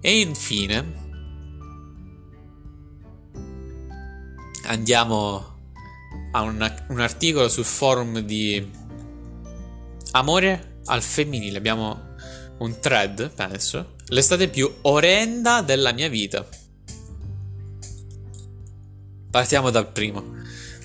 E 0.00 0.20
infine 0.20 1.02
andiamo 4.66 5.52
a 6.32 6.42
un, 6.42 6.74
un 6.88 7.00
articolo 7.00 7.48
sul 7.48 7.64
forum 7.64 8.18
di 8.18 8.82
Amore 10.12 10.80
al 10.86 11.02
femminile. 11.02 11.58
Abbiamo 11.58 12.14
un 12.58 12.78
thread, 12.78 13.30
penso. 13.30 13.94
L'estate 14.08 14.48
più 14.48 14.72
orrenda 14.82 15.62
della 15.62 15.92
mia 15.92 16.08
vita. 16.08 16.46
Partiamo 19.30 19.70
dal 19.70 19.90
primo. 19.90 20.22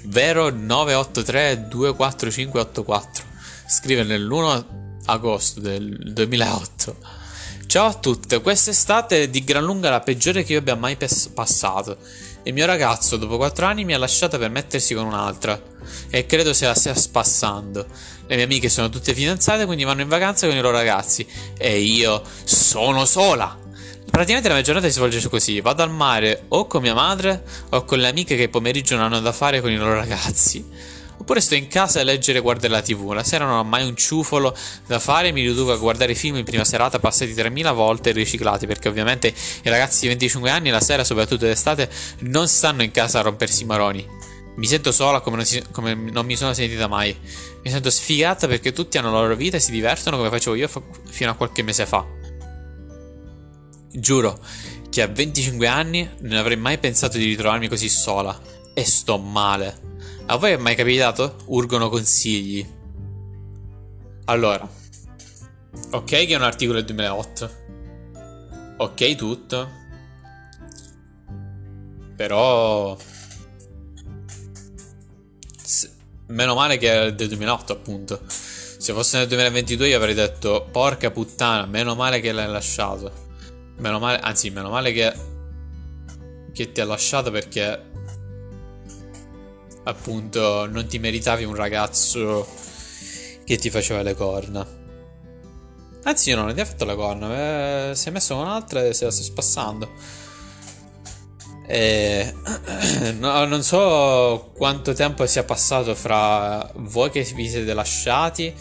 Vero 0.04 0.50
983 0.50 1.68
24584 1.68 3.24
scrive 3.68 4.04
nell'1 4.04 4.66
agosto 5.06 5.60
del 5.60 6.14
2008 6.14 7.18
Ciao 7.70 7.86
a 7.86 7.94
tutte, 7.94 8.42
quest'estate 8.42 9.22
è 9.22 9.30
di 9.30 9.44
gran 9.44 9.64
lunga 9.64 9.92
la 9.92 10.00
peggiore 10.00 10.44
che 10.44 10.54
io 10.54 10.58
abbia 10.58 10.74
mai 10.74 10.96
pes- 10.96 11.28
passato. 11.28 11.98
Il 12.42 12.54
mio 12.54 12.66
ragazzo, 12.66 13.16
dopo 13.16 13.38
4 13.38 13.64
anni, 13.68 13.86
mi 13.86 13.94
ha 13.94 14.00
lasciata 14.00 14.40
per 14.40 14.50
mettersi 14.50 14.96
con 14.96 15.06
un'altra. 15.06 15.62
E 16.10 16.26
credo 16.26 16.52
se 16.52 16.66
la 16.66 16.74
stia 16.74 16.96
spassando. 16.96 17.86
Le 18.26 18.36
mie 18.36 18.46
amiche 18.46 18.70
sono 18.70 18.90
tutte 18.90 19.14
fidanzate, 19.14 19.68
quindi 19.68 19.84
vanno 19.84 20.02
in 20.02 20.08
vacanza 20.08 20.48
con 20.48 20.56
i 20.56 20.62
loro 20.62 20.78
ragazzi. 20.78 21.28
E 21.60 21.80
io 21.80 22.24
sono 22.44 23.06
sola. 23.06 23.56
Praticamente 24.20 24.50
la 24.50 24.56
mia 24.60 24.66
giornata 24.66 24.88
si 24.88 24.96
svolge 24.96 25.30
così: 25.30 25.62
vado 25.62 25.82
al 25.82 25.92
mare 25.92 26.44
o 26.50 26.68
con 26.68 26.82
mia 26.82 26.94
madre 26.94 27.42
o 27.70 27.86
con 27.86 28.00
le 28.00 28.10
amiche 28.10 28.36
che 28.36 28.50
pomeriggio 28.50 28.98
non 28.98 29.06
hanno 29.06 29.22
da 29.22 29.32
fare 29.32 29.62
con 29.62 29.72
i 29.72 29.78
loro 29.78 29.94
ragazzi. 29.94 30.70
Oppure 31.20 31.40
sto 31.40 31.56
in 31.56 31.70
casa 31.70 32.02
a 32.02 32.04
leggere 32.04 32.40
e 32.40 32.42
guardare 32.42 32.74
la 32.74 32.82
tv. 32.82 33.12
La 33.14 33.24
sera 33.24 33.46
non 33.46 33.60
ho 33.60 33.64
mai 33.64 33.88
un 33.88 33.96
ciufolo 33.96 34.54
da 34.88 35.00
fare, 35.00 35.32
mi 35.32 35.40
riduco 35.40 35.72
a 35.72 35.78
guardare 35.78 36.16
film 36.16 36.36
in 36.36 36.44
prima 36.44 36.66
serata 36.66 37.00
passati 37.00 37.34
3000 37.34 37.72
volte 37.72 38.12
riciclati, 38.12 38.68
perché 38.68 38.90
ovviamente 38.90 39.28
i 39.30 39.70
ragazzi 39.70 40.02
di 40.02 40.08
25 40.08 40.50
anni 40.50 40.70
la 40.70 40.82
sera, 40.82 41.06
soprattutto 41.06 41.46
d'estate, 41.46 41.90
non 42.24 42.50
stanno 42.50 42.84
in 42.84 42.92
casa 42.92 43.20
a 43.20 43.22
rompersi 43.22 43.64
i 43.64 43.68
maroni. 43.68 44.06
Mi 44.56 44.66
sento 44.66 44.92
sola 44.92 45.22
come 45.22 45.38
non, 45.38 45.46
si, 45.46 45.64
come 45.72 45.94
non, 45.94 46.26
mi 46.26 46.36
sono 46.36 46.52
sentita 46.52 46.88
mai. 46.88 47.18
Mi 47.64 47.70
sento 47.70 47.90
sfigata 47.90 48.48
perché 48.48 48.74
tutti 48.74 48.98
hanno 48.98 49.14
la 49.14 49.22
loro 49.22 49.38
vita 49.38 49.56
e 49.56 49.62
si 49.62 49.72
divertono 49.72 50.18
come 50.18 50.28
facevo 50.28 50.58
io 50.58 50.70
fino 51.08 51.32
a 51.32 51.36
qualche 51.36 51.64
mese 51.64 51.86
fa. 51.86 52.19
Giuro 53.92 54.40
che 54.90 55.02
a 55.02 55.08
25 55.08 55.68
anni 55.68 56.10
non 56.20 56.38
avrei 56.38 56.58
mai 56.58 56.78
pensato 56.78 57.18
di 57.18 57.26
ritrovarmi 57.26 57.68
così 57.68 57.90
sola. 57.90 58.38
E 58.74 58.86
sto 58.86 59.18
male. 59.18 59.88
A 60.28 60.38
voi 60.38 60.52
è 60.52 60.58
mai 60.58 60.76
capitato? 60.76 61.38
Urgono 61.46 61.90
consigli. 61.90 62.66
Allora. 64.26 64.68
Ok 65.92 66.06
che 66.06 66.28
è 66.28 66.36
un 66.36 66.44
articolo 66.44 66.78
del 66.78 66.86
2008. 66.86 67.52
Ok 68.78 69.16
tutto. 69.16 69.70
Però... 72.16 72.98
se- 75.64 75.92
Meno 76.28 76.54
male 76.54 76.78
che 76.78 76.92
è 76.92 77.14
del 77.14 77.28
2008 77.28 77.74
appunto. 77.74 78.22
Se 78.28 78.94
fosse 78.94 79.18
nel 79.18 79.28
2022 79.28 79.90
io 79.90 79.98
avrei 79.98 80.14
detto 80.14 80.68
porca 80.72 81.12
puttana, 81.12 81.66
meno 81.66 81.96
male 81.96 82.20
che 82.22 82.32
l'hai 82.32 82.48
lasciato. 82.48 83.29
Meno 83.80 84.00
male, 84.00 84.20
anzi, 84.20 84.50
meno 84.50 84.70
male 84.70 84.92
che 84.92 85.14
che 86.60 86.74
ti 86.74 86.82
ha 86.82 86.86
lasciato 86.86 87.32
perché 87.32 87.88
appunto 89.84 90.68
non 90.68 90.88
ti 90.88 91.00
meritavi 91.00 91.46
un 91.46 91.56
ragazzo 91.56 92.46
che 93.46 93.58
ti 93.58 93.70
faceva 93.70 94.02
le 94.02 94.14
corna. 94.14 94.68
Anzi, 96.04 96.34
no, 96.34 96.44
non 96.44 96.54
ti 96.54 96.60
ha 96.60 96.66
fatto 96.66 96.84
le 96.86 96.96
corna, 96.96 97.92
eh, 97.92 97.96
si 97.96 98.10
è 98.10 98.12
messo 98.12 98.36
con 98.36 98.44
un'altra 98.44 98.84
e 98.84 98.94
se 98.94 99.06
la 99.06 99.12
sta 99.12 99.24
spassando. 99.24 99.90
E... 101.66 102.34
no, 103.18 103.46
non 103.46 103.64
so 103.64 104.52
quanto 104.56 104.94
tempo 104.94 105.26
sia 105.26 105.44
passato 105.44 105.96
fra 105.96 106.72
voi 106.76 107.10
che 107.10 107.24
vi 107.36 107.48
siete 107.48 107.74
lasciati 107.74 108.54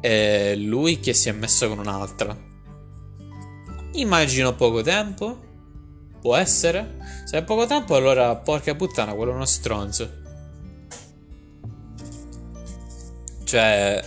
e 0.00 0.56
lui 0.56 1.00
che 1.00 1.12
si 1.12 1.28
è 1.28 1.32
messo 1.32 1.68
con 1.68 1.78
un'altra. 1.78 2.45
Immagino 3.96 4.54
poco 4.54 4.82
tempo. 4.82 5.44
Può 6.20 6.36
essere. 6.36 6.96
Se 7.24 7.38
è 7.38 7.44
poco 7.44 7.66
tempo, 7.66 7.94
allora 7.94 8.34
porca 8.36 8.74
puttana, 8.74 9.14
quello 9.14 9.32
è 9.32 9.34
uno 9.34 9.44
stronzo. 9.44 10.24
Cioè, 13.44 14.04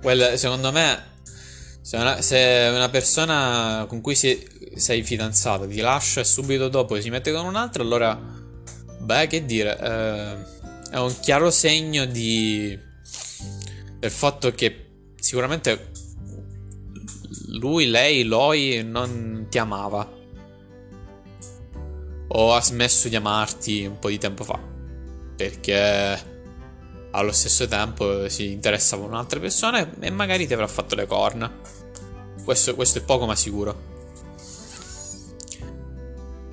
quel- 0.00 0.38
secondo 0.38 0.70
me, 0.70 1.10
se 1.80 1.96
una, 1.96 2.22
se 2.22 2.70
una 2.72 2.88
persona 2.88 3.84
con 3.88 4.00
cui 4.00 4.14
si- 4.14 4.46
sei 4.76 5.02
fidanzato 5.02 5.66
ti 5.66 5.80
lascia 5.80 6.20
e 6.20 6.24
subito 6.24 6.68
dopo 6.68 7.00
si 7.00 7.10
mette 7.10 7.32
con 7.32 7.44
un 7.44 7.56
altro, 7.56 7.82
allora, 7.82 8.18
beh, 9.00 9.26
che 9.26 9.44
dire, 9.44 9.78
eh, 9.78 10.36
è 10.90 10.98
un 10.98 11.14
chiaro 11.20 11.50
segno 11.50 12.04
di, 12.04 12.78
del 13.98 14.10
fatto 14.10 14.52
che 14.52 14.86
sicuramente 15.18 15.90
lui, 17.58 17.86
lei, 17.86 18.24
Loi 18.24 18.82
non 18.84 19.46
ti 19.48 19.58
amava. 19.58 20.20
O 22.28 22.54
ha 22.54 22.62
smesso 22.62 23.08
di 23.08 23.16
amarti 23.16 23.84
un 23.84 23.98
po' 23.98 24.08
di 24.08 24.18
tempo 24.18 24.44
fa. 24.44 24.58
Perché 25.36 26.30
allo 27.10 27.32
stesso 27.32 27.68
tempo 27.68 28.28
si 28.28 28.52
interessava 28.52 29.04
a 29.04 29.08
un'altra 29.08 29.38
persona 29.38 29.86
e 30.00 30.10
magari 30.10 30.46
ti 30.46 30.54
avrà 30.54 30.66
fatto 30.66 30.94
le 30.94 31.06
corna. 31.06 31.52
Questo, 32.42 32.74
questo 32.74 32.98
è 32.98 33.02
poco 33.02 33.26
ma 33.26 33.36
sicuro. 33.36 33.90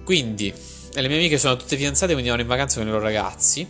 Quindi, 0.03 0.53
le 0.93 1.07
mie 1.07 1.17
amiche 1.17 1.37
sono 1.37 1.55
tutte 1.55 1.77
fidanzate, 1.77 2.11
quindi 2.11 2.29
vanno 2.29 2.41
in 2.41 2.47
vacanza 2.47 2.79
con 2.79 2.87
i 2.87 2.91
loro 2.91 3.03
ragazzi. 3.03 3.67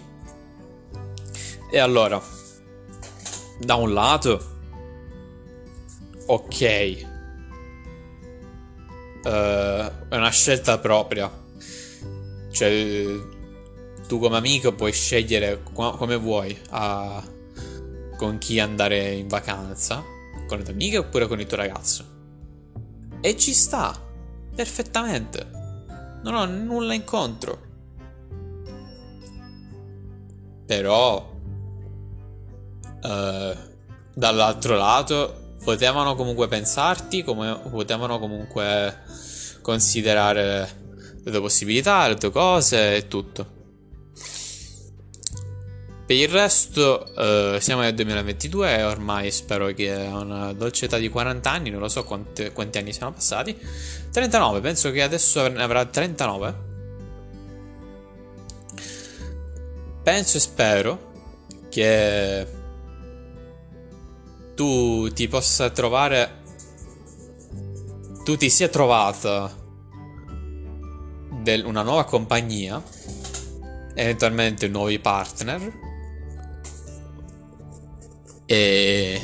E 1.71 1.77
allora, 1.77 2.19
da 3.59 3.75
un 3.75 3.93
lato, 3.93 4.57
ok, 6.25 7.07
eh, 9.23 9.91
è 10.09 10.15
una 10.15 10.29
scelta 10.29 10.77
propria. 10.79 11.31
Cioè, 12.51 13.05
tu 14.07 14.19
come 14.19 14.37
amico 14.37 14.73
puoi 14.73 14.91
scegliere 14.91 15.61
qua- 15.73 15.95
come 15.95 16.15
vuoi 16.15 16.57
a- 16.71 17.23
con 18.17 18.37
chi 18.37 18.59
andare 18.59 19.11
in 19.11 19.27
vacanza, 19.27 20.03
con 20.47 20.57
le 20.57 20.63
tue 20.63 20.73
amiche 20.73 20.97
oppure 20.97 21.27
con 21.27 21.39
il 21.39 21.45
tuo 21.47 21.57
ragazzo. 21.57 22.03
E 23.21 23.37
ci 23.37 23.53
sta, 23.53 23.97
perfettamente. 24.55 25.45
Non 26.23 26.33
ho 26.35 26.45
nulla 26.45 26.93
in 26.93 27.03
contro. 27.03 27.67
Però, 30.65 31.31
eh, 33.01 33.57
dall'altro 34.13 34.75
lato, 34.75 35.55
potevano 35.63 36.15
comunque 36.15 36.47
pensarti, 36.47 37.23
come 37.23 37.59
potevano 37.69 38.19
comunque 38.19 38.97
considerare 39.61 40.77
le 41.23 41.31
tue 41.31 41.41
possibilità, 41.41 42.07
le 42.07 42.15
tue 42.15 42.31
cose 42.31 42.95
e 42.95 43.07
tutto. 43.07 43.57
Per 46.09 46.17
il 46.17 46.27
resto, 46.27 47.05
eh, 47.15 47.59
siamo 47.61 47.81
nel 47.81 47.93
2022 47.93 48.77
e 48.77 48.83
ormai 48.83 49.29
spero 49.29 49.67
che 49.67 49.93
a 49.93 50.17
una 50.17 50.53
dolce 50.53 50.85
età 50.85 50.97
di 50.97 51.07
40 51.07 51.51
anni, 51.51 51.69
non 51.69 51.81
lo 51.81 51.87
so 51.87 52.03
quante- 52.03 52.51
quanti 52.51 52.79
anni 52.79 52.93
siano 52.93 53.13
passati. 53.13 53.55
39, 54.11 54.59
penso 54.59 54.89
che 54.89 55.03
adesso 55.03 55.47
ne 55.47 55.61
avrà 55.61 55.85
39. 55.85 56.55
Penso 60.01 60.37
e 60.37 60.39
spero 60.39 61.11
che 61.69 62.47
tu 64.55 65.13
ti 65.13 65.27
possa 65.27 65.69
trovare. 65.69 66.38
Tu 68.29 68.37
ti 68.37 68.51
sia 68.51 68.67
trovata 68.67 69.51
del- 71.41 71.65
una 71.65 71.81
nuova 71.81 72.03
compagnia, 72.05 72.79
eventualmente 73.95 74.67
nuovi 74.67 74.99
partner. 74.99 75.73
E 78.45 79.19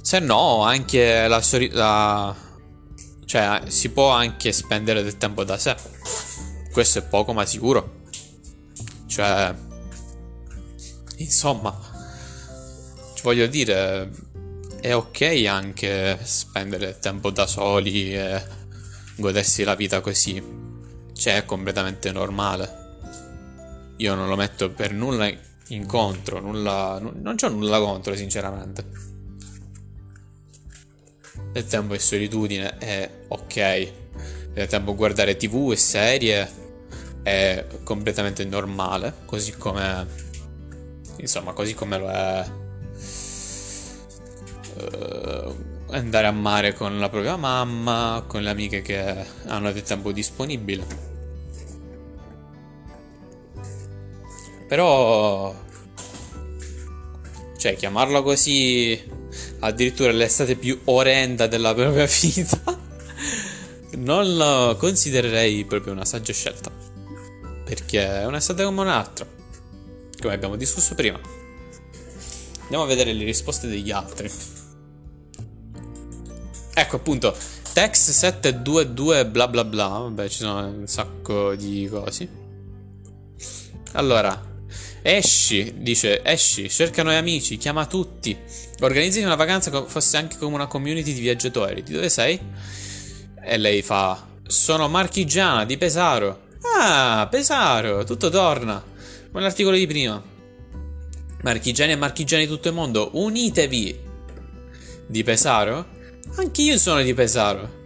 se 0.00 0.18
no, 0.20 0.62
anche 0.62 1.26
la, 1.26 1.42
la- 1.72 2.36
cioè, 3.24 3.62
si 3.66 3.90
può 3.90 4.10
anche 4.10 4.52
spendere 4.52 5.02
del 5.02 5.16
tempo 5.16 5.42
da 5.42 5.58
sé. 5.58 5.74
Questo 6.70 7.00
è 7.00 7.02
poco 7.02 7.32
ma 7.32 7.44
sicuro. 7.44 8.02
Cioè, 9.08 9.52
insomma, 11.16 11.76
voglio 13.24 13.48
dire, 13.48 14.12
è 14.84 14.94
ok 14.94 15.46
anche 15.48 16.18
spendere 16.24 16.98
tempo 16.98 17.30
da 17.30 17.46
soli 17.46 18.14
e 18.14 18.42
godersi 19.16 19.64
la 19.64 19.74
vita 19.74 20.02
così. 20.02 20.42
Cioè, 21.14 21.36
è 21.36 21.44
completamente 21.46 22.12
normale. 22.12 22.82
Io 23.96 24.14
non 24.14 24.28
lo 24.28 24.36
metto 24.36 24.70
per 24.72 24.92
nulla 24.92 25.26
in 25.68 25.86
contro, 25.86 26.38
nulla, 26.38 26.98
nu- 27.00 27.14
non 27.14 27.34
c'ho 27.36 27.48
nulla 27.48 27.78
contro, 27.78 28.14
sinceramente. 28.14 28.84
Nel 31.54 31.66
tempo 31.66 31.94
in 31.94 32.00
solitudine 32.00 32.76
è 32.76 33.10
ok. 33.28 33.92
Nel 34.52 34.66
tempo 34.66 34.94
guardare 34.94 35.36
TV 35.36 35.70
e 35.72 35.76
serie 35.76 36.50
è 37.22 37.66
completamente 37.84 38.44
normale, 38.44 39.14
così 39.24 39.52
come 39.52 40.06
insomma, 41.16 41.54
così 41.54 41.72
come 41.72 41.96
lo 41.96 42.10
è 42.10 42.62
eh, 44.76 45.54
andare 45.90 46.26
a 46.26 46.32
mare 46.32 46.74
con 46.74 46.98
la 46.98 47.08
propria 47.08 47.36
mamma, 47.36 48.24
con 48.26 48.42
le 48.42 48.50
amiche 48.50 48.82
che 48.82 49.24
hanno 49.46 49.72
del 49.72 49.82
tempo 49.82 50.12
disponibile. 50.12 51.12
Però 54.68 55.54
cioè 57.56 57.76
chiamarlo 57.76 58.22
così 58.22 59.02
addirittura 59.60 60.12
l'estate 60.12 60.56
più 60.56 60.78
orrenda 60.84 61.46
della 61.46 61.72
propria 61.74 62.06
vita 62.20 62.92
non 63.96 64.36
lo 64.36 64.76
considererei 64.76 65.64
proprio 65.64 65.92
una 65.92 66.04
saggia 66.04 66.32
scelta. 66.32 66.70
Perché 67.64 68.20
è 68.20 68.26
un'estate 68.26 68.64
come 68.64 68.82
un'altra. 68.82 69.26
Come 70.20 70.34
abbiamo 70.34 70.56
discusso 70.56 70.94
prima. 70.94 71.20
Andiamo 72.62 72.84
a 72.84 72.86
vedere 72.86 73.12
le 73.12 73.24
risposte 73.24 73.66
degli 73.66 73.90
altri. 73.90 74.30
Ecco 76.76 76.96
appunto, 76.96 77.36
Tex 77.72 78.10
722 78.10 79.26
bla 79.26 79.46
bla 79.46 79.64
bla. 79.64 79.86
Vabbè, 79.86 80.28
ci 80.28 80.38
sono 80.38 80.66
un 80.66 80.86
sacco 80.86 81.54
di 81.54 81.88
cose. 81.90 82.28
Allora, 83.92 84.40
esci, 85.02 85.74
dice, 85.78 86.22
esci, 86.24 86.68
cerca 86.68 87.02
nuovi 87.02 87.18
amici, 87.18 87.56
chiama 87.58 87.86
tutti. 87.86 88.36
Organizzi 88.80 89.22
una 89.22 89.36
vacanza 89.36 89.70
co- 89.70 89.86
fosse 89.86 90.16
anche 90.16 90.36
come 90.36 90.54
una 90.56 90.66
community 90.66 91.12
di 91.12 91.20
viaggiatori. 91.20 91.84
Di 91.84 91.92
dove 91.92 92.08
sei? 92.08 92.38
E 93.40 93.56
lei 93.56 93.82
fa: 93.82 94.26
Sono 94.44 94.88
marchigiana 94.88 95.64
di 95.64 95.76
Pesaro. 95.76 96.42
Ah, 96.76 97.28
Pesaro, 97.30 98.02
tutto 98.02 98.30
torna. 98.30 98.82
Come 99.30 99.42
l'articolo 99.42 99.76
di 99.76 99.86
prima. 99.86 100.20
Marchigiani 101.42 101.92
e 101.92 101.96
marchigiani 101.96 102.46
di 102.46 102.48
tutto 102.48 102.68
il 102.68 102.74
mondo, 102.74 103.10
unitevi. 103.12 104.00
Di 105.06 105.22
Pesaro? 105.22 105.93
Anche 106.36 106.62
io 106.62 106.78
sono 106.78 107.02
di 107.02 107.14
Pesaro. 107.14 107.82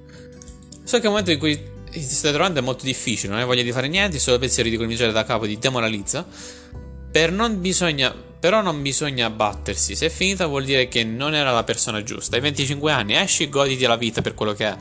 So 0.84 0.96
che 0.98 1.04
è 1.04 1.06
un 1.06 1.12
momento 1.12 1.30
in 1.32 1.38
cui 1.38 1.76
ti 1.90 2.00
stai 2.00 2.32
trovando 2.32 2.60
è 2.60 2.62
molto 2.62 2.84
difficile, 2.84 3.30
non 3.30 3.40
hai 3.40 3.46
voglia 3.46 3.62
di 3.62 3.72
fare 3.72 3.88
niente, 3.88 4.18
solo 4.18 4.38
pensieri 4.38 4.70
di 4.70 4.76
cominciare 4.76 5.12
da 5.12 5.24
capo 5.24 5.44
ti 5.44 5.58
demoralizza. 5.58 6.26
Per 7.10 7.32
non 7.32 7.60
bisogna, 7.60 8.10
però 8.10 8.62
non 8.62 8.80
bisogna 8.80 9.28
battersi. 9.30 9.94
Se 9.96 10.06
è 10.06 10.10
finita 10.10 10.46
vuol 10.46 10.64
dire 10.64 10.88
che 10.88 11.04
non 11.04 11.34
era 11.34 11.52
la 11.52 11.64
persona 11.64 12.02
giusta. 12.02 12.36
Hai 12.36 12.42
25 12.42 12.92
anni, 12.92 13.16
esci 13.16 13.44
e 13.44 13.48
goditi 13.48 13.84
la 13.84 13.96
vita 13.96 14.22
per 14.22 14.34
quello 14.34 14.54
che 14.54 14.66
è. 14.66 14.76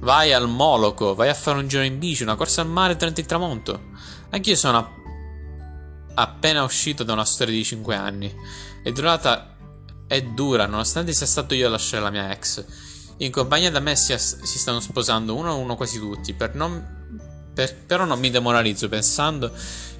Vai 0.00 0.32
al 0.32 0.48
Moloco, 0.48 1.14
vai 1.14 1.28
a 1.30 1.34
fare 1.34 1.58
un 1.58 1.66
giro 1.66 1.82
in 1.82 1.98
bici, 1.98 2.22
una 2.22 2.36
corsa 2.36 2.60
al 2.60 2.68
mare 2.68 2.96
durante 2.96 3.20
il 3.20 3.26
tramonto. 3.26 3.80
Anch'io 4.30 4.56
sono 4.56 5.02
appena 6.14 6.62
uscito 6.62 7.02
da 7.02 7.12
una 7.12 7.24
storia 7.24 7.54
di 7.54 7.64
5 7.64 7.94
anni. 7.94 8.32
È 8.82 8.92
durata. 8.92 9.53
È 10.06 10.22
dura, 10.22 10.66
nonostante 10.66 11.12
sia 11.12 11.26
stato 11.26 11.54
io 11.54 11.66
a 11.66 11.70
lasciare 11.70 12.02
la 12.02 12.10
mia 12.10 12.30
ex. 12.30 12.64
In 13.18 13.30
compagnia 13.30 13.70
da 13.70 13.80
me 13.80 13.96
si, 13.96 14.16
si 14.18 14.58
stanno 14.58 14.80
sposando 14.80 15.34
uno 15.34 15.50
a 15.50 15.54
uno 15.54 15.76
quasi 15.76 15.98
tutti. 15.98 16.34
Per 16.34 16.54
non, 16.54 17.50
per, 17.54 17.74
però 17.74 18.04
non 18.04 18.18
mi 18.18 18.30
demoralizzo 18.30 18.88
pensando 18.88 19.52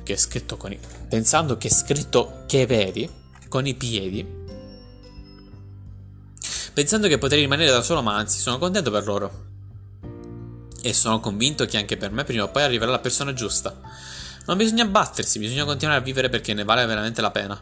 che 0.02 0.14
è 0.14 0.16
scritto 0.16 0.56
con 0.56 0.72
i. 0.72 0.78
Pensando 1.08 1.56
che 1.56 1.68
è 1.68 1.70
scritto 1.70 2.42
che 2.46 2.66
vedi 2.66 3.08
con 3.48 3.66
i 3.66 3.74
piedi. 3.74 4.42
Pensando 6.72 7.06
che 7.06 7.18
potrei 7.18 7.42
rimanere 7.42 7.70
da 7.70 7.82
solo, 7.82 8.02
ma 8.02 8.16
anzi, 8.16 8.40
sono 8.40 8.58
contento 8.58 8.90
per 8.90 9.04
loro. 9.04 9.44
E 10.82 10.92
sono 10.92 11.20
convinto 11.20 11.64
che 11.66 11.78
anche 11.78 11.96
per 11.96 12.10
me 12.10 12.24
prima 12.24 12.42
o 12.42 12.48
poi 12.48 12.64
arriverà 12.64 12.90
la 12.90 12.98
persona 12.98 13.32
giusta. 13.32 13.80
Non 14.46 14.56
bisogna 14.56 14.84
battersi, 14.84 15.38
bisogna 15.38 15.64
continuare 15.64 16.00
a 16.00 16.02
vivere 16.02 16.28
perché 16.28 16.52
ne 16.52 16.64
vale 16.64 16.84
veramente 16.84 17.20
la 17.22 17.30
pena. 17.30 17.58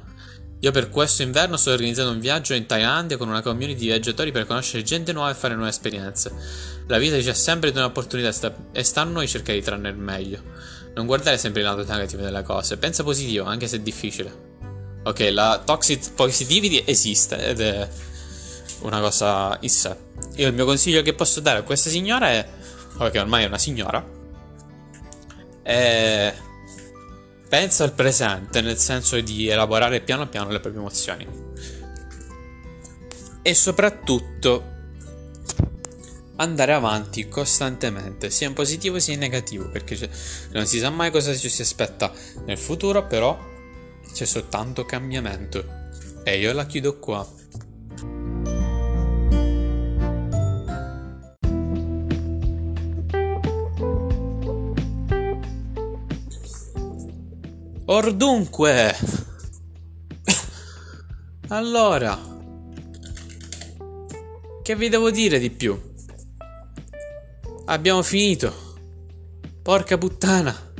Io 0.65 0.71
per 0.71 0.91
questo 0.91 1.23
inverno 1.23 1.57
sto 1.57 1.73
organizzando 1.73 2.13
un 2.13 2.21
viaggio 2.21 2.55
in 2.55 2.67
Thailandia 2.67 3.17
con 3.17 3.29
una 3.29 3.43
community 3.43 3.81
di 3.81 3.87
viaggiatori 3.87 4.31
per 4.31 4.47
conoscere 4.47 4.85
gente 4.85 5.13
nuova 5.13 5.29
e 5.31 5.35
fare 5.35 5.55
nuove 5.55 5.71
esperienze. 5.71 6.33
La 6.87 6.99
vita 6.99 7.21
ci 7.21 7.29
ha 7.29 7.35
sempre 7.35 7.71
dato 7.71 7.81
un'opportunità 7.85 8.29
e 8.71 8.85
sta 8.85 9.01
a 9.01 9.05
noi 9.05 9.27
cercare 9.27 9.59
di 9.59 9.65
trarne 9.65 9.89
il 9.89 9.97
meglio. 9.97 10.41
Non 10.95 11.07
guardare 11.07 11.37
sempre 11.37 11.63
il 11.63 11.67
lato 11.67 11.85
negativo 11.85 12.23
delle 12.23 12.45
cose, 12.45 12.77
pensa 12.77 13.03
positivo, 13.03 13.45
anche 13.45 13.67
se 13.67 13.79
è 13.79 13.81
difficile. 13.81 14.51
Ok, 15.03 15.31
la 15.33 15.61
toxic 15.65 16.13
positivity 16.13 16.85
esiste 16.87 17.45
ed 17.45 17.59
è 17.61 17.89
una 18.83 19.01
cosa 19.01 19.59
in 19.63 19.71
sé. 19.71 19.97
Io 20.37 20.47
il 20.47 20.55
mio 20.55 20.65
consiglio 20.65 21.03
che 21.03 21.13
posso 21.13 21.41
dare 21.41 21.59
a 21.59 21.63
questa 21.63 21.91
signora 21.91 22.31
è, 22.31 22.49
che 23.11 23.19
ormai 23.19 23.43
è 23.43 23.47
una 23.49 23.59
signora, 23.59 24.05
è 25.61 26.33
pensa 27.53 27.85
al 27.85 27.93
presente 27.93 28.63
nel 28.63 28.79
senso 28.79 29.21
di 29.21 29.47
elaborare 29.47 30.01
piano 30.01 30.27
piano 30.27 30.49
le 30.49 30.59
proprie 30.59 30.81
emozioni. 30.81 31.29
E 33.43 33.55
soprattutto 33.55 34.71
andare 36.37 36.73
avanti 36.73 37.29
costantemente, 37.29 38.31
sia 38.31 38.47
in 38.47 38.55
positivo 38.55 38.99
sia 38.99 39.13
in 39.13 39.21
negativo, 39.21 39.69
perché 39.69 39.99
non 40.53 40.65
si 40.65 40.79
sa 40.79 40.89
mai 40.89 41.11
cosa 41.11 41.37
ci 41.37 41.51
si 41.51 41.61
aspetta 41.61 42.11
nel 42.47 42.57
futuro, 42.57 43.07
però 43.07 43.39
c'è 44.11 44.25
soltanto 44.25 44.87
cambiamento. 44.87 45.63
E 46.25 46.39
io 46.39 46.55
la 46.55 46.65
chiudo 46.65 46.99
qua. 46.99 47.29
Or 57.93 58.11
dunque. 58.15 58.97
allora. 61.49 62.19
Che 64.63 64.77
vi 64.77 64.89
devo 64.89 65.11
dire 65.11 65.39
di 65.39 65.51
più? 65.51 65.79
Abbiamo 67.67 68.03
finito. 68.03 68.51
Porca 69.61 69.99
puttana. 69.99 70.73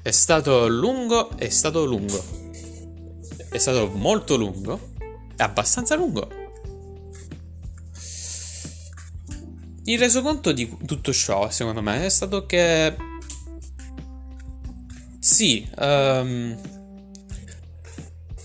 È 0.00 0.10
stato 0.12 0.68
lungo, 0.68 1.36
è 1.36 1.48
stato 1.48 1.84
lungo. 1.84 2.24
È 3.50 3.58
stato 3.58 3.88
molto 3.88 4.36
lungo. 4.36 4.92
È 5.34 5.42
abbastanza 5.42 5.96
lungo. 5.96 6.28
Il 9.82 9.98
resoconto 9.98 10.52
di 10.52 10.76
tutto 10.86 11.12
ciò, 11.12 11.50
secondo 11.50 11.82
me, 11.82 12.04
è 12.04 12.08
stato 12.08 12.46
che 12.46 12.94
sì, 15.26 15.68
um, 15.78 16.56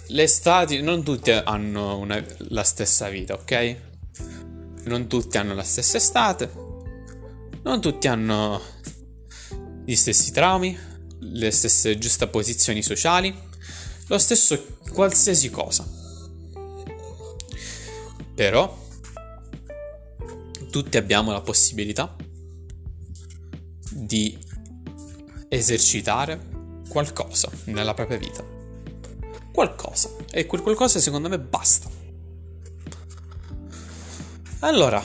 le 0.08 0.24
estati 0.24 0.82
non 0.82 1.04
tutte 1.04 1.44
hanno 1.44 2.00
una, 2.00 2.26
la 2.50 2.64
stessa 2.64 3.08
vita, 3.08 3.36
ok? 3.36 3.76
Non 4.86 5.08
tutti 5.08 5.38
hanno 5.38 5.54
la 5.54 5.62
stessa 5.62 5.98
estate, 5.98 6.52
non 7.62 7.82
tutti 7.82 8.08
hanno 8.08 8.60
gli 9.86 9.94
stessi 9.94 10.32
traumi, 10.32 10.76
le 11.20 11.52
stesse 11.52 12.00
giustapposizioni 12.00 12.82
sociali, 12.82 13.32
lo 14.08 14.18
stesso 14.18 14.66
qualsiasi 14.92 15.52
cosa. 15.52 15.88
Però 18.34 18.86
tutti 20.72 20.98
abbiamo 20.98 21.32
la 21.32 21.42
possibilità 21.42 22.16
di 23.92 24.36
esercitare 25.48 26.51
qualcosa 26.92 27.50
nella 27.66 27.94
propria 27.94 28.18
vita. 28.18 28.44
Qualcosa. 29.54 30.10
E 30.30 30.46
quel 30.46 30.62
qualcosa 30.62 31.00
secondo 31.00 31.30
me 31.30 31.40
basta. 31.40 31.90
Allora, 34.60 35.02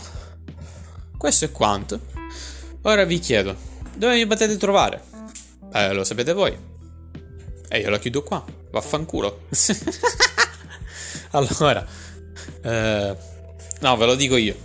questo 1.17 1.45
è 1.45 1.53
quanto. 1.53 2.01
Ora 2.83 3.05
vi 3.05 3.21
chiedo, 3.21 3.55
dove 3.95 4.17
mi 4.17 4.27
potete 4.27 4.57
trovare? 4.57 5.01
Eh, 5.73 5.93
lo 5.93 6.03
sapete 6.03 6.33
voi. 6.33 6.59
E 7.69 7.79
io 7.79 7.89
la 7.89 8.01
chiudo 8.01 8.25
qua. 8.25 8.45
Vaffanculo. 8.73 9.43
allora, 11.31 11.87
eh, 12.63 13.17
no, 13.81 13.97
ve 13.97 14.07
lo 14.07 14.15
dico 14.17 14.37
io. 14.37 14.57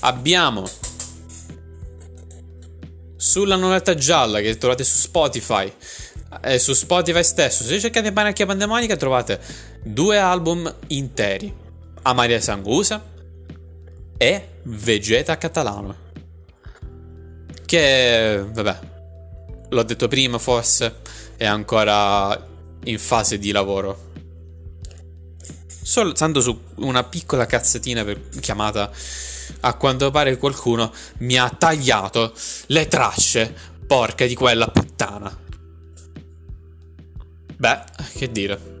Abbiamo 0.00 0.68
sulla 3.24 3.56
novetta 3.56 3.94
gialla 3.94 4.40
che 4.40 4.58
trovate 4.58 4.84
su 4.84 4.96
Spotify. 4.96 5.72
Eh, 6.42 6.58
su 6.58 6.74
Spotify 6.74 7.24
stesso, 7.24 7.64
se 7.64 7.80
cercate 7.80 8.12
Panacchia 8.12 8.44
Pandemonica 8.44 8.96
trovate 8.96 9.40
due 9.82 10.18
album 10.18 10.72
interi. 10.88 11.62
Amaria 12.02 12.38
Sangusa 12.38 13.02
e 14.18 14.48
Vegeta 14.64 15.38
Catalano. 15.38 15.96
Che, 17.64 18.44
vabbè, 18.46 18.78
l'ho 19.70 19.82
detto 19.84 20.06
prima 20.06 20.36
forse, 20.36 20.96
è 21.38 21.46
ancora 21.46 22.46
in 22.84 22.98
fase 22.98 23.38
di 23.38 23.52
lavoro. 23.52 24.12
Soltanto 25.82 26.42
su 26.42 26.60
una 26.76 27.04
piccola 27.04 27.46
cazzatina 27.46 28.04
per, 28.04 28.20
chiamata 28.40 28.90
a 29.60 29.74
quanto 29.74 30.10
pare 30.10 30.36
qualcuno 30.36 30.92
mi 31.18 31.36
ha 31.36 31.48
tagliato 31.48 32.32
le 32.66 32.86
tracce, 32.88 33.54
porca 33.86 34.26
di 34.26 34.34
quella 34.34 34.68
puttana. 34.68 35.36
Beh, 37.56 37.82
che 38.16 38.30
dire. 38.30 38.72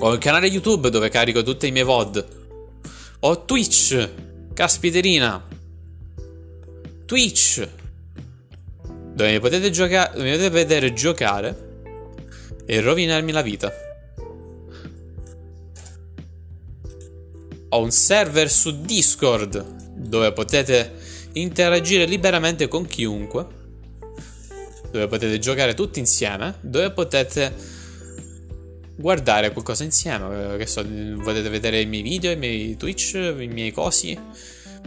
Ho 0.00 0.12
il 0.12 0.18
canale 0.18 0.46
YouTube 0.46 0.90
dove 0.90 1.08
carico 1.08 1.42
tutti 1.42 1.66
i 1.66 1.72
miei 1.72 1.84
VOD. 1.84 2.26
Ho 3.20 3.44
Twitch, 3.44 4.08
caspiterina. 4.52 5.42
Twitch, 7.06 7.68
dove 9.14 9.32
mi 9.32 9.40
potete, 9.40 9.70
giocare, 9.70 10.18
mi 10.20 10.30
potete 10.30 10.50
vedere 10.50 10.92
giocare 10.92 11.82
e 12.66 12.80
rovinarmi 12.80 13.32
la 13.32 13.42
vita. 13.42 13.85
Ho 17.68 17.82
un 17.82 17.90
server 17.90 18.50
su 18.50 18.82
Discord 18.82 19.64
dove 19.94 20.32
potete 20.32 20.92
interagire 21.32 22.04
liberamente 22.04 22.68
con 22.68 22.86
chiunque, 22.86 23.46
dove 24.90 25.06
potete 25.08 25.38
giocare 25.38 25.74
tutti 25.74 25.98
insieme, 25.98 26.56
dove 26.60 26.92
potete 26.92 27.54
guardare 28.96 29.52
qualcosa 29.52 29.84
insieme, 29.84 30.54
eh, 30.54 30.56
che 30.56 30.66
so, 30.66 30.84
potete 31.22 31.48
vedere 31.48 31.80
i 31.80 31.86
miei 31.86 32.02
video, 32.02 32.30
i 32.30 32.36
miei 32.36 32.76
Twitch, 32.76 33.14
i 33.14 33.48
miei 33.48 33.72
cosi, 33.72 34.18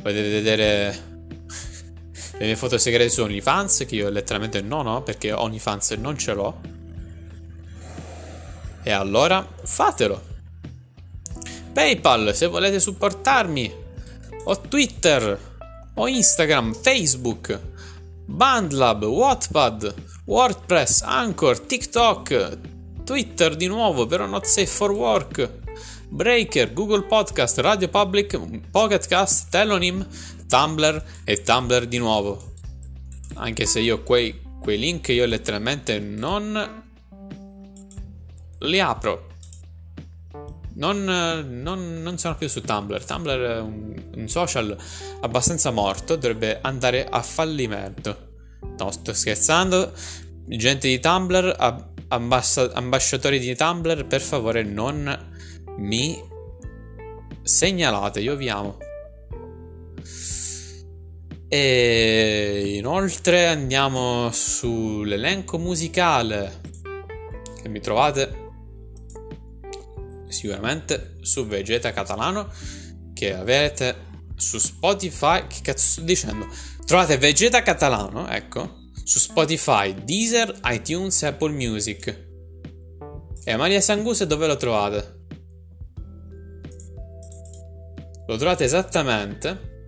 potete 0.01 0.29
vedere 0.29 0.97
le 2.37 2.45
mie 2.45 2.55
foto 2.55 2.77
segrete 2.77 3.09
su 3.09 3.21
OnlyFans, 3.21 3.85
che 3.87 3.95
io 3.95 4.09
letteralmente 4.09 4.61
non 4.61 4.87
ho, 4.87 5.03
perché 5.03 5.31
OnlyFans 5.31 5.91
non 5.91 6.17
ce 6.17 6.33
l'ho. 6.33 6.61
E 8.81 8.91
allora 8.91 9.47
fatelo. 9.63 10.28
PayPal 11.71 12.35
se 12.35 12.47
volete 12.47 12.79
supportarmi. 12.79 13.73
Ho 14.45 14.61
Twitter, 14.61 15.39
ho 15.95 16.07
Instagram, 16.07 16.73
Facebook, 16.73 17.59
Bandlab, 18.25 19.03
Wattpad, 19.03 19.93
WordPress, 20.25 21.01
Anchor, 21.01 21.59
TikTok, 21.59 22.57
Twitter 23.03 23.55
di 23.55 23.67
nuovo, 23.67 24.05
però 24.05 24.25
not 24.25 24.45
safe 24.45 24.67
for 24.67 24.91
work. 24.91 25.57
Breaker, 26.09 26.73
Google 26.73 27.03
Podcast, 27.03 27.59
Radio 27.59 27.87
Public, 27.87 28.39
Pocketcast, 28.71 29.49
Telonym, 29.49 30.05
Tumblr 30.47 31.03
e 31.23 31.41
Tumblr 31.41 31.85
di 31.85 31.97
nuovo. 31.97 32.53
Anche 33.35 33.65
se 33.65 33.79
io 33.79 34.01
quei, 34.03 34.41
quei 34.59 34.77
link 34.77 35.07
io 35.09 35.25
letteralmente 35.25 35.99
non 35.99 36.83
li 38.59 38.79
apro. 38.79 39.28
Non, 40.79 41.03
non, 41.03 42.01
non 42.01 42.17
sono 42.17 42.35
più 42.35 42.47
su 42.47 42.61
Tumblr. 42.61 43.03
Tumblr 43.03 43.37
è 43.37 43.59
un, 43.59 43.93
un 44.15 44.27
social 44.29 44.75
abbastanza 45.19 45.71
morto, 45.71 46.15
dovrebbe 46.15 46.59
andare 46.61 47.05
a 47.05 47.21
fallimento. 47.21 48.27
No, 48.77 48.89
sto 48.89 49.13
scherzando. 49.13 49.91
Gente 50.47 50.87
di 50.87 50.99
Tumblr, 51.01 51.53
ambassa- 52.07 52.71
ambasciatori 52.71 53.39
di 53.39 53.53
Tumblr, 53.55 54.05
per 54.05 54.21
favore 54.21 54.63
non 54.63 55.31
mi 55.77 56.17
segnalate, 57.43 58.21
io 58.21 58.37
vi 58.37 58.47
amo. 58.47 58.77
E 61.49 62.73
inoltre 62.77 63.47
andiamo 63.47 64.31
sull'elenco 64.31 65.57
musicale 65.57 66.61
che 67.61 67.67
mi 67.67 67.81
trovate 67.81 68.47
sicuramente 70.29 71.17
su 71.21 71.45
Vegeta 71.45 71.91
Catalano 71.91 72.51
che 73.13 73.33
avete 73.33 74.07
su 74.35 74.57
Spotify. 74.57 75.45
Che 75.47 75.59
cazzo 75.61 75.85
sto 75.85 76.01
dicendo? 76.01 76.47
Trovate 76.85 77.17
Vegeta 77.17 77.61
Catalano, 77.61 78.29
ecco, 78.29 78.87
su 79.03 79.19
Spotify, 79.19 79.93
Deezer, 80.03 80.59
iTunes, 80.65 81.21
Apple 81.23 81.51
Music. 81.51 82.27
E 83.43 83.55
Maria 83.55 83.81
Sanguse 83.81 84.27
dove 84.27 84.47
lo 84.47 84.57
trovate? 84.57 85.17
Lo 88.27 88.37
trovate 88.37 88.63
esattamente 88.63 89.78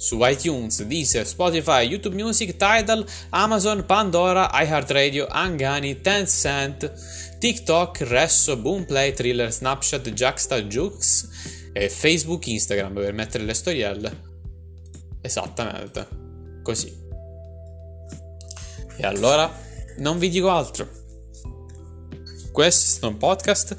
su 0.00 0.18
iTunes, 0.22 0.82
Deezer, 0.84 1.26
Spotify, 1.26 1.82
YouTube 1.86 2.14
Music, 2.14 2.56
Tidal, 2.56 3.06
Amazon, 3.28 3.84
Pandora, 3.84 4.48
iHeartRadio, 4.50 5.26
Angani, 5.26 6.00
Tencent, 6.00 6.90
TikTok, 7.38 8.00
Resso, 8.00 8.56
Boomplay, 8.56 9.12
Thriller, 9.12 9.52
Snapchat, 9.52 10.08
Jacksta, 10.08 10.62
Jux 10.62 11.28
e 11.74 11.90
Facebook, 11.90 12.46
Instagram 12.46 12.94
per 12.94 13.12
mettere 13.12 13.44
le 13.44 13.52
storielle. 13.52 14.28
Esattamente. 15.20 16.08
Così. 16.62 16.90
E 18.96 19.06
allora, 19.06 19.54
non 19.98 20.18
vi 20.18 20.30
dico 20.30 20.48
altro. 20.48 20.88
Questo 22.50 23.04
è 23.04 23.08
un 23.10 23.18
podcast 23.18 23.76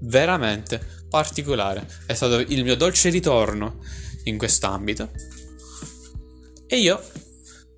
veramente 0.00 0.84
particolare. 1.08 1.86
È 2.06 2.14
stato 2.14 2.40
il 2.40 2.64
mio 2.64 2.74
dolce 2.74 3.08
ritorno 3.10 3.78
in 4.24 4.36
quest'ambito. 4.36 5.38
E 6.72 6.78
io 6.78 7.02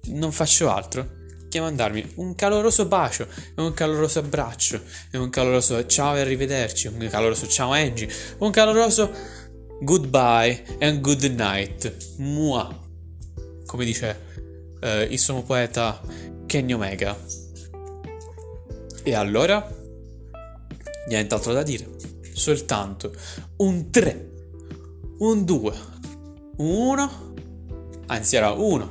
non 0.09 0.33
faccio 0.33 0.71
altro 0.71 1.21
che 1.49 1.61
mandarmi 1.61 2.13
un 2.17 2.35
caloroso 2.35 2.85
bacio 2.87 3.27
un 3.57 3.73
caloroso 3.73 4.19
abbraccio 4.19 4.81
un 5.13 5.31
caloroso 5.31 5.87
ciao 5.87 6.17
e 6.17 6.21
arrivederci, 6.21 6.89
un 6.89 7.09
caloroso 7.11 7.47
ciao 7.47 7.71
Angie, 7.73 8.09
un 8.39 8.51
caloroso 8.51 9.11
goodbye 9.81 10.63
and 10.81 11.01
good 11.01 11.23
night. 11.25 12.17
Mua. 12.19 12.81
Come 13.65 13.85
dice 13.87 14.21
eh, 14.81 15.05
il 15.05 15.19
sommo 15.19 15.43
poeta 15.43 16.01
Kenny 16.45 16.75
Omega. 16.75 17.19
E 19.03 19.15
allora? 19.15 19.75
Nient'altro 21.09 21.55
da 21.55 21.63
dire. 21.63 21.89
Soltanto 22.35 23.13
un 23.57 23.91
3, 23.91 24.31
un 25.19 25.45
2, 25.45 25.75
un 26.59 26.69
1 26.69 27.32
anzi 28.13 28.37
era 28.37 28.53
uno 28.53 28.91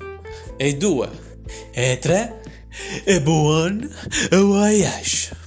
e 0.57 0.75
due 0.77 1.09
e 1.71 1.99
tre 1.99 2.41
e 3.05 3.21
buon 3.21 3.87
voyage. 4.31 5.40